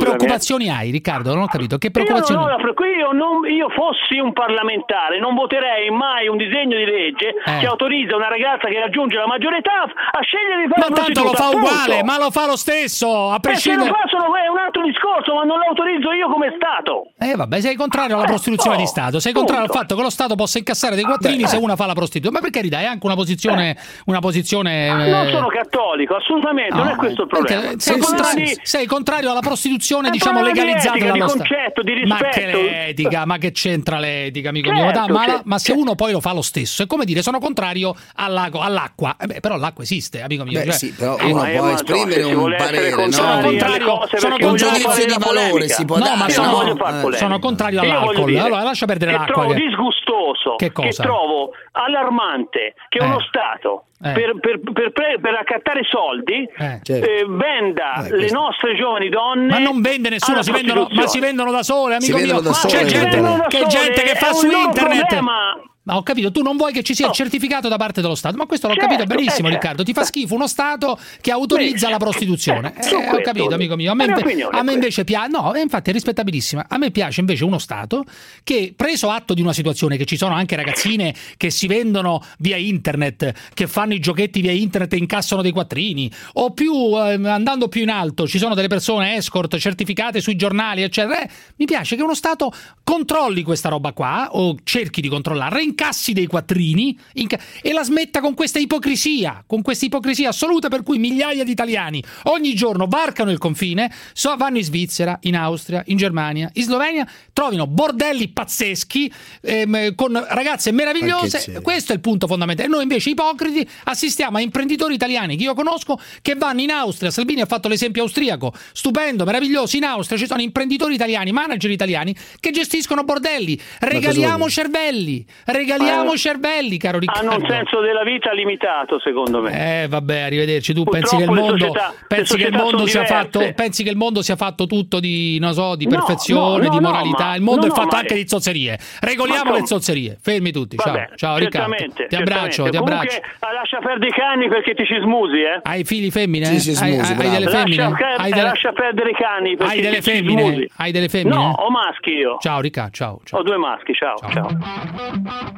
[0.55, 1.33] Preoccupazioni hai, Riccardo?
[1.33, 1.77] Non ho capito.
[1.77, 6.37] Che Io, preoccupazioni pre- qui io, non- io fossi un parlamentare, non voterei mai un
[6.37, 7.59] disegno di legge Eh.
[7.59, 11.23] che autorizza una ragazza che raggiunge la maggiore età a scegliere di fare Ma tanto
[11.23, 11.57] lo fa punto.
[11.67, 13.89] uguale, ma lo fa lo stesso, a E se prescindere.
[13.89, 14.03] lo fa
[14.45, 17.11] è un altro discorso, ma non lo autorizzo io come Stato.
[17.19, 19.81] Eh vabbè, sei contrario alla prostituzione oh, di Stato, sei contrario al punto.
[19.81, 21.59] fatto che lo Stato possa incassare dei quattrini Beh, se eh.
[21.59, 22.31] una fa la prostituta.
[22.31, 23.75] Ma per carità, è anche una posizione
[24.05, 27.61] una posizione eh, Non sono cattolico, assolutamente, non è questo il problema.
[27.77, 31.45] sei, di- sei contrario alla prostituzione, diciamo, di legalizzata etica, di dallo Stato.
[31.47, 32.61] concetto, di Ma che rispetto.
[32.61, 34.91] l'etica, ma che c'entra l'etica, amico Certo, mio?
[34.91, 37.21] Dai, ma, la- certo, ma se uno poi lo fa lo stesso, è come dire
[37.21, 39.15] sono contrario alla- all'acqua.
[39.19, 40.59] Eh beh, però l'acqua esiste, amico mio.
[40.59, 43.11] Beh, cioè- sì, però eh, uno può so, esprimere un parere, no?
[43.11, 46.17] Sono contrario, sono un giudizio di la valore si può No, dare.
[46.17, 48.35] ma sono- eh, sono contrario Io all'alcol.
[48.35, 51.03] Allora, lascia perdere che l'acqua, trovo che- disgustoso, Che cosa?
[51.03, 54.11] trovo allarmante che uno Stato Eh.
[54.11, 54.59] per, per,
[54.91, 56.91] per, per accattare soldi certo.
[56.93, 61.19] eh, venda le nostre giovani donne Ma non vende nessuno, alla si vendono, ma si
[61.19, 62.51] vendono da sole, Si amico mio.
[62.51, 65.07] C'è gente, che, gente che fa su internet.
[65.07, 65.59] problema.
[65.85, 68.37] Ma ho capito, tu non vuoi che ci sia il certificato da parte dello Stato,
[68.37, 69.83] ma questo l'ho Certo, capito benissimo, eh, Riccardo.
[69.83, 72.73] Ti fa schifo uno Stato che autorizza Beh, la prostituzione.
[72.75, 73.91] eh, su Eh, ho questo, capito, amico mio.
[73.91, 76.65] A me, a me invece piace, no, eh, infatti è rispettabilissima.
[76.67, 78.03] A me piace invece uno Stato
[78.43, 82.57] che, preso atto di una situazione che ci sono anche ragazzine che si vendono via
[82.57, 87.67] internet, che fanno i giochetti via internet e incassano dei quattrini, o più ehm, andando
[87.67, 91.21] più in alto, ci sono delle persone escort certificate sui giornali, eccetera.
[91.21, 92.51] Eh, mi piace che uno Stato
[92.83, 98.21] controlli questa roba qua, o cerchi di controllarla, incassi dei quattrini inca- e la smetta
[98.21, 103.29] con questa ipocrisia, con questa ipocrisia assoluta per cui migliaia di italiani ogni giorno varcano
[103.29, 109.11] il confine, so- vanno in Svizzera, in Austria, in Germania, in Slovenia, trovino bordelli pazzeschi
[109.41, 111.59] ehm, con ragazze meravigliose.
[111.61, 112.69] Questo è il punto fondamentale.
[112.69, 117.11] Noi invece ipocriti assistiamo a imprenditori italiani che io conosco che vanno in Austria.
[117.11, 119.75] Salvini ha fatto l'esempio austriaco, stupendo, meraviglioso.
[119.75, 123.59] In Austria ci sono imprenditori italiani, manager italiani che gestiscono bordelli.
[123.79, 127.29] Regaliamo cervelli, regaliamo Eh, cervelli, caro Riccardo.
[127.29, 129.83] Hanno un senso della vita limitato, secondo me.
[129.83, 130.73] Eh vabbè, arrivederci.
[130.73, 133.05] Tu Purtroppo pensi che il mondo, società- le pensi che il società mondo sono sia
[133.05, 136.71] fatto, pensi che il mondo sia fatto tutto di, non so, di No, perfezione, no,
[136.73, 137.25] no, di moralità.
[137.25, 138.77] ma- il mondo no, è fatto anche di zozzerie.
[139.01, 140.17] Regoliamo Ma le zozzerie.
[140.21, 140.77] Fermi tutti.
[140.77, 141.75] Ciao, Vabbè, ciao Riccardo.
[141.75, 143.07] certamente, Ti abbraccio, ti abbraccio.
[143.19, 145.59] Comunque, ah, lascia perdere i cani perché ti ci smusi, eh?
[145.63, 146.45] Hai figli femmine?
[146.45, 147.89] Sì, hai, smusi, hai- hai delle femmine?
[147.89, 150.41] Lascia, hai delle, lascia perdere i cani perché hai delle ti ci femmine?
[150.43, 150.69] smusi.
[150.77, 151.35] Hai delle femmine?
[151.35, 152.37] No, ho maschi io.
[152.39, 153.19] Ciao Riccardo, ciao.
[153.23, 153.39] ciao.
[153.39, 154.15] Ho due maschi, ciao.
[154.31, 155.53] ciao.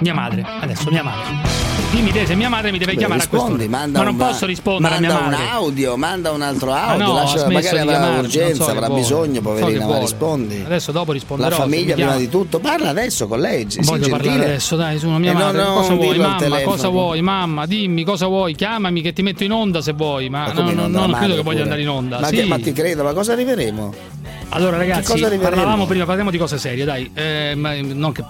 [0.00, 1.54] Mia madre, adesso mia madre.
[1.92, 3.70] Dimmi te se mia madre mi deve Beh, chiamare rispondi, a questo.
[3.70, 5.44] manda Ma non un- posso rispondere a manda mia madre.
[5.44, 8.86] un audio, manda un altro Ma audio, no, lascia- smesso magari avrà urgenza, so avrà
[8.88, 9.00] vuole.
[9.00, 10.62] bisogno, Non so poverina, ma rispondi.
[10.66, 11.48] Adesso dopo risponderò.
[11.48, 14.44] La famiglia prima di tutto, parla adesso con lei, sì, Voglio parlare gentile.
[14.44, 15.62] adesso, dai, su mia E madre.
[15.62, 16.36] non- cosa non vuoi, mamma?
[16.36, 16.70] telefono.
[16.70, 17.66] Cosa vuoi, mamma?
[17.66, 20.28] Dimmi cosa vuoi, chiamami che ti metto in onda se vuoi.
[20.28, 22.18] Ma, Ma no, no, non credo che voglia andare in onda.
[22.20, 22.34] Ma, sì.
[22.36, 23.94] che- ma ti credo, ma cosa arriveremo?
[24.50, 27.10] Allora, ragazzi, cosa parlavamo prima, parliamo di cose serie, dai.
[27.14, 28.24] Eh, ma non che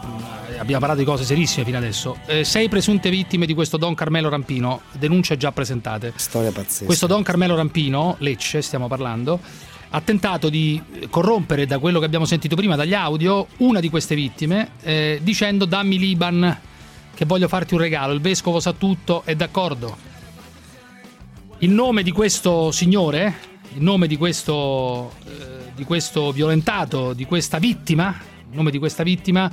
[0.59, 2.19] abbiamo parlato di cose serissime fino adesso.
[2.27, 6.13] Eh, sei presunte vittime di questo Don Carmelo Rampino, denunce già presentate.
[6.17, 6.85] Storia pazzesca.
[6.85, 9.41] Questo Don Carmelo Rampino, Lecce, stiamo parlando,
[9.91, 10.81] ha tentato di
[11.11, 15.65] corrompere, da quello che abbiamo sentito prima, dagli audio, una di queste vittime, eh, dicendo
[15.65, 16.59] dammi l'Iban
[17.15, 19.97] che voglio farti un regalo, il vescovo sa tutto, è d'accordo.
[21.59, 23.35] Il nome di questo signore,
[23.75, 28.15] il nome di questo, eh, di questo violentato, di questa vittima,
[28.57, 29.51] nome di questa vittima,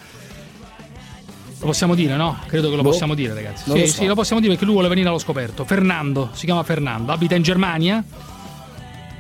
[1.59, 2.39] lo possiamo dire, no?
[2.47, 2.89] Credo che lo Boh.
[2.89, 3.63] possiamo dire, ragazzi.
[3.67, 3.93] Non Sì, lo so.
[4.01, 5.63] sì, lo possiamo dire perché lui vuole venire allo scoperto.
[5.65, 8.03] Fernando, si chiama Fernando, abita in Germania,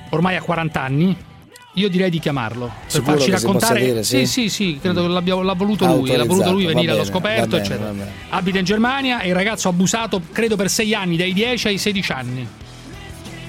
[0.09, 1.17] ormai ha 40 anni.
[1.77, 3.79] Io direi di chiamarlo per Sicuro farci che raccontare.
[3.83, 4.27] dire, sì?
[4.27, 6.15] sì, sì, credo che l'abbia, l'ha voluto lui.
[6.15, 7.89] L'ha voluto lui venire va allo bene, scoperto, bene, eccetera.
[7.91, 8.11] bene.
[8.29, 11.77] Abita in Germania e il ragazzo ha abusato, credo, per 6 anni, dai 10 ai
[11.79, 12.47] 16 anni.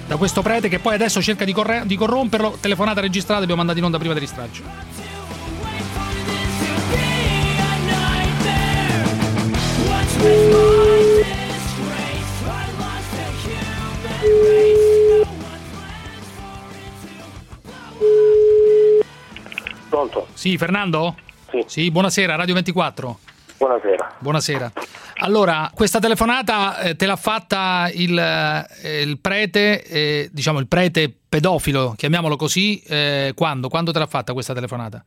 [0.07, 2.57] Da questo prete che poi adesso cerca di, corre- di corromperlo.
[2.61, 4.63] Telefonata registrata, abbiamo mandato in onda prima del ristraggio.
[19.89, 20.27] Pronto?
[20.35, 21.17] Sì, Fernando?
[21.67, 21.91] Sì.
[21.91, 23.19] buonasera, Radio 24.
[23.57, 24.17] Buonasera.
[24.19, 24.73] Buonasera.
[25.19, 31.13] Allora, questa telefonata eh, te l'ha fatta il, eh, il prete, eh, diciamo il prete
[31.29, 33.69] pedofilo, chiamiamolo così, eh, quando?
[33.69, 35.05] Quando te l'ha fatta questa telefonata?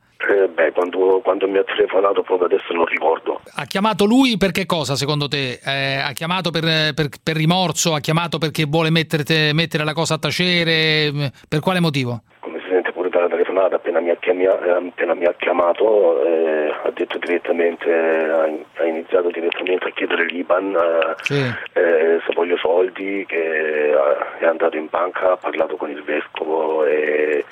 [1.47, 3.41] Mi ha telefonato proprio adesso non ricordo.
[3.55, 5.59] Ha chiamato lui per che cosa secondo te?
[5.63, 7.93] Eh, ha chiamato per, per- per rimorso?
[7.93, 11.31] Ha chiamato perché vuole mettere, mettere la cosa a tacere?
[11.47, 12.21] Per quale motivo?
[12.41, 16.69] Come si sente pure dalla telefonata, appena mi ha, eh, appena mi ha chiamato eh,
[16.83, 21.35] ha detto direttamente, ha in- ha iniziato direttamente a chiedere l'Iban eh,
[21.79, 26.85] eh, se voglio soldi, che eh, è andato in banca, ha parlato con il vescovo
[26.85, 27.45] e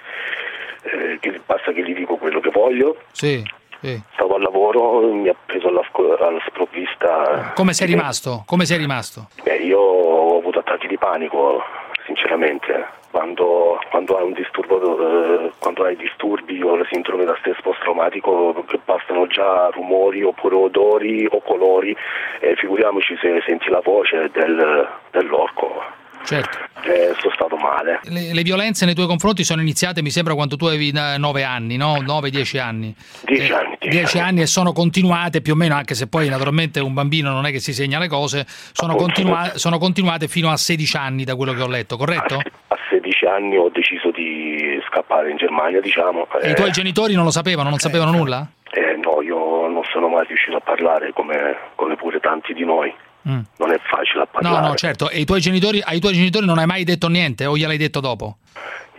[1.20, 2.98] che basta che gli dico quello che voglio.
[3.12, 3.42] Sì,
[3.86, 4.02] sì.
[4.14, 5.84] Stavo al lavoro, mi ha preso alla,
[6.20, 7.52] alla sprovvista.
[7.54, 8.44] Come sei rimasto?
[8.48, 9.28] Come sei rimasto?
[9.44, 11.62] Beh, io ho avuto attacchi di panico,
[12.06, 13.04] sinceramente.
[13.12, 18.66] Quando, quando hai un disturbo, eh, quando hai disturbi o la sindrome da stress post-traumatico,
[18.84, 21.96] bastano già rumori oppure odori o colori,
[22.42, 25.95] eh, figuriamoci se senti la voce del, dell'orco.
[26.26, 26.58] Certo.
[26.86, 28.00] Eh, sono stato male.
[28.04, 31.78] Le, le violenze nei tuoi confronti sono iniziate, mi sembra, quando tu avevi 9 anni,
[31.78, 31.96] no?
[31.96, 32.96] 9-10 anni.
[33.26, 36.80] Dieci anni, dieci 10 anni e sono continuate più o meno, anche se poi naturalmente
[36.80, 40.58] un bambino non è che si segna le cose, sono, continua- sono continuate fino a
[40.58, 42.36] 16 anni da quello che ho letto, corretto?
[42.68, 46.28] A 16 anni ho deciso di scappare in Germania, diciamo.
[46.42, 48.48] E i eh, tuoi genitori non lo sapevano, non sapevano nulla?
[48.76, 52.94] eh, no, io non sono mai riuscito a parlare come, come pure tanti di noi.
[53.28, 53.40] Mm.
[53.58, 54.68] Non è facile a No, parlare.
[54.68, 55.10] no, certo.
[55.10, 58.00] E i tuoi genitori, ai tuoi genitori non hai mai detto niente o gliel'hai detto
[58.00, 58.38] dopo?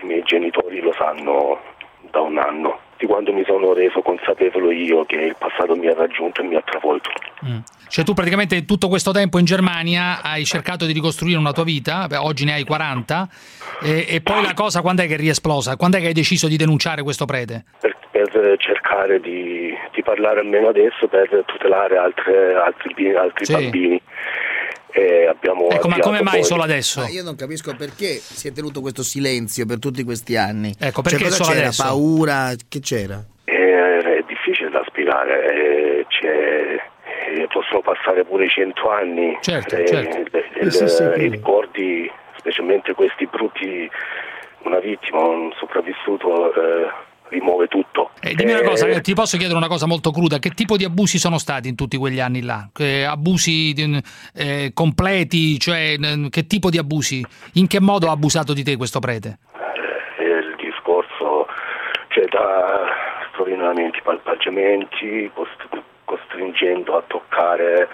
[0.02, 1.60] I miei genitori lo sanno
[2.10, 5.94] da un anno, di quando mi sono reso consapevole io che il passato mi ha
[5.94, 7.10] raggiunto e mi ha travolto.
[7.88, 12.06] Cioè tu praticamente tutto questo tempo in Germania hai cercato di ricostruire una tua vita,
[12.08, 13.28] beh, oggi ne hai 40,
[13.82, 15.76] e, e poi la cosa quando è che è riesplosa?
[15.76, 17.64] Quando è che hai deciso di denunciare questo prete?
[17.80, 23.52] Per, per cercare di, di parlare almeno adesso per tutelare altre- altri, altri Sì.
[23.52, 24.00] bambini.
[24.92, 27.00] E abbiamo Ecco, ma come mai poi- solo adesso?
[27.00, 30.70] Ma io non capisco perché si è tenuto questo silenzio per tutti questi anni.
[30.78, 31.60] Ecco, Cioè, perché cosa solo c'era?
[31.66, 31.82] adesso?
[31.82, 32.52] Paura?
[32.66, 33.22] Che c'era?
[33.44, 36.80] Eh, è difficile da spiegare eh, c'è-
[37.36, 40.18] eh, possono passare pure cento anni Certo, e certo.
[40.30, 41.02] le- Sì, sì, sì.
[41.02, 43.90] i ricordi, specialmente questi brutti,
[44.62, 46.88] una vittima, un sopravvissuto, eh,
[47.28, 48.10] rimuove tutto.
[48.20, 50.76] E dimmi una Eh, cosa, eh, ti posso chiedere una cosa molto cruda, che tipo
[50.76, 52.68] di abusi sono stati in tutti quegli anni là?
[52.72, 53.74] Che abusi
[54.34, 55.96] eh, completi, cioè
[56.30, 57.24] che tipo di abusi?
[57.54, 59.38] In che modo ha abusato di te questo prete?
[60.18, 61.46] eh, il discorso,
[62.08, 62.86] cioè da
[63.32, 67.88] strofinamenti, palpaggiamenti, cost- costringendo a toccare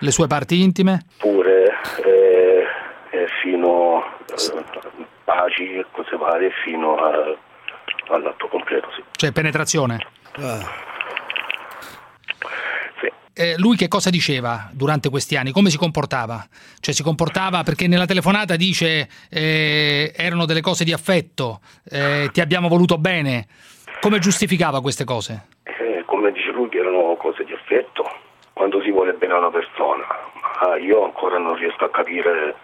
[0.00, 1.04] Le sue parti intime?
[1.18, 1.72] pure
[2.04, 2.64] eh,
[3.10, 4.12] eh, fino a
[5.24, 7.36] baci e cose varie fino a-
[8.08, 9.02] all'atto completo, sì.
[9.12, 10.06] Cioè penetrazione?
[13.36, 15.50] Eh, lui che cosa diceva durante questi anni?
[15.50, 16.46] Come si comportava?
[16.78, 22.40] Cioè si comportava perché nella telefonata dice eh, erano delle cose di affetto, eh, ti
[22.40, 23.46] abbiamo voluto bene.
[24.00, 25.46] Come giustificava queste cose?
[25.64, 28.04] Eh, come dice lui che erano cose di affetto
[28.52, 30.06] quando si vuole bene a una persona,
[30.60, 32.54] ma io ancora non riesco a capire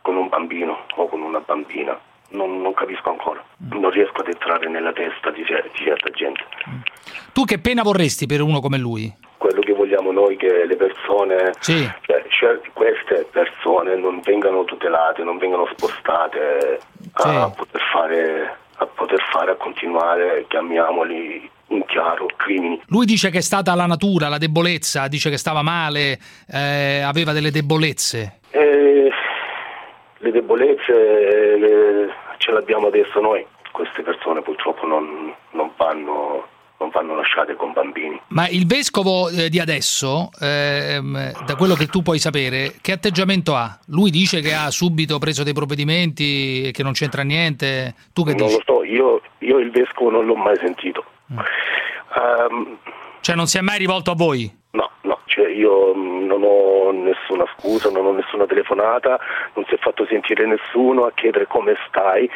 [0.00, 2.00] con un bambino o con una bambina,
[2.32, 6.42] non, non capisco ancora, non riesco ad entrare nella testa di, di certa gente.
[7.32, 9.12] Tu che pena vorresti per uno come lui?
[9.38, 11.88] Quello che vogliamo noi che le persone, Sì.
[12.28, 16.78] cioè, queste persone non vengano tutelate, non vengano spostate
[17.14, 22.80] a, poter fare, a poter fare, a continuare, chiamiamoli in chiaro, crimini.
[22.86, 26.18] Lui dice che è stata la natura, la debolezza, dice che stava male,
[26.52, 28.40] eh, aveva delle debolezze.
[28.50, 29.10] Eh,
[30.22, 30.92] le debolezze
[31.58, 32.08] le-
[32.38, 36.46] ce l'abbiamo adesso noi, queste persone purtroppo non, non vanno,
[36.78, 38.20] non vanno lasciate con bambini.
[38.28, 43.54] Ma il vescovo eh, di adesso, ehm, da quello che tu puoi sapere, che atteggiamento
[43.54, 43.78] ha?
[43.88, 47.94] Lui dice che ha subito preso dei provvedimenti e che non c'entra niente.
[48.12, 48.62] Tu che non dici?
[48.66, 51.04] lo so, io, io il vescovo non l'ho mai sentito.
[52.16, 52.78] Ehm,
[53.20, 54.50] Cioè non si è mai rivolto a voi?
[54.72, 54.90] no,
[55.62, 59.18] io mh, non ho nessuna scusa, non ho nessuna telefonata,
[59.54, 62.28] non si è fatto sentire nessuno a chiedere come stai,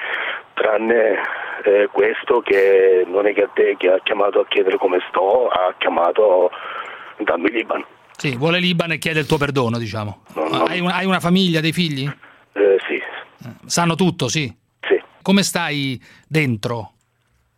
[0.54, 1.20] tranne
[1.64, 5.48] eh, questo che non è che a te che ha chiamato a chiedere come sto,
[5.48, 6.50] ha chiamato
[7.18, 7.84] dammi Libano.
[8.16, 10.22] Sì, vuole Libano e chiede il tuo perdono, diciamo.
[10.68, 12.08] Hai, una, hai una famiglia, dei figli?
[12.52, 13.02] Eh, sì,
[13.66, 14.52] Sanno tutto, sì?
[14.80, 15.00] Sì.
[15.22, 16.92] Come stai dentro?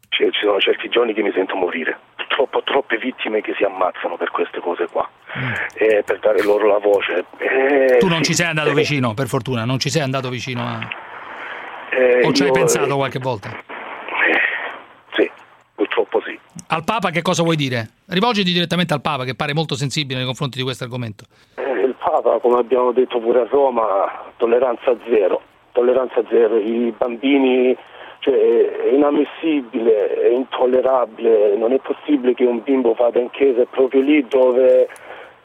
[0.09, 1.97] Ci, ci sono certi giorni che mi sento morire.
[2.17, 5.09] Purtroppo troppe vittime che si ammazzano per queste cose qua,
[5.75, 7.25] eh, per dare loro la voce.
[7.39, 10.29] Eh, tu non sì, ci sei andato eh, vicino, per fortuna, non ci sei andato
[10.29, 10.89] vicino a...
[11.91, 13.51] eh, o ci hai pensato eh, qualche volta?
[15.13, 15.31] Sì,
[15.75, 16.39] purtroppo sì.
[16.69, 17.91] Al Papa che cosa vuoi dire?
[18.09, 21.25] Rivolgiti direttamente al Papa che pare molto sensibile nei confronti di questo argomento.
[21.57, 25.41] Il Papa, come abbiamo detto pure a Roma, tolleranza zero,
[25.73, 26.59] tolleranza zero.
[26.59, 27.77] I bambini,
[28.19, 34.03] cioè, è inammissibile, è intollerabile, non è possibile che un bimbo vada in chiesa proprio
[34.03, 34.89] lì dove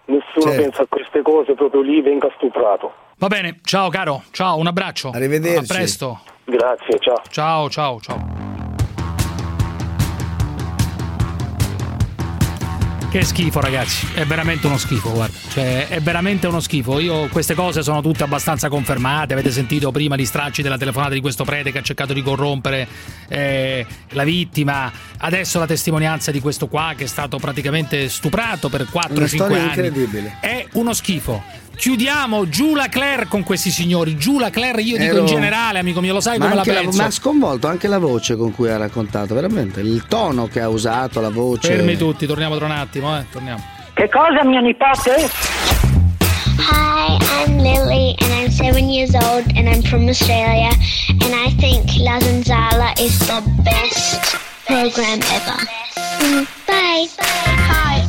[0.05, 0.61] nessuno Certo.
[0.61, 2.93] pensa a queste cose, proprio lì venga stuprato.
[3.17, 5.11] Va bene, ciao caro, ciao, un abbraccio.
[5.13, 5.71] Arrivederci.
[5.71, 6.19] A presto.
[6.45, 7.21] Grazie, ciao.
[7.29, 8.52] Ciao, ciao, ciao.
[13.13, 16.99] Che schifo ragazzi, è veramente uno schifo, guarda, cioè è veramente uno schifo.
[16.99, 21.21] Io queste cose sono tutte abbastanza confermate, avete sentito prima gli stracci della telefonata di
[21.21, 22.87] questo prete che ha cercato di corrompere
[23.27, 28.87] eh, la vittima, adesso la testimonianza di questo qua che è stato praticamente stuprato per
[28.91, 29.65] 4-5 Una storia anni.
[29.67, 30.37] incredibile.
[30.39, 31.43] È uno schifo.
[31.75, 34.15] Chiudiamo giù la Claire con questi signori.
[34.15, 36.63] Giù la Claire, io dico Ero- in generale, amico mio, lo sai Ma come la
[36.65, 36.97] la- penso.
[37.01, 39.81] mi ha sconvolto anche la voce con cui ha raccontato, veramente.
[39.81, 41.67] Il tono che ha usato, la voce.
[41.75, 43.61] Fermi tutti, torniamo tra un attimo, eh, torniamo.
[43.93, 45.29] Che cosa, mio nipote?
[46.59, 50.69] Hi, I'm Lily and I'm seven years old and I'm from Australia
[51.09, 55.57] and I think La Zanzala is the best program ever.
[56.21, 57.09] Mm, Bye.
[57.19, 58.01] Hi,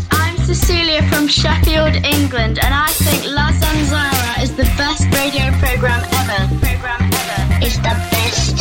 [0.44, 6.40] Cecilia from Sheffield, England, and I think La Zanzara is the best radio program ever.
[6.60, 7.64] Program ever.
[7.64, 8.60] Is the best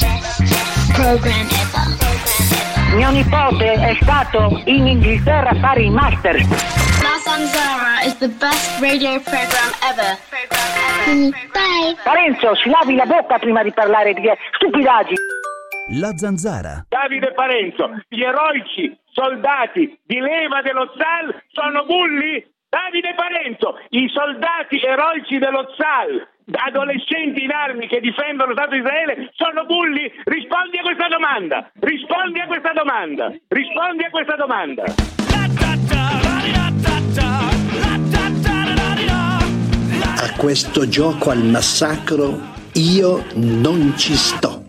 [0.95, 1.85] program ever.
[2.95, 6.35] Mio nipote è stato in Inghilterra a fare il master.
[7.01, 10.17] La Zanzara is the best radio program ever.
[10.29, 11.49] Program ever.
[11.51, 11.95] Bye.
[12.01, 14.21] Parenzo, si lavi la bocca prima di parlare di
[14.55, 15.17] stupidaggini.
[15.99, 16.85] La zanzara.
[16.87, 22.51] Davide Parenzo, gli eroici soldati di leva dello ZAL sono bulli?
[22.67, 26.27] Davide Parenzo, i soldati eroici dello ZAL,
[26.65, 30.11] adolescenti in armi che difendono lo Stato di Israele, sono bulli?
[30.23, 34.83] Rispondi a questa domanda, rispondi a questa domanda, rispondi a questa domanda.
[40.17, 42.39] A questo gioco al massacro
[42.73, 44.63] io non ci sto.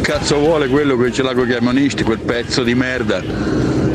[0.00, 3.22] Cazzo vuole quello che ce l'ha con i camionisti, quel pezzo di merda?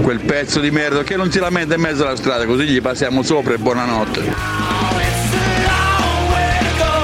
[0.02, 3.24] Quel pezzo di merda che non si lamenta in mezzo alla strada, così gli passiamo
[3.24, 4.22] sopra e buonanotte.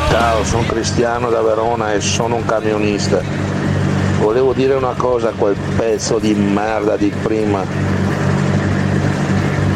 [0.10, 3.22] Ciao, sono Cristiano da Verona e sono un camionista.
[4.20, 7.66] Volevo dire una cosa a quel pezzo di merda di prima.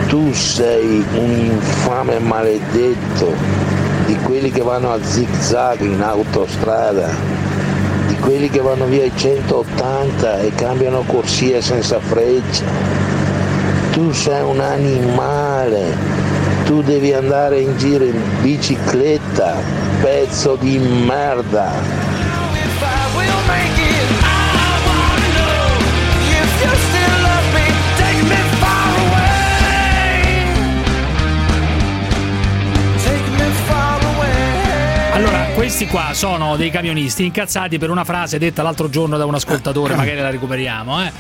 [0.08, 3.34] Tu sei un infame maledetto
[4.06, 7.10] di quelli che vanno a zig zag in autostrada,
[8.08, 12.64] di quelli che vanno via ai 180 e cambiano corsie senza freccia.
[13.91, 15.95] Tu sei un animale,
[16.66, 19.56] tu devi andare in giro in bicicletta,
[20.01, 22.25] pezzo di merda.
[35.66, 39.95] Questi qua sono dei camionisti incazzati per una frase detta l'altro giorno da un ascoltatore,
[39.97, 41.11] magari la recuperiamo, eh.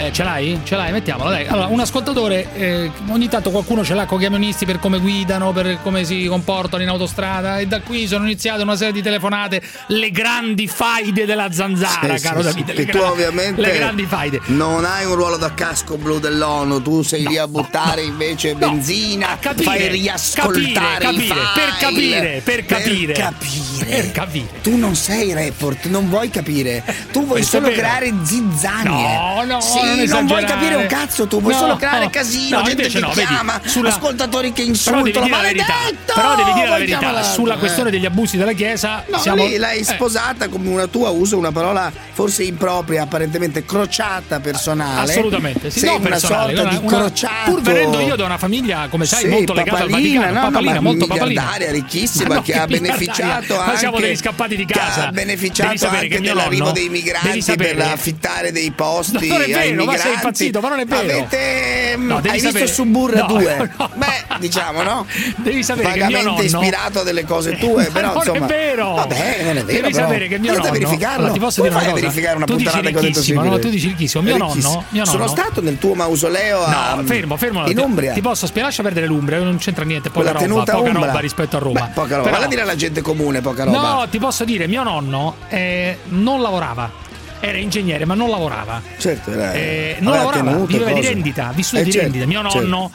[0.00, 0.58] Eh, ce l'hai?
[0.64, 0.92] Ce l'hai?
[0.92, 1.46] Mettiamola, dai.
[1.46, 5.52] Allora, un ascoltatore, eh, ogni tanto qualcuno ce l'ha con i camionisti per come guidano,
[5.52, 9.60] per come si comportano in autostrada e da qui sono iniziate una serie di telefonate,
[9.88, 12.72] le grandi faide della zanzara, Sì, caro sì, Davide.
[12.72, 12.78] sì.
[12.78, 14.40] le gra- ovviamente Le grandi faide.
[14.46, 19.36] non hai un ruolo da casco blu dell'ONU, tu sei lì a buttare invece benzina,
[19.38, 21.34] capire, fai riascoltare capire,
[21.78, 23.12] capire, per capire, per capire.
[23.12, 23.84] Per capire.
[23.84, 24.46] Per capire.
[24.62, 26.82] Tu non sei report, non vuoi capire.
[27.12, 29.18] Tu vuoi Questo solo creare zizzanie.
[29.18, 32.10] No, no, sì, non non, vuoi capire un cazzo, tu vuoi No, solo creare no.
[32.10, 35.24] casino, No, gente che no, vedi, chiama, sulla- ascoltatori che Però devi insultano.
[35.24, 35.74] dire la verità.
[35.74, 36.12] Maledetto!
[36.14, 37.22] Però devi dire la verità.
[37.22, 37.58] Sulla eh.
[37.58, 39.84] questione degli abusi della Chiesa No, siamo lì l'hai eh.
[39.84, 45.10] sposata come una tua, uso una parola forse impropria, apparentemente crociata personale.
[45.10, 47.50] Assolutamente, sì, sei no, una personale, sorta una- di una- crociato.
[47.50, 50.40] Pur venendo io da una famiglia, come sai, Sì, molto legata al Vaticano, no, no,
[50.46, 51.48] papalina, ma molto papalina.
[51.70, 55.08] ricchissima, Ma no, che ha beneficiato Ma siamo anche- degli scappati di casa.
[55.08, 60.14] ha beneficiato anche dell'arrivo dei migranti per affittare dei posti No, ai vero, ma sei
[60.14, 61.00] impazzito, ma non è vero.
[61.00, 63.70] Avete No, devi hai sapere- visto Suburra no, 2?
[63.78, 63.90] no.
[63.94, 64.06] Beh,
[64.38, 65.06] diciamo, no?
[65.36, 68.38] Devi sapere che mio Vagamente nonno ispirato a delle cose tue, Ma però non insomma.
[68.46, 68.94] è vero.
[68.94, 69.66] Vabbè, non è vero.
[69.66, 70.04] Devi però.
[70.06, 71.16] sapere che mio a nonno verificarlo.
[71.16, 72.02] Allora, ti posso Come dire una cosa?
[72.06, 73.48] verificare una tu dici puttanata che ho detto simile?
[73.48, 74.22] no, tu dici ricchissimo.
[74.22, 77.66] Mio nonno, mio Sono nonno- stato nel tuo mausoleo a No, fermo, fermo.
[77.68, 78.12] in Umbria.
[78.12, 81.90] Ti posso lascia perdere l'Umbria, non c'entra niente, poca roba, poca roba rispetto a Roma.
[81.92, 82.30] Poca roba.
[82.30, 83.80] Valla dire alla gente comune, poca roba.
[83.80, 87.08] No, ti posso dire, mio nonno eh, non lavorava.
[87.40, 88.82] Era ingegnere, ma non lavorava.
[88.98, 91.08] Certo, era, Eh, non lavorava, viveva di cose.
[91.12, 92.26] rendita, ha vissuto Eh, di certo, rendita.
[92.26, 92.66] Mio certo.
[92.66, 92.92] nonno.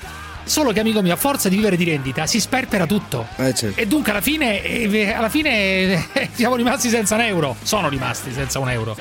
[0.48, 3.26] Solo che amico mio, a forza di vivere di rendita, si sperpera tutto.
[3.38, 3.80] Eh, certo.
[3.82, 7.56] E dunque alla fine, eh, alla fine siamo rimasti senza un euro.
[7.64, 8.96] Sono rimasti senza un euro.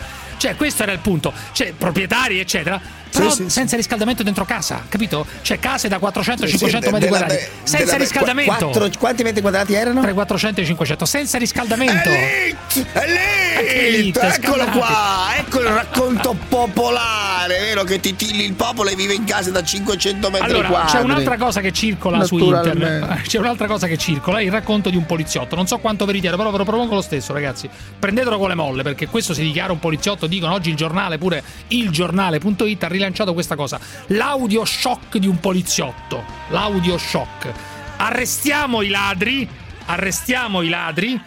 [0.45, 1.32] Cioè, questo era il punto.
[1.53, 2.78] Cioè, proprietari, eccetera.
[3.11, 3.49] Però sì, sì.
[3.51, 5.24] senza riscaldamento dentro casa, capito?
[5.40, 7.36] Cioè, case da 400-500 Sì, metri quadrati.
[7.62, 8.66] Senza della- riscaldamento.
[8.70, 10.01] quattro- quanti metri quadrati erano?
[10.03, 12.11] Tra i 400 e i 500, senza riscaldamento.
[12.11, 12.57] Lì!
[13.66, 15.28] Elite, Eccolo qua!
[15.38, 17.84] Ecco il racconto popolare, vero?
[17.84, 20.92] Che titilli il popolo e vive in case da 500 metri Allora, quadri.
[20.92, 23.22] c'è un'altra cosa che circola su internet.
[23.22, 25.55] C'è un'altra cosa che circola, il racconto di un poliziotto.
[25.55, 27.68] Non so quanto veritiero, però ve lo propongo lo stesso, ragazzi.
[27.97, 30.26] Prendetelo con le molle, perché questo si dichiara un poliziotto.
[30.35, 33.78] Dicono oggi il giornale, pure il giornale.it ha rilanciato questa cosa.
[34.09, 36.24] L'audio shock di un poliziotto.
[36.49, 37.53] L'audio shock.
[37.99, 39.49] Arrestiamo i ladri.
[39.87, 41.20] Arrestiamo i ladri.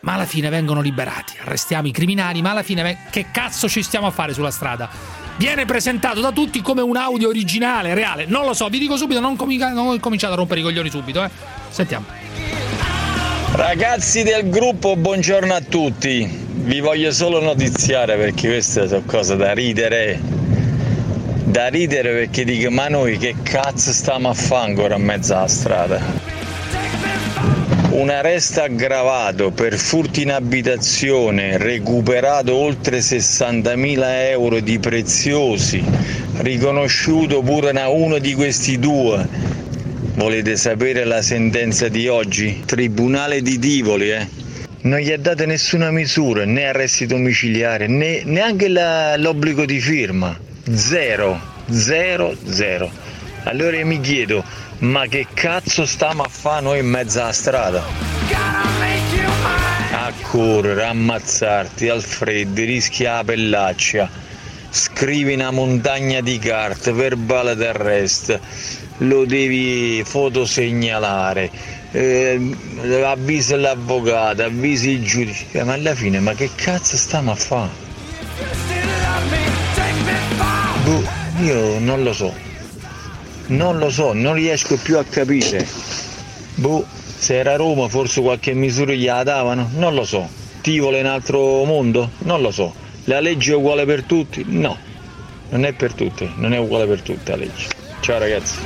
[0.00, 1.34] Ma alla fine vengono liberati.
[1.38, 4.88] Arrestiamo i criminali, ma alla fine che cazzo ci stiamo a fare sulla strada?
[5.36, 8.24] Viene presentato da tutti come un audio originale, reale.
[8.24, 11.22] Non lo so, vi dico subito, non, comica- non cominciate a rompere i coglioni subito,
[11.22, 11.30] eh.
[11.68, 12.06] Sentiamo.
[13.56, 16.28] Ragazzi del gruppo, buongiorno a tutti.
[16.54, 20.18] Vi voglio solo notiziare perché queste sono cose da ridere.
[21.44, 26.00] Da ridere perché dico, ma noi che cazzo stiamo a fare ancora mezzo alla strada?
[27.90, 35.80] Un arresto aggravato per furto in abitazione, recuperato oltre 60.000 euro di preziosi,
[36.38, 39.62] riconosciuto pure da uno di questi due.
[40.14, 42.62] Volete sapere la sentenza di oggi?
[42.64, 44.28] Tribunale di Tivoli, eh?
[44.82, 50.38] Non gli ha dato nessuna misura, né arresti domiciliari, né neanche la- l'obbligo di firma.
[50.72, 51.40] Zero,
[51.70, 52.90] zero, zero.
[53.44, 54.44] Allora io mi chiedo,
[54.78, 57.82] ma che cazzo stiamo a fare noi in mezzo alla strada?
[59.92, 64.08] A correre, ammazzarti al freddo, rischi la pellaccia,
[64.70, 68.38] scrivi una montagna di carte, verbale d'arresto,
[68.98, 71.50] lo devi fotosegnalare,
[71.92, 72.54] eh,
[73.04, 77.70] avvisi l'avvocato, avvisi il giudice, Eh, ma alla fine ma che cazzo stiamo a fare?
[80.84, 81.02] Boh,
[81.42, 82.32] io non lo so,
[83.46, 85.66] non lo so, non riesco più a capire.
[86.56, 86.84] Boh,
[87.16, 89.70] se era Roma forse qualche misura gliela davano?
[89.74, 90.28] Non lo so.
[90.60, 92.10] Tivoli in altro mondo?
[92.18, 92.74] Non lo so.
[93.04, 94.44] La legge è uguale per tutti?
[94.46, 94.76] No,
[95.50, 97.83] non è per tutti, non è uguale per tutti la legge.
[98.04, 98.58] Ciao ragazzi.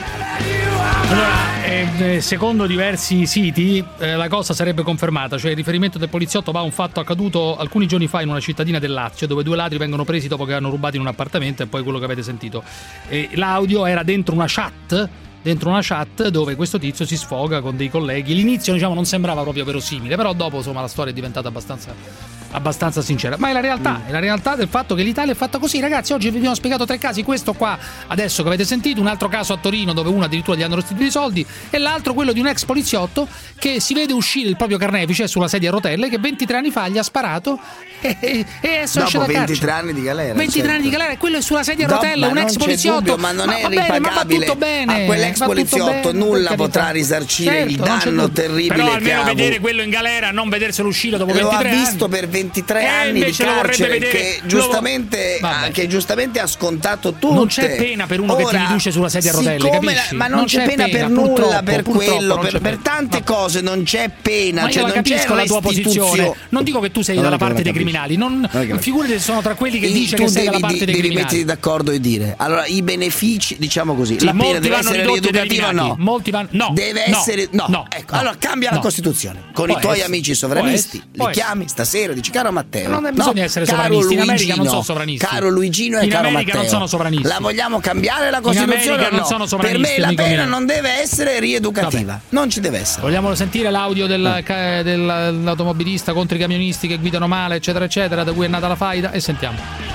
[1.11, 6.51] Allora, eh, secondo diversi siti eh, la cosa sarebbe confermata, cioè il riferimento del poliziotto
[6.51, 9.55] va a un fatto accaduto alcuni giorni fa in una cittadina del Lazio dove due
[9.55, 12.24] ladri vengono presi dopo che hanno rubato in un appartamento e poi quello che avete
[12.24, 12.64] sentito.
[13.09, 15.09] E l'audio era dentro una chat
[15.41, 18.34] dentro una chat dove questo tizio si sfoga con dei colleghi.
[18.34, 23.03] L'inizio diciamo non sembrava proprio verosimile, però dopo insomma la storia è diventata abbastanza abbastanza
[23.03, 23.36] sincera.
[23.38, 26.12] Ma è la realtà, è la realtà del fatto che l'Italia è fatta così, ragazzi.
[26.12, 29.53] Oggi vi abbiamo spiegato tre casi, questo qua adesso che avete sentito, un altro caso
[29.53, 32.46] a Torino dove uno addirittura gli hanno restituito i soldi e l'altro quello di un
[32.46, 33.26] ex poliziotto
[33.59, 36.88] che si vede uscire il proprio carnefice sulla sedia a rotelle che 23 anni fa
[36.88, 37.59] gli ha sparato
[38.01, 39.70] e, e, e adesso esce Dopo da 23 carcere.
[39.72, 40.34] anni di galera.
[40.34, 40.70] 23 certo.
[40.70, 42.99] anni di galera e quello è sulla sedia a rotelle, ma un ex poliziotto.
[43.01, 45.03] dubbio, ma non è va bene, ma va tutto bene.
[45.03, 49.24] A quell'ex poliziotto bene, nulla potrà risarcire il Certo, c'è danno terribile Però che almeno
[49.24, 52.14] vedere quello in galera, non vederselo uscire dopo Lo 23 ha visto anni.
[52.14, 57.34] per 23 Eh, anni di carcere che giustamente, ah, che giustamente ha scontato tutte.
[57.34, 59.95] Non c'è pena per uno che ti Ora, riduce sulla sedia a rotelle, capisci?
[59.95, 63.22] la- ma non, Non c'è c'è pena, pena, per nulla, per quello, per, per tante
[63.24, 66.32] cose non c'è pena, Ma cioè non c'è capisco la tua posizione.
[66.51, 69.78] Non dico che tu sei dalla parte dei criminali, non, figurati se sono tra quelli
[69.78, 71.24] che dice tu che sei devi, dalla parte dei devi criminali.
[71.24, 74.89] metterti d'accordo e dire allora i benefici diciamo così Sì, la pena molti deve vanno
[74.91, 76.70] essere rieducativa no Molti vanno no.
[76.72, 81.03] deve no, essere no, no, ecco allora cambia la Costituzione con i tuoi amici sovranisti
[81.12, 82.88] li chiami stasera dici caro Matteo.
[82.88, 85.26] Non è no, bisogna essere caro sovranisti, in America non sono sovranisti.
[85.26, 86.60] caro Luigino e In caro America Matteo.
[86.60, 87.26] non sono sovranisti.
[87.28, 89.16] la vogliamo cambiare la Costituzione no?
[89.16, 92.20] non sono per sovranisti, me la pena non deve essere rieducativa.
[92.30, 93.02] Non ci deve essere.
[93.02, 98.32] Vogliamo sentire l'audio del- ca- dell'automobilista contro i camionisti che guidano male, eccetera, eccetera, da
[98.32, 99.10] cui è nata la faida?
[99.12, 99.88] E sentiamo.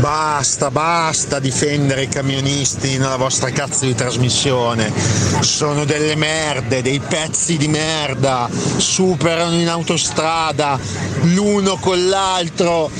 [0.00, 4.92] Basta, basta difendere i camionisti nella vostra cazzo di trasmissione.
[5.40, 8.48] Sono delle merde, dei pezzi di merda.
[8.76, 10.78] Superano in autostrada
[11.22, 12.90] l'uno con l'altro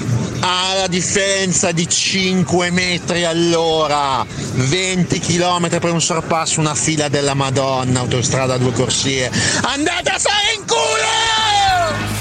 [0.40, 4.24] alla differenza di 5 metri all'ora.
[4.54, 9.30] 20 km per un sorpasso, una fila della Madonna, autostrada a due corsie.
[9.62, 12.11] Andate a stare in culo!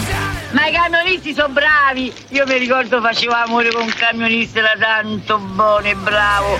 [0.51, 2.13] Ma i camionisti sono bravi!
[2.29, 6.59] Io mi ricordo facevo amore con un camionista, era tanto buono e bravo.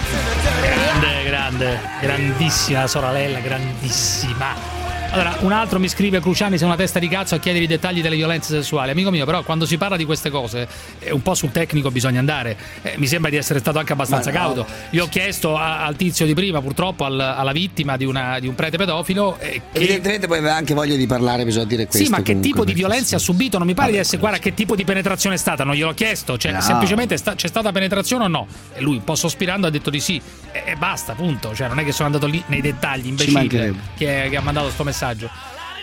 [0.61, 4.80] Grande, grande, grandissima sorella, grandissima.
[5.14, 8.01] Allora, un altro mi scrive Cruciani sei una testa di cazzo a chiedere i dettagli
[8.01, 8.91] delle violenze sessuali.
[8.91, 10.66] Amico mio, però quando si parla di queste cose,
[10.99, 12.55] eh, un po' sul tecnico bisogna andare.
[12.82, 14.38] Eh, mi sembra di essere stato anche abbastanza no.
[14.38, 14.66] cauto.
[14.89, 18.47] Gli ho chiesto a- al tizio di prima, purtroppo al- alla vittima di, una- di
[18.47, 22.05] un prete pedofilo, eh, che evidentemente poi aveva anche voglia di parlare bisogna dire questo
[22.05, 23.57] sì, ma che comunque, tipo di violenza ha subito?
[23.57, 24.18] Non mi pare di essere.
[24.18, 25.66] Guarda, che tipo di penetrazione è stata?
[25.66, 26.38] Non gliel'ho chiesto.
[26.38, 26.62] Cioè, No.
[26.62, 28.47] semplicemente sta- c'è stata penetrazione o no?
[28.74, 30.22] E lui, un po' sospirando, ha detto di sì.
[30.53, 31.53] E, e basta, punto.
[31.53, 34.84] Cioè, non è che sono andato lì nei dettagli, imbecille, che, che ha mandato sto
[34.86, 34.99] messaggio.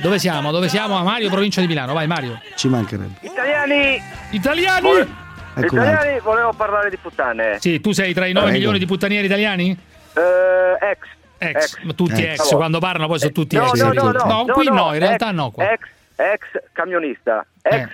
[0.00, 0.52] Dove siamo?
[0.52, 0.96] Dove siamo?
[0.96, 1.92] A Mario, provincia di Milano.
[1.92, 2.40] Vai, Mario.
[2.54, 4.00] ci mancherebbe Italiani!
[4.30, 4.80] Italiani!
[4.82, 5.08] Vole-
[5.56, 5.74] Ecco.
[5.74, 7.56] Italiani, volevo parlare di puttane.
[7.58, 8.52] Sì, tu sei tra i 9 Prego.
[8.58, 9.76] milioni di puttanieri italiani?
[10.14, 10.98] Eh, ex.
[11.40, 13.80] Ex, ma tutti ex, Allora, quando parlano poi sono tutti no, ex.
[13.82, 15.50] no, no, no, qui no, no, in realtà ex- no.
[15.50, 15.70] Qua.
[15.72, 15.80] Ex,
[16.16, 16.40] ex
[16.72, 17.88] camionista, ex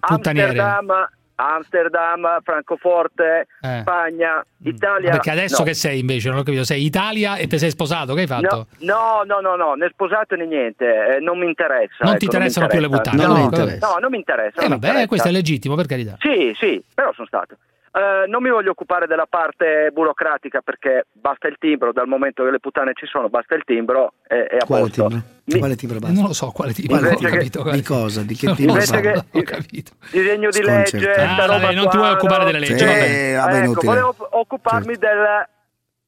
[0.00, 0.58] puttaniere.
[0.58, 1.08] Amsterdam,
[1.40, 3.78] Amsterdam, Francoforte, Eh.
[3.82, 5.10] Spagna, Italia.
[5.12, 5.64] Perché adesso no.
[5.64, 6.28] che sei invece?
[6.30, 6.64] Non ho capito.
[6.64, 8.14] Sei Italia e ti sei sposato?
[8.14, 8.66] Che hai fatto?
[8.80, 11.96] No, no, no, no, no, né sposato né niente, eh, non mi interessa.
[12.04, 13.10] Non ti ecco, interessano mi più le interessa.
[13.16, 13.78] puttane?
[13.78, 14.58] No, No, non mi interessa.
[14.58, 15.06] Eh non vabbè, interessa.
[15.06, 16.16] questo è legittimo, per carità.
[16.18, 17.56] Sì, sì, però sono stato.
[17.92, 22.50] Eh, non mi voglio occupare della parte burocratica perché basta il timbro, dal momento che
[22.50, 25.06] le puttane ci sono, basta il timbro e, e a quale posto.
[25.08, 25.28] timbro?
[25.44, 26.14] Mi- quale timbro basta?
[26.14, 27.30] Non lo so quale non ho timbro?
[27.30, 27.70] capito.
[27.70, 29.10] di cosa di che Non timbro parla?
[29.12, 29.92] non ho capito.
[30.10, 32.44] disegno di legge, Ah, sta roba vabbè, non ti vuoi occupare no?
[32.50, 33.36] delle leggi, Sì, va bene.
[33.36, 33.86] vabbè, ecco, inutile.
[33.86, 35.48] volevo occuparmi del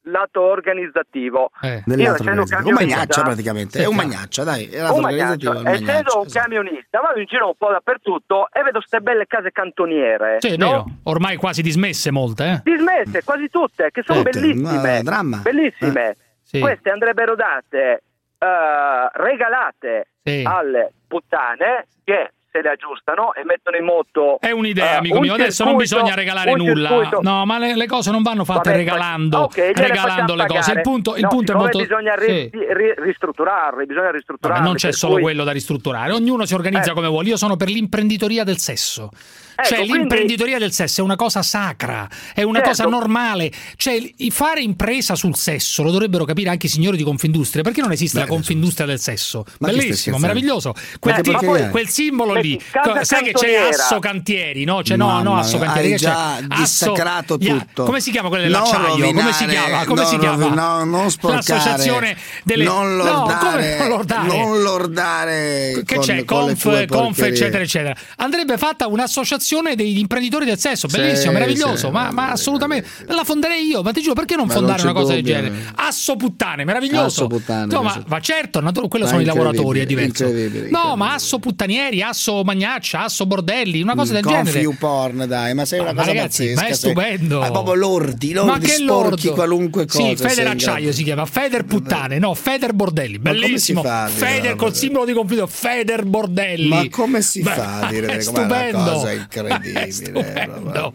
[0.03, 1.51] lato organizzativo.
[1.61, 1.83] Eh.
[1.85, 5.63] Un magnaccia praticamente Sì, è un magnaccia dai è un l'altro organizzativo magnaccio, è un
[5.63, 6.43] magnaccia essendo un esatto.
[6.43, 10.37] camionista, vado in giro un po' dappertutto e vedo ste belle case cantoniere.
[10.39, 10.69] Sì, no?
[10.69, 10.85] vero.
[11.03, 12.61] Ormai quasi dismesse molte, eh.
[12.63, 15.01] Dismesse, quasi tutte, che sono Tutte, bellissime.
[15.03, 15.37] dramma.
[15.37, 16.15] Bellissime.
[16.43, 16.59] Sì.
[16.59, 18.03] Queste andrebbero date,
[18.37, 20.43] eh, regalate Sì.
[20.45, 24.37] alle puttane che se le aggiustano e mettono in moto.
[24.39, 25.33] È un'idea, eh, amico un mio.
[25.33, 26.89] Adesso non bisogna regalare nulla.
[26.89, 30.45] circuito- No, ma le, le cose non vanno fatte Vabbè, regalando, ok, gliele regalando le
[30.45, 30.57] cose.
[30.59, 30.81] Il pagare.
[30.81, 31.77] punto, il No, punto è molto.
[31.79, 32.59] bisogna ri- Sì.
[32.73, 34.63] ri- ristrutturarli, bisogna Vabbè, ristrutturarli.
[34.63, 36.93] non c'è solo cui- quello da ristrutturare, ognuno si organizza Eh.
[36.93, 37.29] come vuole.
[37.29, 39.09] Io sono per l'imprenditoria del sesso.
[39.55, 42.69] Ecco, cioè, quindi- l'imprenditoria del sesso è una cosa sacra, è una Certo.
[42.69, 43.51] cosa normale.
[43.75, 47.63] Cioè, il- fare impresa sul sesso lo dovrebbero capire anche i signori di Confindustria.
[47.63, 49.45] Perché non esiste la Confindustria del sesso?
[49.59, 50.73] Ma Bellissimo, meraviglioso.
[50.99, 51.69] Quel, porcheria è?
[51.69, 52.59] quel simbolo lì.
[53.01, 53.55] Sai che c'è.
[53.69, 54.83] Asso Cantieri, no?
[54.83, 55.95] Cioè, no, no, Asso Cantieri.
[55.97, 57.83] già Asso- dissacrato gli- tutto.
[57.83, 59.11] Come si chiama quella dell'acciaio?
[59.11, 59.85] Come si rovinare, chiama?
[59.85, 60.47] Come non si chiama?
[60.47, 62.63] no, non sporcare, L'associazione delle.
[62.63, 64.27] non No, lordare, come non lordare?
[64.27, 70.59] non lordare che con- c'è conf, eccetera eccetera andrebbe fatta un'associazione fondazione degli imprenditori del
[70.59, 70.87] sesso.
[70.87, 71.87] Sì, Bellissimo, meraviglioso.
[71.87, 72.87] sì, ma, ma assolutamente.
[73.07, 75.35] La fonderei io, ma ti giuro, perché non Ma fondare non una cosa del dubbio,
[75.35, 75.55] genere?
[75.57, 75.71] eh.
[75.75, 77.05] Asso puttane, meraviglioso.
[77.05, 78.03] Asso puttane, No, ma, sì.
[78.05, 80.23] ma certo, natu- quello Ma sono i incredibile, lavoratori, è diverso.
[80.25, 84.59] incredibile, No, ma asso puttanieri, asso magnaccia, asso bordelli, una cosa del Con genere.
[84.59, 86.61] few porn, dai, ma sei una cosa ragazzi, pazzesca.
[86.61, 87.39] ma è stupendo.
[87.39, 89.33] Ma proprio lordi, lordi, ma che sporchi lordo.
[89.33, 90.03] qualunque cosa.
[90.07, 93.83] Sì, Feder Acciaio si chiama, Feder Puttane, no, Feder Bordelli, bellissimo.
[94.07, 96.67] Feder col simbolo di conflitto, Feder Bordelli.
[96.67, 99.07] Ma come si fa a dire stupendo.
[99.31, 99.91] È incredibile.
[99.91, 100.93] stupendo.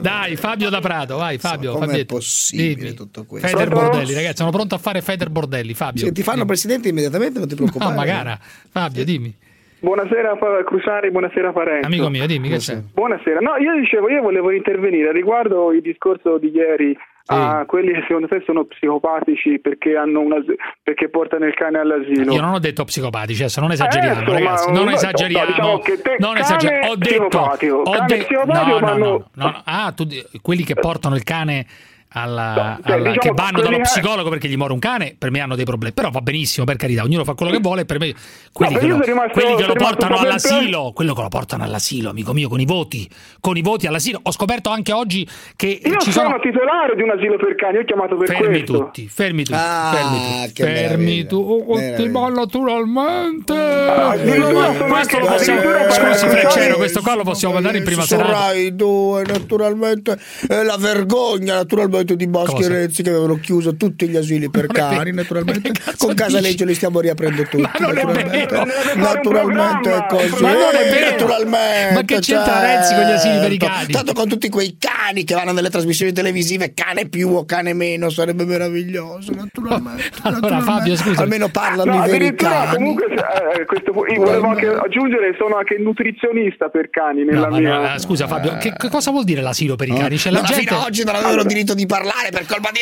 [0.00, 1.72] Dai, Fabio da Prato, vai Fabio.
[1.72, 2.14] com'è Fabietto.
[2.14, 2.94] possibile Dimmi.
[2.94, 3.46] tutto questo?
[3.48, 3.68] Feder?
[3.68, 6.06] Bordelli, ragazzi, sono pronto a fare Feder Bordelli, Fabio.
[6.06, 7.90] Se ti fanno presidente immediatamente, non ti preoccupare.
[7.90, 8.38] No, magari.
[8.70, 9.34] Fabio, dimmi.
[9.80, 10.34] Buonasera
[10.64, 11.86] Crusari, buonasera Parenzo.
[11.86, 12.80] Amico mio, dimmi che c'è.
[12.94, 13.40] Buonasera.
[13.40, 16.96] No, io dicevo, io volevo intervenire riguardo il discorso di ieri
[17.26, 20.36] a quelli che secondo te sono psicopatici perché hanno una
[20.82, 22.32] perché portano il cane all'asilo.
[22.32, 24.68] Io non ho detto psicopatici, adesso non esageriamo, Eh, ragazzi.
[24.70, 25.46] no, Non no, esageriamo.
[25.46, 26.90] diciamo che te non esageriamo.
[26.90, 27.38] Ho detto.
[27.38, 29.62] Ho de- no, no, no, no.
[29.64, 30.06] Ah, tu
[30.42, 31.66] quelli che portano il cane.
[32.16, 35.30] Alla, cioè, alla- diciamo, che vanno dallo che- psicologo perché gli muore un cane, per
[35.32, 35.92] me hanno dei problemi.
[35.94, 37.84] Però va benissimo, per carità, ognuno fa quello che vuole.
[37.84, 38.14] Per me,
[38.52, 41.64] quelli No, che lo, sono rimasto- quelli che lo portano all'asilo, quello che lo portano
[41.64, 43.08] all'asilo, amico mio, con i voti,
[43.40, 44.20] con i voti all'asilo.
[44.22, 46.40] Ho scoperto anche oggi che Io ci sono sono.
[46.40, 48.78] titolare di un asilo per cani, ho chiamato per Fermi questo.
[48.78, 52.10] tutti, fermi tutti, Ah, fermi tutti, che fermi tu, oh, Meraviglia.
[52.10, 53.52] ma naturalmente.
[53.54, 55.60] Ah, questo lo possiamo,
[55.90, 58.30] scusi questo qua lo possiamo mandare in prima serata.
[58.30, 60.18] Rai 2, naturalmente,
[60.48, 62.66] e la vergogna naturalmente di Boschi Cosa?
[62.66, 65.72] e Renzi che avevano chiuso tutti gli asili per cani, naturalmente.
[65.96, 67.62] Con Casa Legge li stiamo riaprendo tutti.
[67.62, 68.62] naturalmente,
[68.96, 70.42] naturalmente è così.
[70.42, 71.10] Ma non è Eh, vero.
[71.14, 71.94] Naturalmente.
[71.94, 73.74] Ma che c'entra Renzi con gli asili per i certo.
[73.74, 73.92] cani?
[73.92, 78.10] Tanto con tutti quei cani che vanno nelle trasmissioni televisive, cane più o cane meno,
[78.10, 80.02] sarebbe meraviglioso, naturalmente.
[80.24, 81.22] Allora, Fabio, scusa.
[81.22, 82.74] Almeno parlano No, i veri cani.
[82.76, 87.58] comunque eh, questo, io volevo anche aggiungere sono anche nutrizionista per cani nella No, ma
[87.58, 90.16] mia no, eh, scusa Fabio, che, che cosa vuol dire l'asilo per i cani?
[90.16, 90.62] C'è la No, gente...
[90.64, 92.80] fino ad oggi non avevano diritto di parlare per colpa di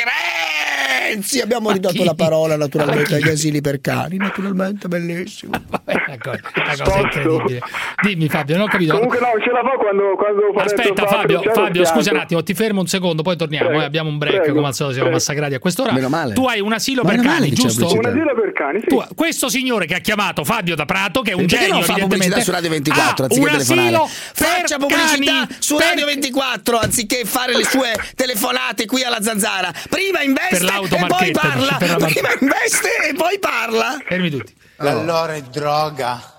[1.10, 1.40] Renzi.
[1.40, 5.52] Abbiamo ridotto la parola naturalmente agli asili per cani, naturalmente, bellissimo.
[6.12, 7.60] Ecco, una cosa incredibile.
[8.02, 8.92] Dimmi Fabio, non ho capito.
[8.94, 12.52] Comunque no, ce la fa quando, quando Aspetta fa Fabio, Fabio scusa un attimo, ti
[12.52, 13.68] fermo un secondo, poi torniamo.
[13.68, 15.24] Prego, eh, abbiamo un break, prego, come al solito siamo prego.
[15.24, 15.92] massacrati a quest'ora.
[15.92, 16.34] Meno male.
[16.34, 17.92] Tu hai un asilo per cani, giusto?
[17.94, 18.86] Un asilo per cani, sì.
[18.86, 21.82] Tu- questo signore che ha chiamato Fabio da Prato, che è un Perché genio, non
[21.82, 24.06] fa pubblicità su Radio 24 ha anziché telefonare?
[24.08, 29.72] Faccia pubblicità su Radio 24 anziché fare le sue telefonate qui alla zanzara.
[29.88, 31.76] Prima investe Per e poi parla.
[31.78, 33.98] Prima investe e poi parla.
[34.06, 34.54] Fermi tutti.
[34.76, 36.36] Allora è droga.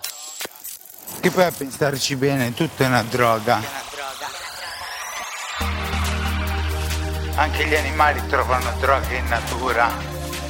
[1.20, 3.62] Che poi a pensarci bene, tutto è una droga.
[7.36, 9.90] Anche gli animali trovano droga in natura.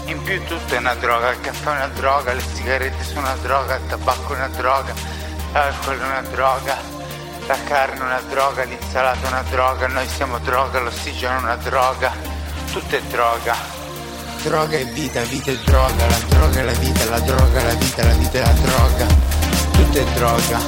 [0.06, 3.36] In più tutto è una droga, il caffè è una droga, le sigarette sono una
[3.36, 4.94] droga, il tabacco è una droga,
[5.54, 6.78] l'alcol è una droga,
[7.48, 11.56] la carne è una droga, l'insalata è una droga, noi siamo droga, l'ossigeno è una
[11.58, 12.12] droga,
[12.72, 13.56] tutto è droga.
[14.44, 17.74] Droga è vita, vita è droga, la droga è la vita, la droga è la
[17.74, 19.06] vita, la vita è la droga,
[19.72, 20.60] tutto è droga,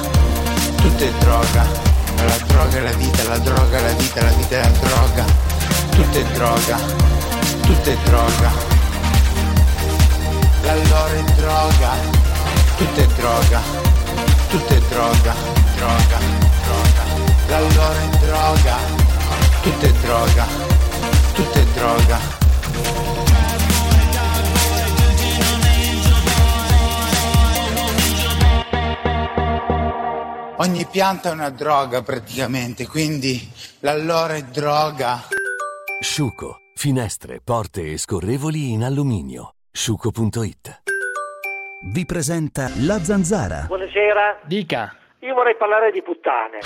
[0.76, 1.66] tutto è droga,
[2.16, 5.24] la droga è la vita, la droga è la vita, la vita è la droga,
[5.90, 6.76] tutto è droga,
[7.62, 8.52] tutto è droga.
[10.62, 11.90] L'allora è droga,
[12.76, 13.60] tutto è droga,
[14.48, 15.34] tutto è droga,
[15.76, 16.55] droga,
[17.46, 17.58] droga.
[17.58, 18.76] L'allora è droga,
[19.62, 20.46] tutto è droga,
[21.34, 22.44] tutto è droga.
[30.58, 33.48] Ogni pianta è una droga praticamente, quindi
[33.80, 35.22] l'allora è droga.
[36.00, 36.60] Sciuco.
[36.74, 39.54] Finestre, porte e scorrevoli in alluminio.
[39.70, 40.82] Sciuco.it
[41.84, 43.64] Vi presenta La Zanzara.
[43.66, 44.40] Buonasera.
[44.44, 44.94] Dica.
[45.26, 46.60] Io vorrei parlare di puttane.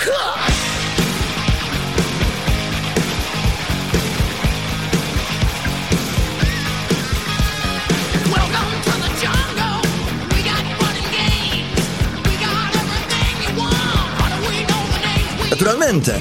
[15.48, 16.20] Naturalmente.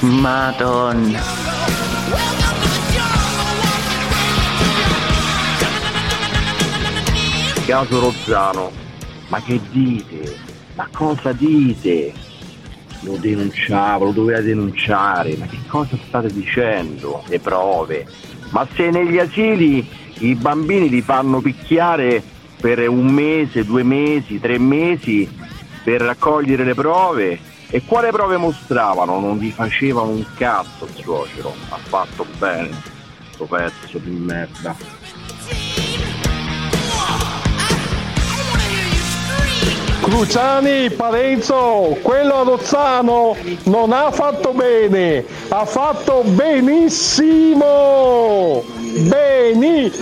[0.00, 1.42] Madonna.
[7.72, 8.70] Caso Rozzano,
[9.28, 10.36] ma che dite?
[10.74, 12.12] Ma cosa dite?
[13.00, 17.22] Lo denunciavo, lo doveva denunciare, ma che cosa state dicendo?
[17.28, 18.06] Le prove.
[18.50, 19.88] Ma se negli asili
[20.18, 22.22] i bambini li fanno picchiare
[22.60, 25.26] per un mese, due mesi, tre mesi
[25.82, 27.40] per raccogliere le prove
[27.70, 29.18] e quale prove mostravano?
[29.18, 32.68] Non vi faceva un cazzo il suocero, ha fatto bene,
[33.30, 35.21] sto pezzo di merda.
[40.06, 47.44] Luciani, Parenzo, quello a Rozzano non ha fatto bene, ha fatto benissimo!
[49.06, 50.00] Benissimo!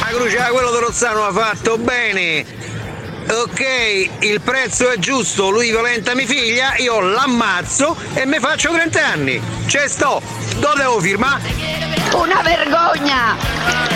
[0.00, 2.44] La Crucia, quello di Rozzano ha fatto bene.
[3.30, 3.60] Ok,
[4.20, 9.40] il prezzo è giusto, lui violenta mia figlia, io l'ammazzo e mi faccio 30 anni.
[9.66, 10.22] C'è sto,
[10.58, 11.42] dove devo firmare?
[12.14, 13.36] Una vergogna!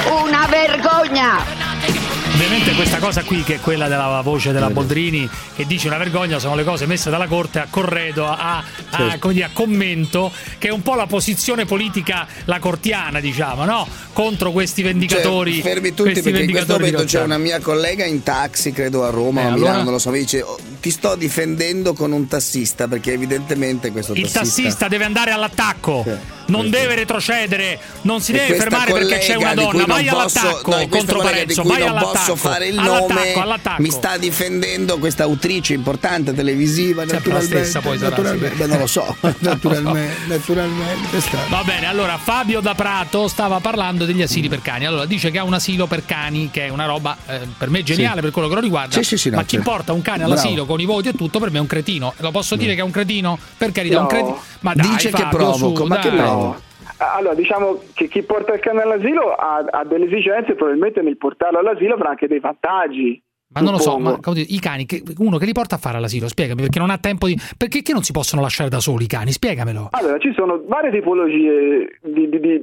[0.09, 1.66] Una vergogna!
[1.87, 2.26] take it from me.
[2.47, 6.39] Ovviamente questa cosa qui, che è quella della voce della Boldrini, che dice una vergogna,
[6.39, 8.65] sono le cose messe dalla Corte a corredo, a, a-
[8.97, 9.19] Certo.
[9.19, 13.89] come dire, a commento, che è un po' la posizione politica la cortiana, diciamo, no?
[14.13, 15.55] Contro questi vendicatori.
[15.55, 19.05] Cioè, fermi tutti perché in questo vendicatori momento c'è una mia collega in taxi, credo
[19.05, 19.65] a Roma Eh, o a allora?
[19.71, 23.91] Milano, non lo so, mi dice "Oh, ti sto difendendo con un tassista perché evidentemente
[23.91, 26.35] questo Il tassista deve andare all'attacco.
[26.47, 29.85] Non deve retrocedere, non si E deve fermare perché c'è una donna.
[29.85, 32.36] Vai posso- all'attacco no, contro Parenzo, vai all'attacco.
[32.37, 33.83] Posso fare il all'attacco, nome all'attacco.
[33.83, 38.55] mi sta difendendo questa autrice importante televisiva Sempre la naturalmente, stessa poi sarà, naturalmente.
[38.57, 41.21] Beh, non lo so naturalmente, naturalmente.
[41.49, 44.87] Va bene, allora Fabio da Prato stava parlando degli asili per cani.
[44.87, 47.83] Allora dice che ha un asilo per cani, che è una roba eh, per me
[47.83, 48.21] geniale Sì.
[48.23, 48.95] per quello che lo riguarda.
[48.95, 50.33] Sì, sì, sì, no, Ma chi porta un cane Bravo.
[50.33, 52.13] all'asilo con i voti e tutto, per me è un cretino.
[52.19, 53.39] Lo posso dire che è un cretino?
[53.57, 54.09] Per carità, un No.
[54.09, 54.41] cretino.
[54.61, 56.19] Ma dai, Dice che Fabio, provoco, su, ma che dai.
[56.19, 56.61] provoco?
[56.99, 61.59] Allora, diciamo che chi porta il cane all'asilo ha, ha delle esigenze, probabilmente nel portarlo
[61.59, 63.23] all'asilo avrà anche dei vantaggi.
[63.49, 66.27] Ma non lo so, ma i cani, che- uno che li porta a fare all'asilo,
[66.27, 67.37] spiegami, perché non ha tempo di.
[67.57, 69.31] Perché non si possono lasciare da soli i cani?
[69.31, 69.89] Spiegamelo.
[69.93, 72.63] Allora, ci sono varie tipologie di, di-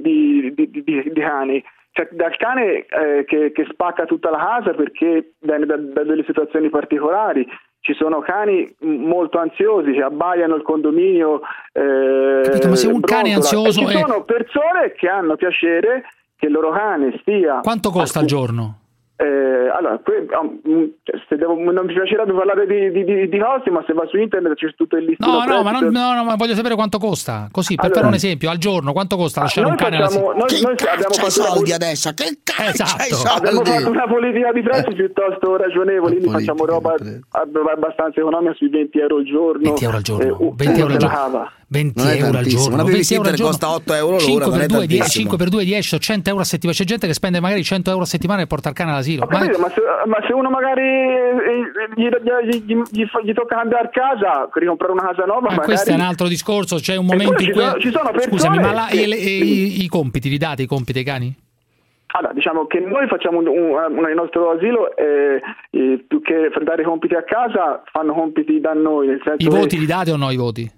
[0.52, 1.62] di- cani.
[1.90, 6.24] C'è dal cane eh, che, che spacca tutta la casa perché viene da, da delle
[6.26, 7.46] situazioni particolari.
[7.86, 11.42] Ci sono cani molto ansiosi che abbaiano il condominio.
[11.72, 13.58] eh, Capito, ma se un cane è brontola.
[13.58, 16.04] ansioso E ci è- sono persone che hanno piacere
[16.36, 17.60] che il loro cane stia.
[17.60, 18.78] Quanto costa al giorno?
[19.16, 20.58] Eh, allora, que- um,
[21.04, 24.04] cioè, se devo- non mi piacerebbe parlare di, di, di- di costi, ma se va
[24.08, 25.38] su internet c'è tutto il listino.
[25.38, 27.46] No, no, ma, non, no, no, ma voglio sapere quanto costa.
[27.52, 30.58] Così, per Allora- fare un esempio, al giorno, quanto costa lasciare un cane facciamo- all'asilo?
[30.58, 32.10] noi- noi abbiamo fatto una poli- adesso?
[32.12, 32.24] Che
[32.66, 33.36] Esatto.
[33.36, 38.68] Abbiamo fatto una politica di prezzi piuttosto ragionevoli, quindi facciamo roba ab- abbastanza economica sui
[38.68, 39.62] 20 euro al giorno.
[39.62, 41.50] 20 euro al giorno, Eh, uh, 20 euro al la giorno.
[41.74, 41.82] Cava.
[41.82, 42.74] 20 Non è euro al giorno.
[42.74, 43.46] Una 20 euro al babysitter giorno.
[43.50, 45.20] costa 8 euro l'ora, 5 non per è 2, 10, tantissimo.
[45.22, 46.78] 5 per 2, 10, sono 100 euro a settimana.
[46.78, 49.24] C'è gente che spende magari 100 euro a settimana per portare il cane all'asilo.
[49.24, 53.56] Ho capito, ma se, ma se uno magari eh, gli, gli- gli- gli gli tocca
[53.56, 55.66] cambiare casa, ricomprare una casa nuova, Ma magari...
[55.66, 56.76] questo è un altro discorso.
[56.76, 57.60] C'è un momento in ci cui.
[57.60, 60.66] sono- ci sono Scusami, ma la- che- e e i, i compiti li date i
[60.66, 61.34] compiti ai cani?
[62.16, 65.40] Allora, diciamo che noi facciamo un, un- un- il nostro asilo, eh,
[65.70, 69.08] eh, più che dare i compiti a casa, fanno compiti da noi.
[69.08, 70.70] Nel senso I che- voti li date o no i voti?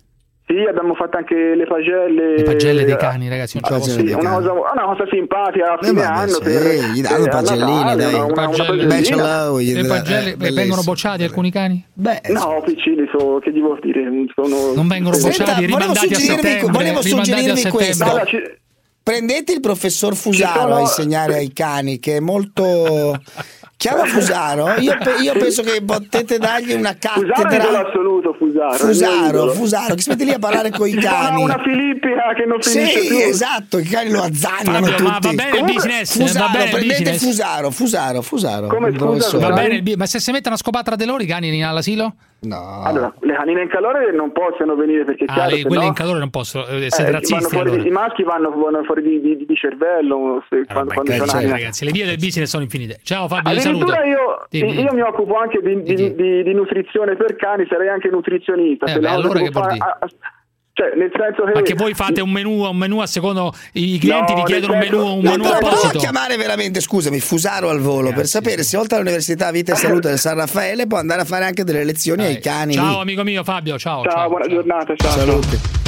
[0.49, 2.37] Sì, abbiamo fatto anche le pagelle.
[2.37, 4.15] Le pagelle dei eh, cani, ragazzi, ce la posso sì, dire.
[4.15, 6.63] una, cosa, una cosa simpatica a Eh, fine vabbè, anno sì, per
[6.93, 8.15] gli danno eh, pagelline, Natale, dai.
[8.15, 8.87] una- una- una Pagelle.
[8.87, 9.43] pagellina.
[9.43, 11.85] Hello, gli- Le pagelle eh, vengono bocciati alcuni cani?
[11.93, 14.03] Beh, No, piccini, so, che gli vuol dire?
[14.37, 14.73] Sono...
[14.75, 16.73] Non vengono Senta, bocciati, volevo rimandati a suggerirvi- settembre.
[16.73, 18.05] volevo suggerirvi questo.
[18.05, 18.55] Allora, ci-
[19.03, 23.21] Prendete il professor Fusaro sono- a insegnare ai cani, che è molto.
[23.79, 24.75] Chiama Fusaro?
[24.81, 27.87] Io, pe- io penso che potete dargli una Fusaro è cattedra.
[27.87, 28.56] assoluto, Fusaro.
[28.73, 29.53] Fusaro, idolo.
[29.53, 31.43] Fusaro, che mette lì a parlare con i sono cani.
[31.43, 33.17] una Filippica che non finisce Sì, più.
[33.19, 35.37] esatto, i cani lo azzannano Fabio, ma tutti.
[35.37, 37.25] va bene il business, Fusaro, va bene il prendete business.
[37.25, 38.67] Fusaro, Fusaro, Fusaro.
[38.69, 39.39] Come, il scusa.
[39.39, 42.15] Va bene, il ma se si mette una scopatra di loro i cani all'asilo?
[42.39, 42.83] No.
[42.85, 45.95] Allora, le canine in calore non possono venire perché Ah, chiaro, le- quelle no- in
[45.95, 47.89] calore non possono, eh, Eh, siete vanno razzisti fuori- allora.
[47.89, 51.45] I maschi vanno, vanno fuori di, di- di cervello se- quando, quando Eh, sono certo,
[51.47, 53.01] anni- ragazzi, le vie del business sono infinite.
[53.03, 53.51] Ciao Fabio.
[53.51, 58.09] Addirittura io, io mi occupo anche di, di- di- di nutrizione per cani, sarei anche
[58.11, 58.46] nutrizionista.
[58.55, 60.09] Eh, se beh, allora che fare- a- a-
[60.73, 61.53] cioè, nel senso che...
[61.55, 64.75] Ma che voi fate un menù, un menù a secondo i clienti No, vi chiedono
[64.75, 65.99] un menù, senso- un menù però provo a apposito.
[65.99, 70.19] chiamare veramente, scusami, Fusaro al volo per sapere se oltre all'Università Vita e Salute del
[70.19, 72.75] San Raffaele può andare a fare anche delle lezioni ai cani.
[72.75, 73.01] Ciao lì.
[73.01, 74.03] amico mio Fabio, ciao.
[74.03, 75.11] Ciao, buona giornata, ciao.
[75.13, 75.86] Salute.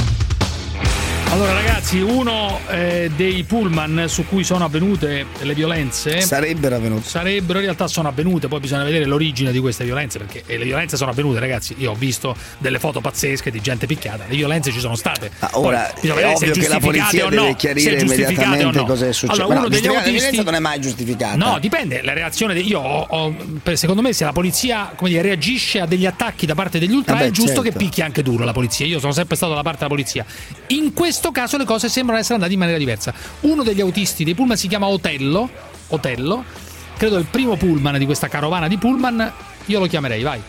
[1.31, 7.07] Allora ragazzi, uno eh, dei pullman su cui sono avvenute le violenze Sarebbero avvenute.
[7.07, 10.63] sarebbero in realtà sono avvenute, poi bisogna vedere l'origine di queste violenze perché eh, le
[10.65, 14.71] violenze sono avvenute ragazzi, io ho visto delle foto pazzesche di gente picchiata, le violenze
[14.71, 15.29] ci sono state.
[15.39, 18.77] Ah, ora Poi bisogna è vedere se ovvio che la polizia no, deve chiarire immediatamente
[18.77, 18.85] no.
[18.85, 19.41] cosa è successo.
[19.41, 21.35] Allora, No, uno degli giustificare la autisti violenza non è mai giustificata.
[21.35, 23.35] No, dipende, la reazione di, io ho- ho-
[23.75, 27.27] secondo me se la polizia dire, reagisce a degli attacchi da parte degli ultra Vabbè,
[27.27, 27.69] è giusto certo.
[27.69, 28.87] che picchi anche duro la polizia.
[28.87, 30.25] Io sono sempre stato dalla parte della polizia.
[30.67, 33.13] In questo questo caso le cose sembrano essere andate in maniera diversa.
[33.41, 35.49] Uno degli autisti dei pullman si chiama Otello,
[35.89, 36.45] Otello,
[36.95, 39.29] credo il primo pullman di questa carovana di pullman,
[39.65, 40.41] io lo chiamerei, vai.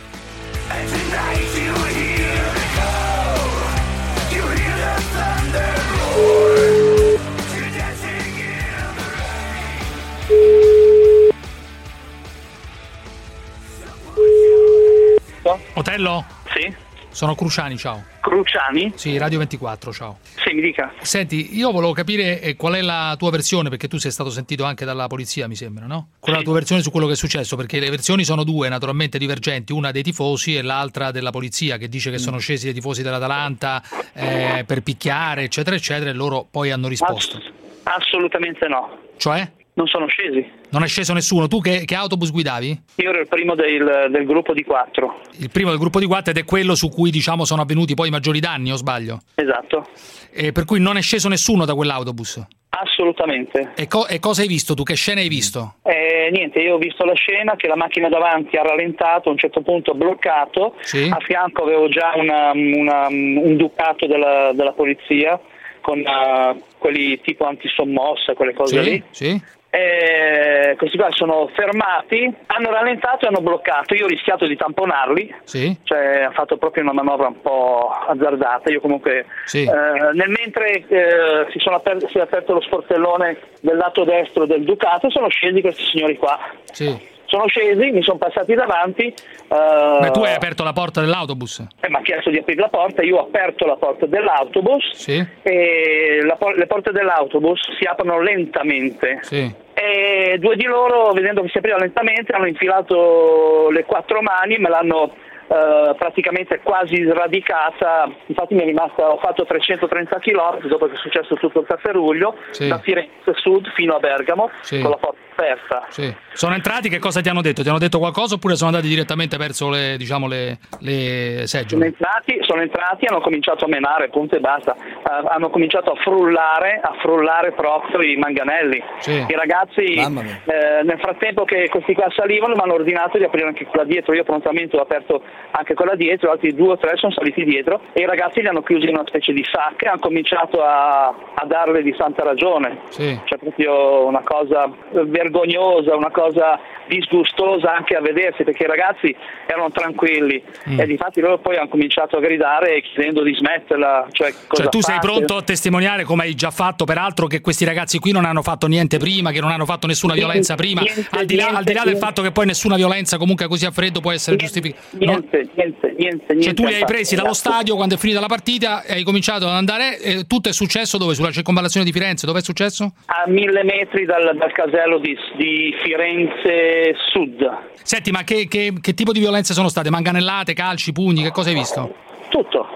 [15.75, 16.25] Otello?
[16.55, 16.90] Sì.
[17.11, 18.05] Sono Cruciani, ciao.
[18.21, 18.93] Cruciani?
[18.95, 20.19] Sì, Radio 24, ciao.
[20.23, 20.93] Sì, mi dica.
[21.01, 24.65] Senti, io volevo capire eh, qual è la tua versione, perché tu sei stato sentito
[24.65, 26.11] anche dalla polizia, mi sembra, no?
[26.21, 27.57] Qual è la tua versione su quello che è successo?
[27.57, 31.89] Perché le versioni sono due, naturalmente divergenti, una dei tifosi e l'altra della polizia, che
[31.89, 33.83] dice che sono scesi dei tifosi dell'Atalanta
[34.13, 37.41] eh, per picchiare, eccetera, eccetera, e loro poi hanno risposto.
[37.83, 38.99] Assolutamente no.
[39.17, 39.51] Cioè?
[39.81, 40.47] Non sono scesi.
[40.73, 41.49] Non è sceso nessuno.
[41.49, 42.83] Tu che, che autobus guidavi?
[42.97, 45.21] Io ero il primo del, del gruppo di quattro.
[45.39, 48.09] Il primo del gruppo di quattro ed è quello su cui diciamo sono avvenuti poi
[48.09, 49.21] i maggiori danni, o sbaglio?
[49.37, 49.87] Esatto.
[50.31, 52.45] E per cui non è sceso nessuno da quell'autobus.
[52.69, 53.73] Assolutamente.
[53.75, 54.83] E, co- e cosa hai visto tu?
[54.83, 55.77] Che scene hai visto?
[55.83, 59.39] Eh, niente, io ho visto la scena che la macchina davanti ha rallentato, a un
[59.39, 61.09] certo punto bloccato, Sì.
[61.11, 65.41] a fianco avevo già una- una- un ducato della, della polizia
[65.81, 69.03] con eh, quelli tipo antisommossa, quelle cose lì.
[69.11, 69.41] Sì?
[69.73, 73.95] Eh, questi qua sono fermati, hanno rallentato e hanno bloccato.
[73.95, 75.77] Io ho rischiato di tamponarli, Sì?
[75.85, 78.69] cioè ha fatto proprio una manovra un po' azzardata.
[78.71, 79.63] Io comunque Sì.
[79.63, 84.45] eh, nel mentre eh, si, sono aper- si è aperto lo sportellone del lato destro
[84.45, 86.37] del Ducato sono scesi questi signori qua.
[86.73, 87.19] Sì.
[87.31, 89.05] Sono scesi, mi sono passati davanti.
[89.07, 91.61] eh, Beh, tu hai aperto la porta dell'autobus.
[91.81, 95.25] eh, mi ha chiesto di aprire la porta, io ho aperto la porta dell'autobus Sì?
[95.43, 99.19] e la le porte dell'autobus si aprono lentamente.
[99.23, 99.49] Sì.
[99.75, 104.69] E due di loro, vedendo che si apriva lentamente, hanno infilato le quattro mani, me
[104.69, 105.15] l'hanno
[105.51, 108.09] eh, praticamente quasi sradicata.
[108.27, 112.37] Infatti mi è rimasta, ho fatto 330 km dopo che è successo tutto il cafferuglio,
[112.51, 112.69] Sì.
[112.69, 114.81] da Firenze Sud fino a Bergamo, Sì.
[114.81, 115.87] con la porta aperta.
[115.89, 116.15] Sì.
[116.33, 117.63] Sono entrati, che cosa ti hanno detto?
[117.63, 121.87] Ti hanno detto qualcosa oppure sono andati direttamente verso le, diciamo, le, le Sono seggiole?
[121.87, 124.75] entrati, sono entrati, hanno cominciato a menare, punto e basta.
[124.77, 128.83] Eh, hanno cominciato a frullare, a frullare proprio i manganelli.
[128.99, 129.13] Sì.
[129.13, 133.65] I ragazzi, eh, nel frattempo che questi qua salivano, mi hanno ordinato di aprire anche
[133.65, 134.13] quella dietro.
[134.15, 135.23] Io prontamente ho aperto
[135.53, 138.63] anche quella dietro, altri due o tre sono saliti dietro e i ragazzi li hanno
[138.63, 142.79] chiusi in una specie di sacca e hanno cominciato a, a darle di santa ragione.
[142.91, 143.19] Sì.
[143.25, 149.15] Cioè proprio una cosa vergognosa, una cosa disgustosa anche a vedersi perché i ragazzi
[149.47, 150.81] erano tranquilli Mm.
[150.81, 154.09] e difatti loro poi hanno cominciato a gridare chiedendo di smetterla.
[154.11, 155.07] Cioè, Cioè, tu sei fate?
[155.07, 158.67] pronto a testimoniare, come hai già fatto peraltro, che questi ragazzi qui non hanno fatto
[158.67, 161.65] niente prima, che non hanno fatto nessuna Niente, violenza prima, niente, al di là, al
[161.65, 162.07] di là del niente.
[162.07, 164.83] fatto che poi nessuna violenza comunque così a freddo può essere giustificata.
[164.99, 166.41] Niente, niente, niente, niente.
[166.43, 169.47] Cioè tu li hai presi dallo stadio quando è finita la partita e hai cominciato
[169.47, 171.15] ad andare e tutto è successo dove?
[171.15, 172.93] Sulla circonvallazione di Firenze, dove è successo?
[173.07, 177.59] A mille metri dal, dal casello di, di Firenze Sud.
[177.83, 179.91] Senti, ma che, che- che tipo di violenze sono state?
[179.91, 181.95] Manganellate, calci, pugni, che cosa hai visto?
[182.29, 182.67] Tutto,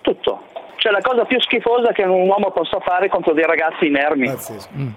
[0.00, 0.42] tutto.
[0.76, 4.28] Cioè la cosa più schifosa che un uomo possa fare contro dei ragazzi inermi.
[4.28, 4.88] Mm,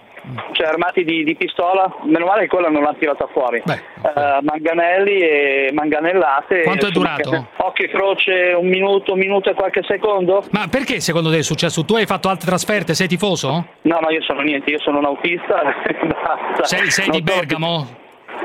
[0.53, 3.61] Cioè armati di, di pistola, meno male che quella non l'hanno tirata fuori.
[3.65, 6.61] Eh, manganelli e manganellate.
[6.63, 7.47] Quanto è durato?
[7.57, 10.43] Occhio e croce, un minuto, un minuto e qualche secondo?
[10.51, 11.85] Ma perché secondo te è successo?
[11.85, 13.65] Tu hai fatto altre trasferte, sei tifoso?
[13.81, 15.61] No, no, io sono niente, io sono un autista.
[16.63, 17.87] Sei, sei Non di Bergamo?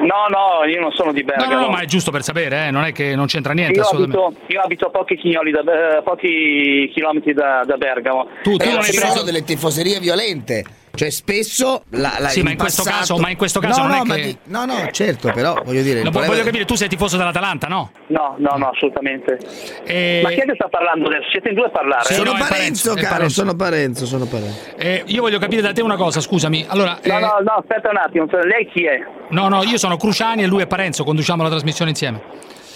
[0.01, 1.55] No, no, io non sono di No, Bergamo.
[1.55, 3.83] no, no, ma è giusto per sapere, eh, non è che non c'entra niente Io
[3.83, 4.25] assolutamente.
[4.37, 5.61] abito, io abito a pochi, chignoli da,
[5.99, 8.29] eh, pochi chilometri da, da Bergamo.
[8.43, 10.65] Tu, Però ci sono delle tifoserie violente.
[11.01, 13.87] Cioè, spesso la, la- Sì, ma in questo passato- caso- ma in questo caso no,
[13.87, 16.03] non è no, ma che- di- no, no, certo, però voglio dire.
[16.03, 17.91] problema- voglio capire, tu sei tifoso dell'Atalanta, no?
[18.09, 19.39] No, no, no, assolutamente.
[19.85, 21.31] Eh, Ma chi è che sta parlando adesso?
[21.31, 22.05] Siete in due a parlare?
[22.05, 23.35] Sì, sono no, è Parenzo, Parenzo, è caro, Parenzo.
[23.41, 24.59] sono Parenzo, sono Parenzo.
[24.77, 26.67] Eh, io voglio capire da te una cosa, scusami.
[26.69, 29.03] Allora, No, eh, no, no, aspetta un attimo, lei chi è?
[29.31, 32.21] no, no, io sono Cruciani e lui è Parenzo, conduciamo la trasmissione insieme.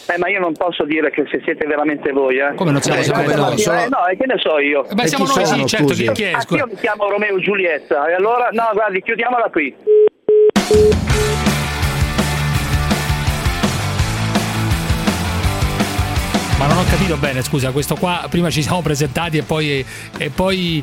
[0.07, 2.53] Eh, ma io non posso dire che se siete veramente voi, eh.
[2.55, 3.51] Come non siamo Eh, sempre eh, noi?
[3.53, 4.87] ma- Sono- eh, no, e che ne so io?
[4.93, 6.33] beh, siamo noi, sì, certo, chi- chi è?
[6.33, 9.75] Ah, io mi chiamo Romeo Giulietta, e allora, no, guardi, chiudiamola qui.
[16.59, 19.85] Ma non ho capito bene, scusa, questo qua prima ci siamo presentati e poi.
[20.19, 20.83] E poi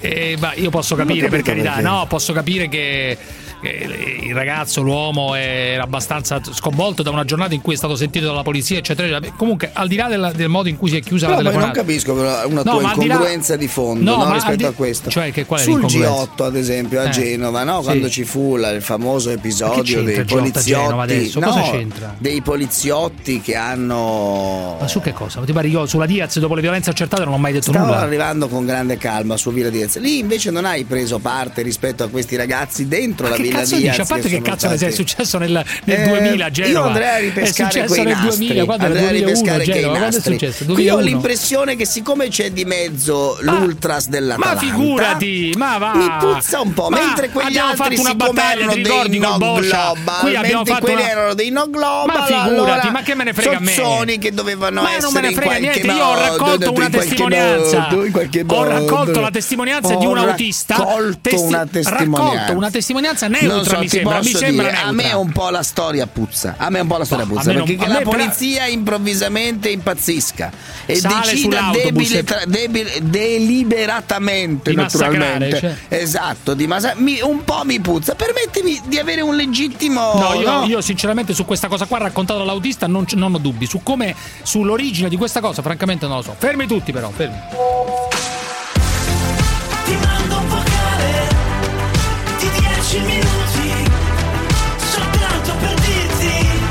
[0.00, 1.82] eh, ma io posso capire, per carità, perché.
[1.88, 3.16] no, posso capire che
[3.60, 8.42] il ragazzo, l'uomo era abbastanza sconvolto da una giornata in cui è stato sentito dalla
[8.42, 9.08] polizia, eccetera.
[9.08, 9.34] eccetera.
[9.36, 11.58] Comunque, al di là del, del modo in cui si è chiusa Però la poi
[11.60, 12.04] non telefonata.
[12.04, 14.72] capisco una No, tua al di là- incongruenza di fondo No, no, rispetto di- a
[14.72, 15.10] questo.
[15.10, 16.32] cioè, che qual è Sul l'incongruenza?
[16.36, 17.78] G8, ad esempio, a Eh, Genova, no?
[17.80, 17.84] sì.
[17.84, 20.70] quando ci fu la- il famoso episodio dei il G8 a poliziotti.
[20.70, 21.40] Genova adesso?
[21.40, 22.14] no, Cosa c'entra?
[22.18, 24.76] Dei poliziotti che hanno.
[24.80, 25.40] Ma su che cosa?
[25.40, 28.00] Ti pare io sulla Diaz dopo le violenze accertate non ho mai detto Stavo nulla.
[28.00, 29.98] arrivando con grande calma su Villa Diaz.
[29.98, 33.76] Lì invece non hai preso parte rispetto a questi ragazzi dentro Ma la che cazzo
[33.76, 34.00] dici?
[34.00, 34.74] A parte che cazzo sei?
[34.74, 36.78] È stati- successo nel, nel Eh, 2000 a Genova.
[36.78, 38.36] Io andrei a È ripescare successo quei nel nastri.
[38.46, 40.64] 2000, quando andrei a 2001 ripescare quei Genova, quando è successo?
[40.64, 41.00] Qui ho 2001.
[41.02, 45.94] l'impressione che siccome c'è di mezzo l'Ultras Ma dell'Atalanta figurati, ma va.
[45.94, 50.18] mi puzza un po', Ma mentre quegli altri fatto una battaglia, erano dei no global,
[50.20, 53.24] Qui abbiamo fatto quelli una- erano dei no global, Ma figurati, allora ma che me
[53.24, 54.18] ne frega a me?
[54.18, 57.88] che dovevano Ma essere non me ne frega niente, io ho modo, raccolto una testimonianza.
[57.90, 58.64] modo, Ho modo.
[58.68, 60.76] raccolto la testimonianza di Ho un autista.
[60.76, 62.34] raccolto Testi- una testimonianza.
[62.38, 64.18] Raccolto una testimonianza neutra, so, mi sembra.
[64.18, 66.54] Mi sembra dire, a me un po' la storia puzza.
[66.58, 67.52] A me un po' la storia a puzza.
[67.52, 70.50] non- perché a che la però- polizia improvvisamente impazzisca
[70.86, 75.74] e decida debile, tra- debile- deliberatamente Di naturalmente cioè.
[75.88, 80.50] esatto di massa- mi- un po' mi puzza permettimi di avere un legittimo No, io,
[80.50, 80.64] no?
[80.66, 83.66] io sinceramente su questa cosa qua raccontato dall'autista non, non ho dubbi.
[83.66, 86.34] Su come, sull'origine di questa cosa, francamente non lo so.
[86.38, 87.36] Fermi tutti però, fermi.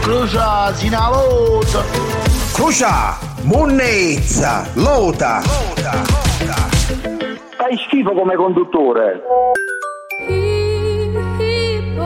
[0.07, 1.83] Crucia, sinavoto.
[2.53, 5.41] Crucia, monnezza, lota.
[5.41, 6.05] Fai
[7.85, 9.21] schifo come conduttore.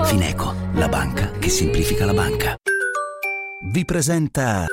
[0.06, 2.56] Fineco, la banca che semplifica la banca.
[3.65, 4.65] Vi presenta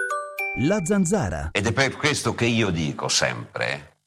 [0.61, 1.51] La Zanzara.
[1.53, 3.99] Ed è per questo che io dico sempre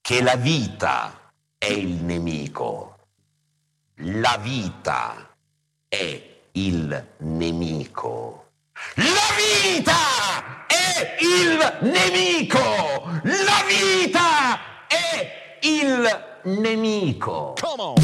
[0.00, 2.96] che la vita è il nemico.
[3.96, 5.34] La vita
[5.88, 8.44] è il nemico.
[8.94, 9.04] La
[9.36, 12.58] vita è il nemico!
[13.22, 16.24] La vita è il
[16.58, 17.54] nemico!
[17.60, 17.94] Come on!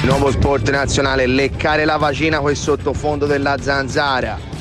[0.00, 4.59] Il nuovo sport nazionale, leccare la vagina il sottofondo della zanzara.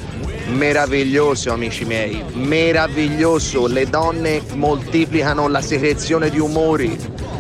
[0.50, 6.98] Meraviglioso amici miei, meraviglioso, le donne moltiplicano la secrezione di umori.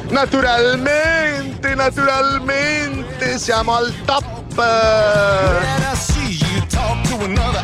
[0.10, 4.38] Naturalmente, naturalmente, siamo al top!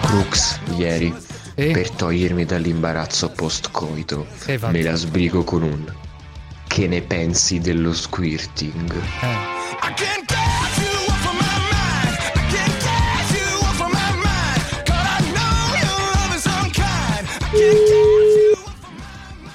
[0.01, 1.13] Crux, ieri,
[1.53, 4.67] per togliermi dall'imbarazzo post-coito, fatto?
[4.72, 6.03] me la sbrigo con un
[6.76, 9.01] che ne pensi dello squirting?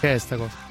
[0.00, 0.69] Che è sta cosa?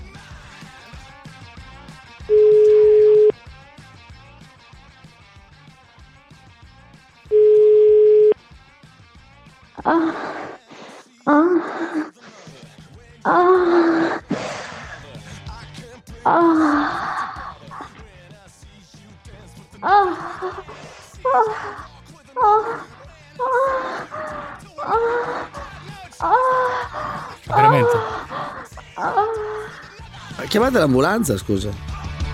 [30.69, 31.69] Chiamate l'ambulanza scusa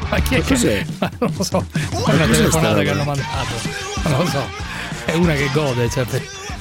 [0.09, 0.85] Ma chi è che cos'è?
[0.99, 1.65] Ma non lo so.
[1.71, 3.69] È una telefonata che hanno mandato.
[4.03, 4.47] Non lo so.
[5.05, 6.05] È una che gode, cioè.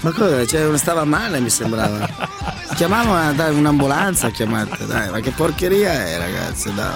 [0.01, 2.07] ma cosa cioè, stava male mi sembrava
[2.77, 6.93] chiamavano dai, un'ambulanza chiamate dai ma che porcheria è ragazzi dai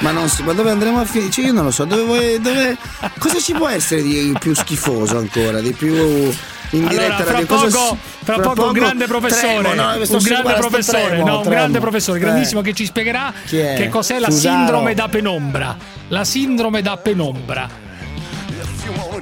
[0.00, 1.30] ma, non si, ma dove andremo a finire?
[1.30, 2.38] Cioè, io non lo so, dove vuoi.
[2.38, 2.76] Dove,
[3.18, 5.60] cosa ci può essere di più schifoso ancora?
[5.60, 6.30] Di più
[6.76, 10.54] in diretta Allora, fra poco, si- fra poco un grande professore, Tremo, no, un grande
[10.54, 12.22] professore, Tremo, no, un grande professore, Eh.
[12.22, 15.76] grandissimo, che ci spiegherà che cos'è la sindrome da penombra.
[16.08, 17.82] La sindrome da penombra.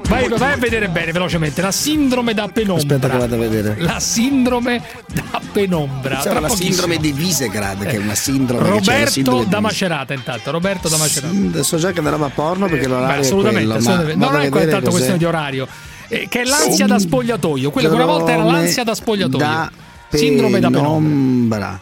[0.09, 1.63] Vai, vai a vedere bene, velocemente.
[1.63, 2.97] La sindrome da penombra.
[2.97, 3.77] Aspetta che vado a vedere.
[3.79, 6.17] La sindrome da penombra.
[6.19, 6.73] Tra la pochissimo.
[6.73, 8.69] sindrome di Visegrad, che è una sindrome.
[8.69, 9.61] Roberto sindrome da.
[9.61, 10.51] Macerata, intanto.
[10.51, 11.33] Roberto da Macerata.
[11.35, 14.25] Adesso già che è roba porno perché l'orario Beh, assolutamente, è quello, assolutamente.
[14.27, 15.69] non è a tanto questione di orario.
[16.13, 17.71] Eh, che è l'ansia da spogliatoio.
[17.71, 19.39] Quella che una volta era l'ansia da spogliatoio.
[19.39, 19.73] Da
[20.11, 21.81] Sindrome da penombra.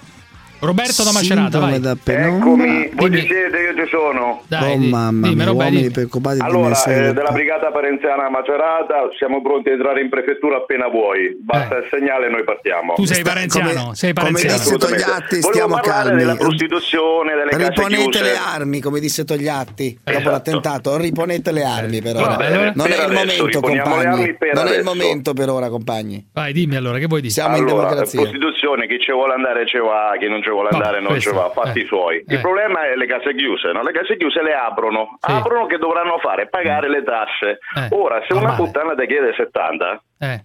[0.60, 1.80] Roberto da Macerata, Sindrome vai.
[1.80, 2.46] da penombra.
[2.64, 4.42] Eccomi, voi siete, io ci sono.
[4.46, 5.90] Dai, oh di- mamma dimmi, mia, uomini dimmi.
[5.90, 7.08] preoccupati di Allora, messaggio.
[7.08, 11.36] eh, della brigata parenziana Macerata, siamo pronti a entrare in prefettura appena vuoi.
[11.40, 12.92] Basta il segnale e noi partiamo.
[12.92, 12.96] Eh.
[12.96, 14.56] Tu sei parenziano, sei come parenziano.
[14.58, 16.18] disse Togliatti, stiamo parlare calmi.
[16.18, 20.30] della prostituzione, delle case Riponete le armi, come disse Togliatti dopo Esatto.
[20.30, 20.96] l'attentato.
[20.96, 22.36] Riponete le armi per ora.
[22.36, 24.36] Non per è il adesso, momento, compagni.
[24.54, 26.26] Non è il momento per ora, compagni.
[26.32, 27.32] Vai, dimmi allora, che vuoi dire?
[27.32, 28.20] Siamo in allora, democrazia.
[28.20, 31.30] prostituzione, chi ci vuole andare ci va, chi non ci vuole No, andare non questo,
[31.30, 32.24] ci va, fatti eh, i suoi.
[32.26, 32.38] Il eh.
[32.40, 33.82] problema è le case chiuse, no?
[33.82, 35.30] le case chiuse le aprono, Sì.
[35.32, 37.58] aprono che dovranno fare pagare le tasse.
[37.76, 38.56] Eh, Ora, se una normale.
[38.64, 40.44] puttana ti chiede 70, Eh,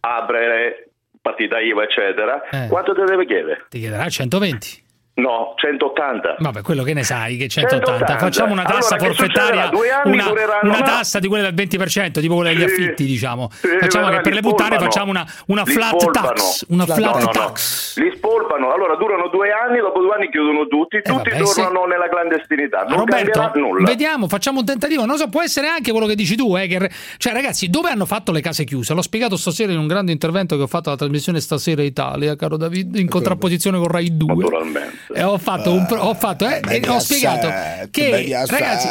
[0.00, 0.88] apre
[1.20, 2.68] partita IVA, eccetera, Eh.
[2.68, 3.66] quanto ti deve chiedere?
[3.68, 4.82] ti chiederà 120.
[5.14, 6.36] No, 180.
[6.38, 7.84] Vabbè, quello che ne sai che 180.
[7.84, 8.18] 180.
[8.18, 9.68] Facciamo una tassa Allora, forfettaria, succederà?
[9.68, 10.84] Due anni una, dureranno, una no?
[10.84, 12.72] tassa di quelle del 20%, tipo quelle degli Sì.
[12.82, 13.50] affitti, diciamo.
[13.52, 16.28] Sì, facciamo che per le puttane facciamo una, una flat spolpano.
[16.28, 17.30] tax, una No, flat no, no.
[17.30, 17.98] tax.
[17.98, 21.84] Li spolpano, allora durano due anni, dopo due anni chiudono tutti, tutti Eh, vabbè, tornano
[21.84, 22.84] nella clandestinità.
[22.88, 23.86] Non Roberto, nulla.
[23.86, 25.04] vediamo, facciamo un tentativo.
[25.04, 28.06] Non so, può essere anche quello che dici tu, eh, che- cioè ragazzi, dove hanno
[28.06, 28.94] fatto le case chiuse?
[28.94, 32.56] L'ho spiegato stasera in un grande intervento che ho fatto alla trasmissione Stasera Italia, caro
[32.56, 34.34] David, in contrapposizione con Rai 2.
[34.34, 35.00] Naturalmente.
[35.14, 37.48] E ho fatto, un pro- ho, fatto eh, e ho spiegato
[37.90, 38.88] che Mediaset, ragazzi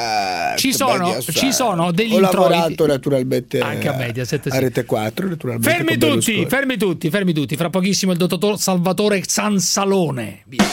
[0.58, 4.60] ci sono, ci sono degli Ho introiti lavorato naturalmente anche a Mediaset, a.
[4.60, 5.70] Rete 4, naturalmente.
[5.70, 7.56] Fermi tutti, fermi tutti, fermi tutti.
[7.56, 10.42] Fra pochissimo il dottor Salvatore Sansalone.
[10.46, 10.64] Via.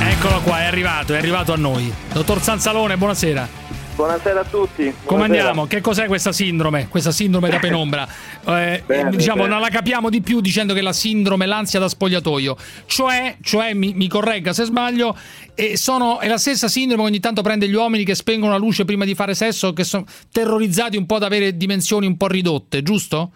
[0.00, 1.92] Eccolo qua, è arrivato, è arrivato a noi.
[2.12, 3.57] Dottor Sansalone, buonasera.
[3.98, 4.84] Buonasera a tutti.
[4.84, 5.48] Come Buonasera.
[5.48, 5.66] andiamo?
[5.66, 6.86] Che cos'è questa sindrome?
[6.86, 8.06] Questa sindrome da penombra?
[8.48, 9.48] Eh, Bene, diciamo, bene.
[9.52, 12.56] non la capiamo di più dicendo che la sindrome, l'ansia da spogliatoio.
[12.86, 15.14] Cioè, cioè mi, mi corregga se sbaglio,
[15.54, 18.58] eh, sono, è la stessa sindrome che ogni tanto prende gli uomini che spengono la
[18.58, 22.28] luce prima di fare sesso, che sono terrorizzati un po' da avere dimensioni un po'
[22.28, 23.32] ridotte, giusto?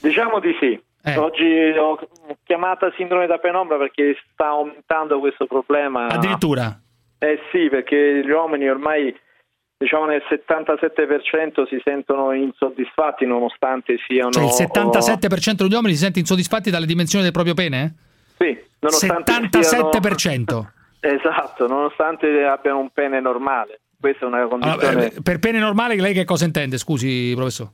[0.00, 0.80] Diciamo di sì.
[1.04, 1.16] Eh.
[1.16, 1.44] Oggi
[1.78, 1.96] ho
[2.42, 6.06] chiamata sindrome da penombra perché sta aumentando questo problema.
[6.08, 6.76] Addirittura.
[7.18, 9.14] Eh sì, perché gli uomini ormai
[9.78, 16.18] diciamo nel 77% si sentono insoddisfatti nonostante siano Cioè il 77% degli uomini si sente
[16.18, 17.94] insoddisfatti dalle dimensioni del proprio pene?
[18.38, 19.62] Sì, nonostante 77%.
[19.62, 20.70] siano-
[21.00, 23.80] Esatto, nonostante abbiano un pene normale.
[23.98, 26.78] Questa è una Allora, condizione eh, per pene normali lei che cosa intende?
[26.78, 27.70] Scusi, professore.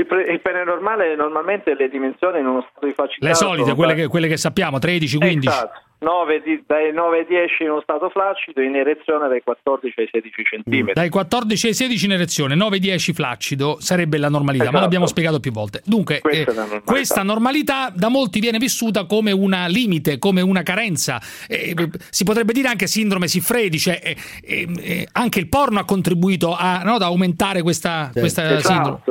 [0.00, 3.62] Il, pre- il pene normale normalmente le dimensioni in uno stato di facilità Le solite,
[3.64, 5.48] sono quelle che, quelle che sappiamo, 13, 15.
[5.48, 5.82] Esatto.
[6.00, 10.08] 9 di- dai 9 ai 10 in uno stato flaccido, in erezione dai 14 ai
[10.10, 10.94] 16 centimetri.
[10.94, 14.84] Dai 14 ai 16 in erezione, 9-10 flaccido sarebbe la normalità, ma Esatto.
[14.84, 15.82] l'abbiamo spiegato più volte.
[15.84, 16.90] Dunque, Questa eh, normalità.
[16.90, 21.20] questa normalità da molti viene vissuta come una limite, come una carenza.
[21.46, 21.74] Eh,
[22.08, 26.56] si potrebbe dire anche sindrome Siffredi, cioè eh, eh, eh, anche il porno ha contribuito
[26.58, 29.02] a, no, ad aumentare questa, questa sindrome.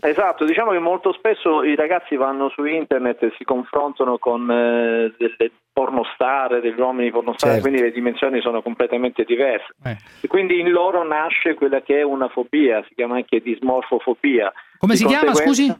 [0.00, 0.44] Esatto.
[0.44, 5.50] Diciamo che molto spesso i ragazzi vanno su internet e si confrontano con eh, delle
[5.72, 7.66] pornostar, degli uomini pornostar, Certo.
[7.68, 9.74] quindi le dimensioni sono completamente diverse.
[9.84, 9.96] Eh.
[10.22, 14.52] E quindi in loro nasce quella che è una fobia, si chiama anche dismorfofobia.
[14.78, 15.72] Come Di si chiama, scusi?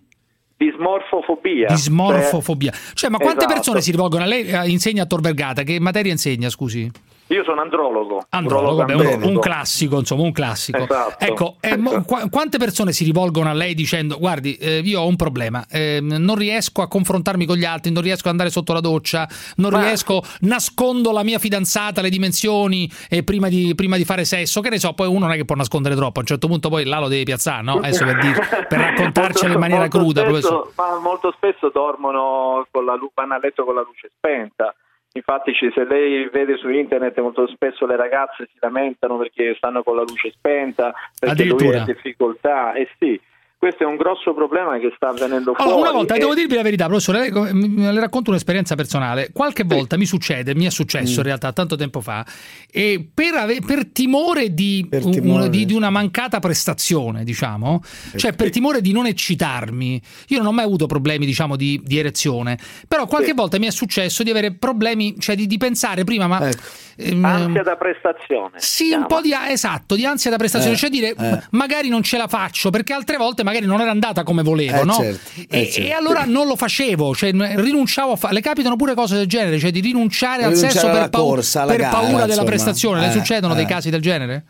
[0.56, 1.68] Dismorfofobia.
[1.68, 2.72] Dismorfofobia.
[2.94, 3.54] Cioè, ma quante Esatto.
[3.54, 4.44] persone si rivolgono a lei?
[4.48, 6.90] eh, Insegna a Tor Vergata, che materia insegna, scusi?
[7.30, 8.24] Io sono andrologo.
[8.30, 10.78] Andrologo, vabbè, un, un classico, insomma, un classico.
[10.78, 11.24] Esatto.
[11.24, 15.06] Ecco, eh, mo- qua- quante persone si rivolgono a lei dicendo: Guardi, eh, io ho
[15.06, 18.72] un problema, eh, non riesco a confrontarmi con gli altri, non riesco ad andare sotto
[18.72, 22.90] la doccia, non Ma- riesco, nascondo la mia fidanzata le dimensioni
[23.24, 24.60] prima, di, prima di fare sesso.
[24.62, 26.68] Che ne so, poi uno non è che può nascondere troppo, a un certo punto
[26.70, 27.74] poi là lo devi piazzare, no?
[27.76, 30.22] Adesso per, dire, per raccontarcelo in maniera Molto cruda.
[30.28, 34.74] spesso- ma molto spesso dormono con la lu- vanno a letto con la luce spenta.
[35.18, 39.96] Infatti, se lei vede su internet, molto spesso le ragazze si lamentano perché stanno con
[39.96, 42.72] la luce spenta, perché lui ha difficoltà.
[42.72, 43.20] E sì,
[43.58, 45.80] questo è un grosso problema che sta avvenendo Allora, fuori.
[45.88, 49.30] una volta, e- devo dirvi la verità, professore, le racconto un'esperienza personale.
[49.32, 51.16] Qualche volta mi succede, mi è successo Mm.
[51.18, 52.24] in realtà tanto tempo fa,
[52.70, 55.50] e per, ave- per timore, di, Per un- timore.
[55.50, 57.82] di- di una mancata prestazione, diciamo,
[58.16, 61.98] cioè per timore di non eccitarmi, io non ho mai avuto problemi, diciamo, di, di
[61.98, 66.26] erezione, però qualche volta mi è successo di avere problemi, cioè di, di pensare prima,
[66.28, 66.48] ma...
[66.96, 68.52] ehm, Ansia da prestazione.
[68.56, 71.14] sì, un po' di esatto, di ansia da prestazione, Eh, cioè dire eh.
[71.16, 74.80] "M- magari non ce la faccio perché altre volte magari non era andata come volevo,
[74.80, 74.92] Eh, no?
[74.94, 75.88] certo, eh, e, certo.
[75.88, 78.34] e allora non lo facevo, cioè rinunciavo a fare.
[78.34, 81.26] Le capitano pure cose del genere, cioè di rinunciare al Rinunciare sesso alla per, pau-
[81.28, 82.44] corsa, per gara, paura della insomma.
[82.44, 83.00] prestazione.
[83.00, 83.66] Le Eh, succedono dei eh.
[83.66, 84.44] casi del genere?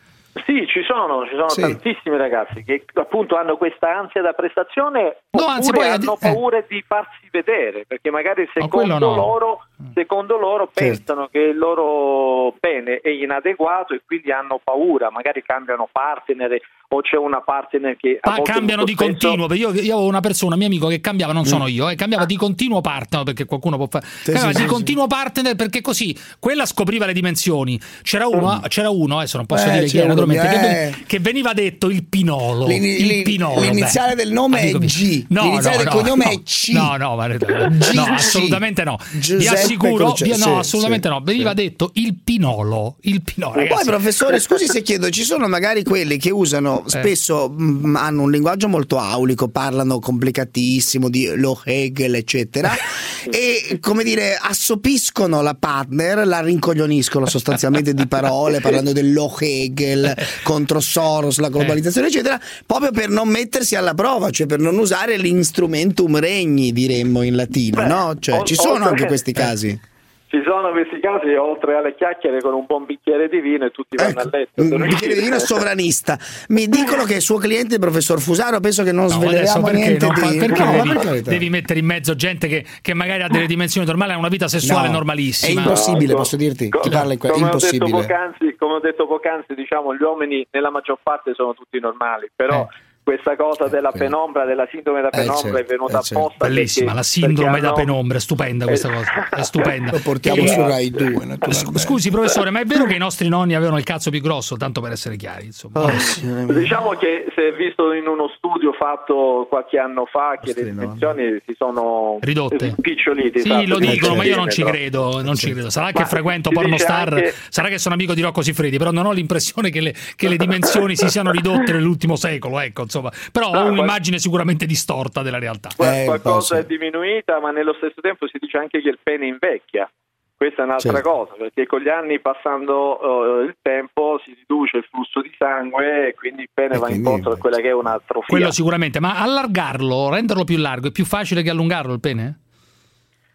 [0.46, 1.60] Sì, ci sono, ci sono Sì.
[1.60, 6.26] tantissimi ragazzi che appunto hanno questa ansia da prestazione No, oppure anzi, poi hanno addi-
[6.26, 6.32] eh.
[6.32, 9.12] paura di farsi vedere, perché magari secondo no.
[9.12, 9.16] Mm.
[9.16, 9.60] loro,
[9.94, 10.80] secondo loro Certo.
[10.90, 16.58] pensano che il loro pene è inadeguato e quindi hanno paura, magari cambiano partner
[16.90, 19.46] o c'è una partner che Ma cambiano di continuo.
[19.46, 21.68] perché Io, io avevo una persona, un mio amico, che cambiava, non sono Mm.
[21.68, 24.06] io, eh, cambiava di continuo partner perché qualcuno può fare.
[24.06, 27.78] Sì, cambiava sì, di continuo partner perché così quella scopriva le dimensioni.
[28.02, 29.68] C'era uno, c'era uno adesso non posso Mm.
[29.68, 30.06] Eh, dire chi c'era
[30.36, 30.60] è, che, eh.
[30.60, 32.66] ven- che veniva detto il pinolo.
[32.66, 33.60] L'ini- il l'in- pinolo.
[33.60, 34.22] l'iniziale beh.
[34.24, 34.88] del nome è Amico mio.
[34.88, 35.24] G.
[35.28, 36.30] No, L'iniziale no, del no, cognome no.
[36.30, 36.68] è C.
[36.72, 37.94] No, no, ma- Gigi.
[37.96, 38.98] no, assolutamente no.
[39.12, 41.20] Vi Giuseppe assicuro, Croce- vi- no, sì, assolutamente sì, no.
[41.22, 41.54] Veniva sì.
[41.56, 42.96] detto il pinolo.
[43.02, 43.66] Il pinolo.
[43.66, 46.88] Poi, professore, scusi se chiedo, ci sono magari quelli che usano Eh.
[46.90, 52.70] spesso mh, hanno un linguaggio molto aulico, parlano complicatissimo di lo Hegel, eccetera,
[53.30, 60.80] e come dire, assopiscono la partner, la rincoglioniscono sostanzialmente di parole, parlando dello Hegel contro
[60.80, 66.18] Soros, la globalizzazione, eccetera, proprio per non mettersi alla prova, cioè per non usare l'instrumentum
[66.18, 68.16] regni, diremmo in latino, Beh, no?
[68.18, 69.80] Cioè, ol- ci sono oltre- anche questi casi.
[70.28, 73.96] Ci sono questi casi, oltre alle chiacchiere con un buon bicchiere di vino e tutti
[73.96, 74.60] vanno a letto.
[74.62, 76.18] Un bicchiere di vino sovranista.
[76.48, 79.76] Mi dicono che il suo cliente, il professor Fusaro, penso che non No, sveleremo perché,
[79.78, 81.30] niente fa- di perché No, devi, per carità.
[81.30, 84.48] devi mettere in mezzo gente che, che magari ha delle dimensioni normali, ha una vita
[84.48, 85.60] sessuale No, normalissima.
[85.60, 86.68] È impossibile, posso dirti.
[86.68, 87.44] Chi parla in è come, ho detto
[87.74, 87.90] impossibile.
[87.90, 92.68] poc'anzi, come ho detto poc'anzi, diciamo, gli uomini nella maggior parte sono tutti normali, però
[93.08, 96.24] questa cosa della penombra, della sindrome da Eh, penombra certo, è venuta eh, certo.
[96.26, 96.46] apposta.
[96.46, 99.90] Bellissima, perché- la sindrome da hanno- penombra, è stupenda questa cosa, è stupenda.
[99.96, 101.78] Lo portiamo E- su Rai 2, naturalmente.
[101.78, 104.82] Scusi professore, ma è vero che i nostri nonni avevano il cazzo più grosso, tanto
[104.82, 105.84] per essere chiari, insomma.
[105.84, 110.64] Oh, Diciamo che si è visto in uno studio fatto qualche anno fa che le
[110.64, 112.74] dimensioni si sono Ridotte.
[112.76, 113.40] spicciolite.
[113.40, 115.70] Sì, esatto, lo di dicono, ma io non ci credo, non ci credo.
[115.70, 118.76] Sarà che Ma frequento si dice pornostar, anche- sarà che sono amico di Rocco Siffredi,
[118.76, 122.82] però non ho l'impressione che le, che le dimensioni si siano ridotte nell'ultimo secolo, ecco,
[122.82, 122.96] insomma.
[123.32, 125.70] Però No, ho qual- un'immagine sicuramente distorta della realtà.
[125.76, 129.90] Qual- qualcosa è diminuita, ma nello stesso tempo si dice anche che il pene invecchia.
[130.38, 131.10] Questa è un'altra Certo.
[131.10, 136.08] cosa, perché con gli anni passando eh, il tempo si riduce il flusso di sangue
[136.10, 138.28] e quindi il pene va incontro a quella che è un'atrofia.
[138.28, 142.38] Quello sicuramente, ma allargarlo, renderlo più largo, è più facile che allungarlo il pene?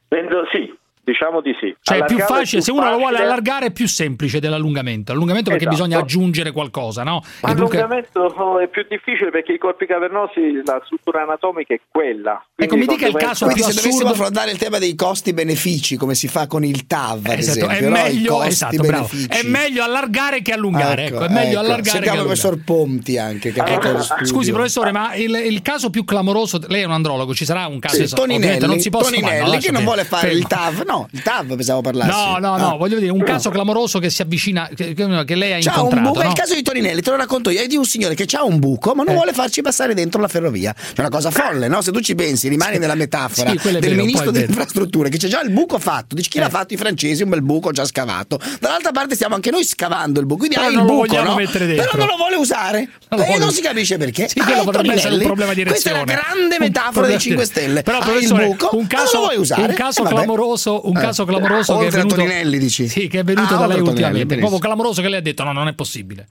[0.08, 0.74] Rendo- sì,
[1.04, 1.76] diciamo di sì.
[1.82, 3.24] Cioè è più è facile, se uno lo vuole facile.
[3.24, 5.12] allargare è più semplice dell'allungamento.
[5.12, 5.84] Allungamento perché Esatto.
[5.84, 7.22] bisogna aggiungere qualcosa, no?
[7.42, 12.44] E dunque- L'allungamento è più difficile perché i corpi cavernosi, la struttura anatomica è quella.
[12.56, 14.12] Ecco, mi dica il caso più se dovessimo assurdo.
[14.12, 17.90] affrontare il tema dei costi-benefici, come si fa con il TAV, ad Esatto, è esempio,
[17.90, 17.98] no?
[17.98, 18.84] I meglio, esatto,
[19.28, 21.06] è meglio allargare che allungare.
[21.08, 23.62] Ecco, è meglio allargare che Sentiamo il professor Ponti anche, che
[23.92, 24.26] lo studio.
[24.26, 27.80] Scusi professore, ma il, il caso più clamoroso, lei è un andrologo, ci sarà un
[27.80, 30.46] caso Sì, esatto, Toninelli, non si possono Toninelli no, che non vuole fare il.
[30.48, 32.12] TAV, no, il TAV pensavo parlassi.
[32.12, 32.78] No, no, no, Ah.
[32.78, 36.08] voglio dire, un caso clamoroso che si avvicina, che, che- lei ha C'ha un incontrato.
[36.10, 36.30] buco, è no?
[36.30, 38.60] il caso di Toninelli, te lo racconto io, è di un signore che ha un
[38.60, 39.16] buco ma non Eh.
[39.16, 40.74] vuole farci passare dentro la ferrovia.
[40.96, 41.82] È una cosa folle, no?
[41.82, 45.10] Se tu ci pensi, rimani nella metafora Sì, è del vero, ministro è delle infrastrutture
[45.10, 46.16] che c'è già il buco fatto.
[46.16, 46.42] Dici chi Eh.
[46.42, 46.74] l'ha fatto?
[46.74, 48.40] I francesi, un bel buco già scavato.
[48.60, 51.36] Dall'altra parte stiamo anche noi scavando il buco, quindi Però hai il buco, no?
[51.36, 51.86] mettere dentro.
[51.92, 52.90] Però non lo vuole usare.
[53.10, 54.28] Non e vuole- non si capisce perché.
[54.28, 57.16] Sì, quello Ah, potrebbe essere un problema di Questa è la grande Un metafora dei
[57.18, 57.82] di- 5 Stelle.
[57.84, 60.16] Però professore, il buco, un caso, un caso Eh, vabbè.
[60.16, 61.02] clamoroso, un Eh.
[61.02, 62.88] caso clamoroso che è Oltre a venuto Toninelli, dici?
[62.88, 64.38] Sì, che è venuto Ah, da oltre lei ultimamente.
[64.38, 66.28] Proprio clamoroso che lei ha detto "No, non è possibile".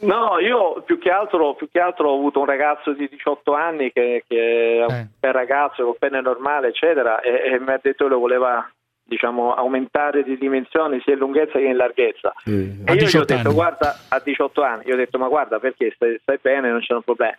[0.00, 3.92] No, io più che altro, più che altro ho avuto un ragazzo di 18 anni
[3.92, 5.08] che, che è un Eh.
[5.20, 8.66] bel ragazzo con pene normale, eccetera, e, e mi ha detto che lo voleva
[9.04, 12.28] diciamo, aumentare di dimensioni sia in lunghezza che in larghezza.
[12.28, 13.54] A E io gli ho 18 detto, anni.
[13.56, 16.94] guarda, a 18 anni, io ho detto, ma guarda, perché stai, stai bene, non c'è
[16.94, 17.36] un problema.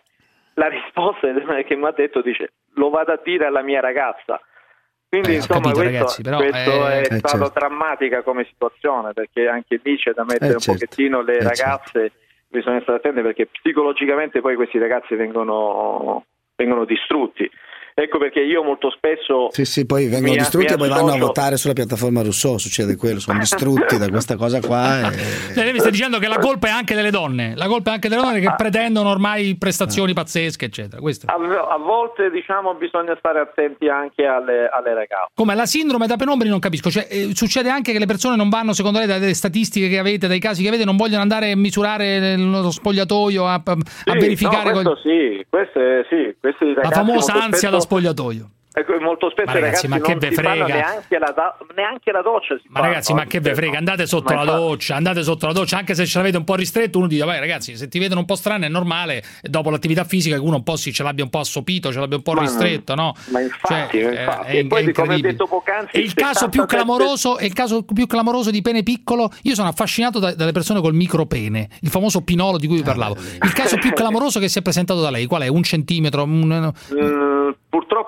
[0.55, 1.27] La risposta
[1.65, 4.39] che mi ha detto dice, lo vado a dire alla mia ragazza.
[5.11, 7.59] Quindi Eh, insomma capito, questo, ragazzi, però, questo eh, è eh, stato certo.
[7.59, 10.79] drammatica come situazione perché anche lì c'è da mettere Eh, un certo.
[10.79, 12.11] pochettino le Eh, ragazze,
[12.47, 16.23] bisogna stare attenti perché psicologicamente poi questi ragazzi vengono,
[16.55, 17.43] vengono distrutti.
[17.93, 21.11] Ecco perché io molto spesso Sì, sì, poi vengono mi- distrutti mi e poi vanno
[21.13, 25.11] a votare sulla piattaforma Rousseau, succede quello, sono distrutti da questa cosa qua.
[25.11, 27.93] e- Lei mi sta dicendo che la colpa è anche delle donne, la colpa è
[27.95, 31.01] anche delle donne che pretendono ormai prestazioni pazzesche, eccetera.
[31.01, 31.25] Questo.
[31.27, 35.31] a, a volte diciamo bisogna stare attenti anche alle, alle ragazze.
[35.33, 38.49] Come la sindrome da penombri non capisco, cioè, eh, succede anche che le persone non
[38.49, 41.55] vanno, secondo lei, dalle statistiche che avete, dai casi che avete, non vogliono andare a
[41.57, 46.65] misurare lo spogliatoio, a, a Sì, verificare no, col- questo sì, questo è- sì, questi
[46.73, 47.90] la ragazzi famosa molto ansia spesso- da spogliatoio.
[48.73, 50.65] Ecco, molto spesso Ma ragazzi, ragazzi ma che ve frega?
[50.65, 52.55] neanche la, da- neanche la doccia.
[52.55, 53.77] Si Ma ragazzi, ma che ve frega?
[53.77, 56.97] Andate sotto la doccia, andate sotto la doccia, anche se ce l'avete un po' ristretto,
[56.97, 60.35] uno dice, vai ragazzi, se ti vedono un po' strano è normale, dopo l'attività fisica
[60.37, 62.39] che uno un po' si ce l'abbia un po' assopito, ce l'abbia un po' Ma-
[62.43, 63.13] ristretto, no?
[63.25, 64.47] Ma infatti, Cioè, ma infatti.
[64.47, 67.53] è- è e poi come ho detto poc'anzi, il caso più 77 clamoroso, e il
[67.53, 71.89] caso più clamoroso di pene piccolo, io sono affascinato da- dalle persone col micropene, il
[71.89, 73.17] famoso pinolo di cui vi parlavo.
[73.17, 75.47] Il caso più clamoroso che si è presentato da lei, qual è?
[75.49, 76.23] Un centimetro?
[76.23, 77.49] Un- Mm,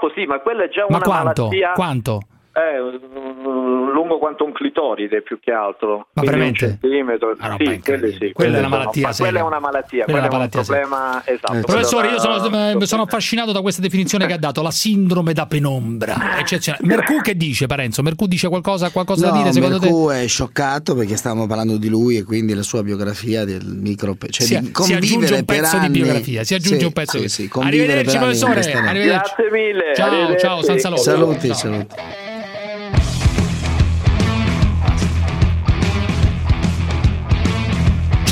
[0.04, 1.44] purtroppo sì, ma quella è già Ma una quanto?
[1.44, 1.72] malattia.
[1.74, 2.22] Quanto?
[2.56, 6.08] Eh, lungo quanto un clitoride più che altro.
[6.14, 6.66] Ma veramente?
[6.66, 7.36] Un centimetro.
[7.40, 8.32] Ah, no, sì, quelli sì.
[8.32, 9.30] Quella è una malattia sono-.
[9.30, 10.82] Quella è una malattia, Quella è una è un malattia seria.
[10.82, 11.48] problema esatto.
[11.52, 15.34] quello Professore, io sono, eh, sono affascinato da questa definizione che ha dato, la sindrome
[15.34, 16.38] da penombra.
[16.38, 16.86] Eccezionale.
[16.86, 18.04] Mercù che dice, Parenzo?
[18.04, 19.86] Mercù dice qualcosa, qualcosa da No, dire secondo te?
[19.88, 24.16] Mercù è scioccato perché stavamo parlando di lui e quindi la sua biografia del micro
[24.30, 27.24] cioè Si- di si aggiunge un pezzo di biografia, si aggiunge Sì, un pezzo sì,
[27.24, 29.08] di- sì, Arrivederci, professore, arrivederci.
[29.08, 29.94] Grazie mille.
[29.96, 30.98] Ciao, ciao, San.
[30.98, 31.56] Saluti, Ciao.
[31.56, 31.96] saluti.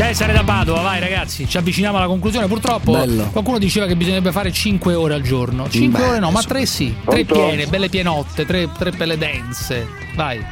[0.02, 2.48] Cesare da Padova, vai ragazzi, ci avviciniamo alla conclusione.
[2.48, 3.30] Purtroppo Bello.
[3.32, 5.70] qualcuno diceva che bisognerebbe fare 5 ore al giorno.
[5.70, 6.94] 5 Beh, ore no, ma 3 sì.
[7.06, 7.34] 3 Pronto?
[7.34, 9.88] piene, belle pienotte, 3, belle dense.
[10.16, 10.44] Vai.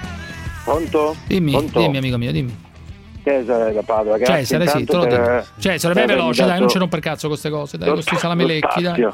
[0.64, 1.16] Pronto?
[1.26, 1.80] Dimmi, Pronto?
[1.80, 2.56] dimmi amico mio, dimmi.
[3.24, 5.48] Cesare da Padova, grazie Cesare, sì, te l'ho per-.
[5.60, 8.28] Cesare, vai per veloce, dai, non ci romper cazzo queste cose, dai, lo con questi
[8.28, 9.08] lo dai.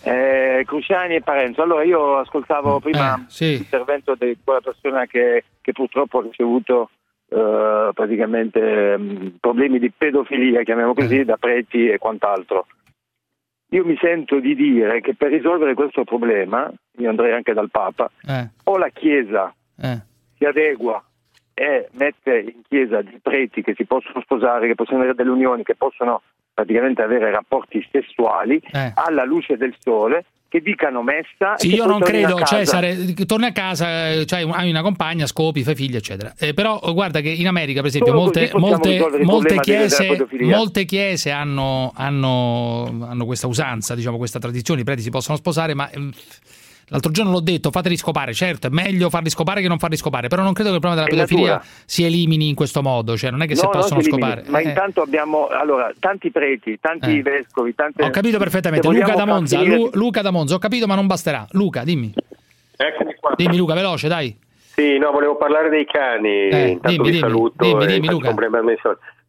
[0.00, 1.62] Eh, Cruciani e Parenzo.
[1.62, 3.50] Allora io ascoltavo prima Eh, sì.
[3.56, 6.90] l'intervento di quella persona che, che purtroppo ha ricevuto
[7.28, 12.66] eh, praticamente mh, problemi di pedofilia, chiamiamo così, da preti e quant'altro.
[13.70, 18.10] Io mi sento di dire che per risolvere questo problema, io andrei anche dal Papa,
[18.26, 20.00] Eh, o la Chiesa eh.
[20.38, 21.02] si adegua
[21.52, 25.64] e mette in chiesa dei preti che si possono sposare, che possono avere delle unioni,
[25.64, 26.22] che possono
[26.54, 28.92] praticamente avere rapporti sessuali Eh.
[28.94, 31.56] alla luce del sole, che dicano messa.
[31.56, 32.40] Sì, io non credo.
[32.42, 36.32] Cesare, che torni a casa, eh, un- hai una compagna, scopi, fai figli, eccetera.
[36.38, 41.30] Eh, però eh, guarda che in America, per esempio, molte, molte, molte chiese, molte chiese
[41.30, 46.10] hanno, hanno- hanno questa usanza, diciamo, questa tradizione, i preti si possono sposare, ma ehm,
[46.88, 50.28] l'altro giorno l'ho detto, fateli scopare, certo, è meglio farli scopare che non farli scopare,
[50.28, 53.42] però non credo che il problema della pedofilia si elimini in questo modo, cioè non
[53.42, 54.44] è che No, se possono scopare.
[54.48, 54.68] Ma eh.
[54.68, 57.22] intanto abbiamo allora, tanti preti, tanti Eh.
[57.22, 58.02] vescovi, tante...
[58.04, 61.46] Ho capito perfettamente, Luca da Monza, Lu- Luca da Monza, ho capito ma non basterà.
[61.52, 62.12] Luca, dimmi.
[62.76, 63.32] Eccomi qua.
[63.36, 64.36] Dimmi Luca, veloce, dai.
[64.74, 66.48] Sì, no, volevo parlare dei cani.
[66.48, 68.34] Eh, Intanto dimmi, vi dimmi, saluto dimmi, dimmi, Luca.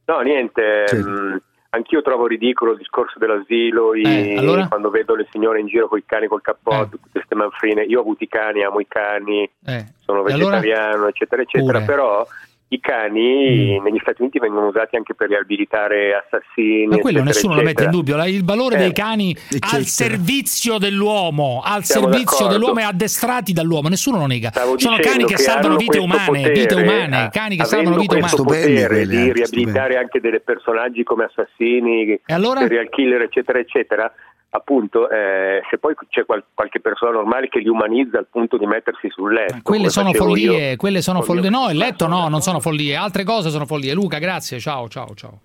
[0.05, 1.41] No, niente, mh,
[1.71, 4.67] anch'io trovo ridicolo il discorso dell'asilo, i- Eh, allora?
[4.67, 7.83] quando vedo le signore in giro con i cani col cappotto, tutte queste manfrine.
[7.83, 9.85] Io ho avuto i cani, amo i cani, Eh.
[9.99, 10.59] sono E allora?
[10.59, 11.85] vegetariano, eccetera, eccetera, Pure.
[11.85, 12.25] però
[12.71, 13.83] i cani Mm.
[13.83, 16.85] negli Stati Uniti vengono usati anche per riabilitare assassini.
[16.85, 17.91] Ma quello eccetera, nessuno lo mette in eccetera.
[17.91, 18.15] dubbio.
[18.15, 19.83] La- Il valore Eh, dei cani al eccetera.
[19.85, 22.53] servizio dell'uomo, al Siamo servizio d'accordo.
[22.53, 24.49] dell'uomo e addestrati dall'uomo, nessuno lo nega.
[24.51, 27.97] Stavo Sono cani che, che salvano vite umane, potere, vite umane, eh, cani che salvano
[27.97, 28.31] vite umane.
[28.35, 32.59] potere di eh, riabilitare anche dei personaggi come assassini, allora?
[32.61, 34.13] serial killer, eccetera, eccetera.
[34.51, 38.65] Appunto, eh, se poi c'è qual- qualche persona normale che li umanizza al punto di
[38.65, 41.49] mettersi sul letto, Quelle sono facevo io follie, quelle sono follie.
[41.51, 43.93] No, il letto no, non sono follie, altre cose sono follie.
[43.93, 45.41] Luca, grazie, ciao, ciao, ciao.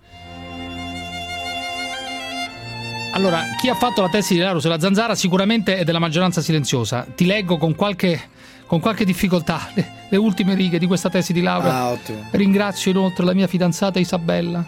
[3.12, 7.06] Allora, chi ha fatto la tesi di Lauro sulla zanzara sicuramente è della maggioranza silenziosa.
[7.14, 8.18] Ti leggo con qualche,
[8.66, 11.72] con qualche difficoltà le, le ultime righe di questa tesi di laurea.
[11.74, 12.26] Ah, ottimo.
[12.32, 14.66] Ringrazio inoltre la mia fidanzata Isabella,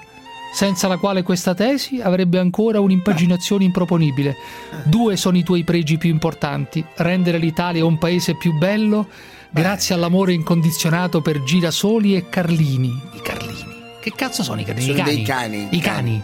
[0.52, 4.36] senza la quale questa tesi avrebbe ancora un'impaginazione improponibile.
[4.84, 9.06] Due sono i tuoi pregi più importanti: rendere l'Italia un paese più bello
[9.50, 13.00] grazie all'amore incondizionato per girasoli e Carlini.
[13.14, 13.74] I Carlini.
[14.00, 14.86] Che cazzo sono i Carlini?
[14.96, 15.14] Sono I cani.
[15.14, 15.68] dei cani.
[15.70, 16.22] I cani.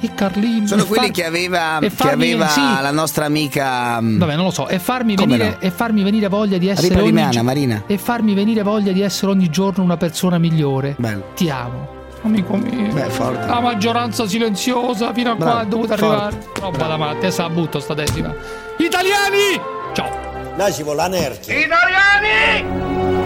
[0.00, 0.66] I Carlini.
[0.66, 2.60] Sono quelli far- che aveva, che aveva sì.
[2.60, 3.98] la nostra amica.
[4.02, 4.68] mm, Vabbè, non lo so.
[4.68, 5.60] E farmi, venire, no?
[5.60, 7.00] e farmi venire voglia di essere.
[7.00, 7.12] Ogni
[7.42, 7.84] Marina.
[7.86, 10.94] E farmi venire voglia di essere ogni giorno una persona migliore.
[10.98, 11.30] Bello.
[11.34, 12.00] Ti amo.
[12.24, 12.92] Amico mio.
[12.92, 13.46] Beh, forte.
[13.46, 16.14] La maggioranza silenziosa fino a Bravo, qua è dovuta forte.
[16.24, 16.46] arrivare.
[16.60, 18.34] Roba da matti, adesso la butto sta decima.
[18.78, 19.60] Italiani!
[19.92, 20.10] Ciao.
[20.56, 21.54] Là ci vuole la nerchia.
[21.58, 23.21] Italiani!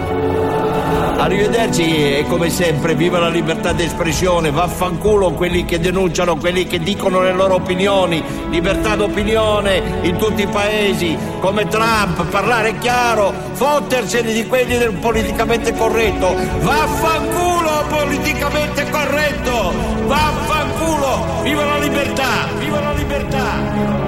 [1.17, 7.21] Arrivederci e come sempre viva la libertà d'espressione, vaffanculo quelli che denunciano, quelli che dicono
[7.21, 14.45] le loro opinioni, libertà d'opinione in tutti i paesi, come Trump, parlare chiaro, fottersene di
[14.45, 19.73] quelli del politicamente corretto, vaffanculo politicamente corretto,
[20.05, 24.05] vaffanculo, viva la libertà, viva la libertà.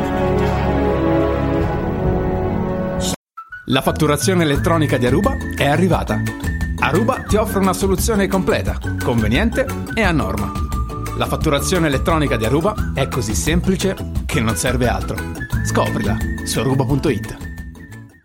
[3.65, 6.48] La fatturazione elettronica di Aruba è arrivata.
[6.81, 10.51] Aruba ti offre una soluzione completa, conveniente e a norma.
[11.17, 13.95] La fatturazione elettronica di Aruba è così semplice
[14.25, 15.17] che non serve altro.
[15.65, 17.48] Scoprila su aruba.it.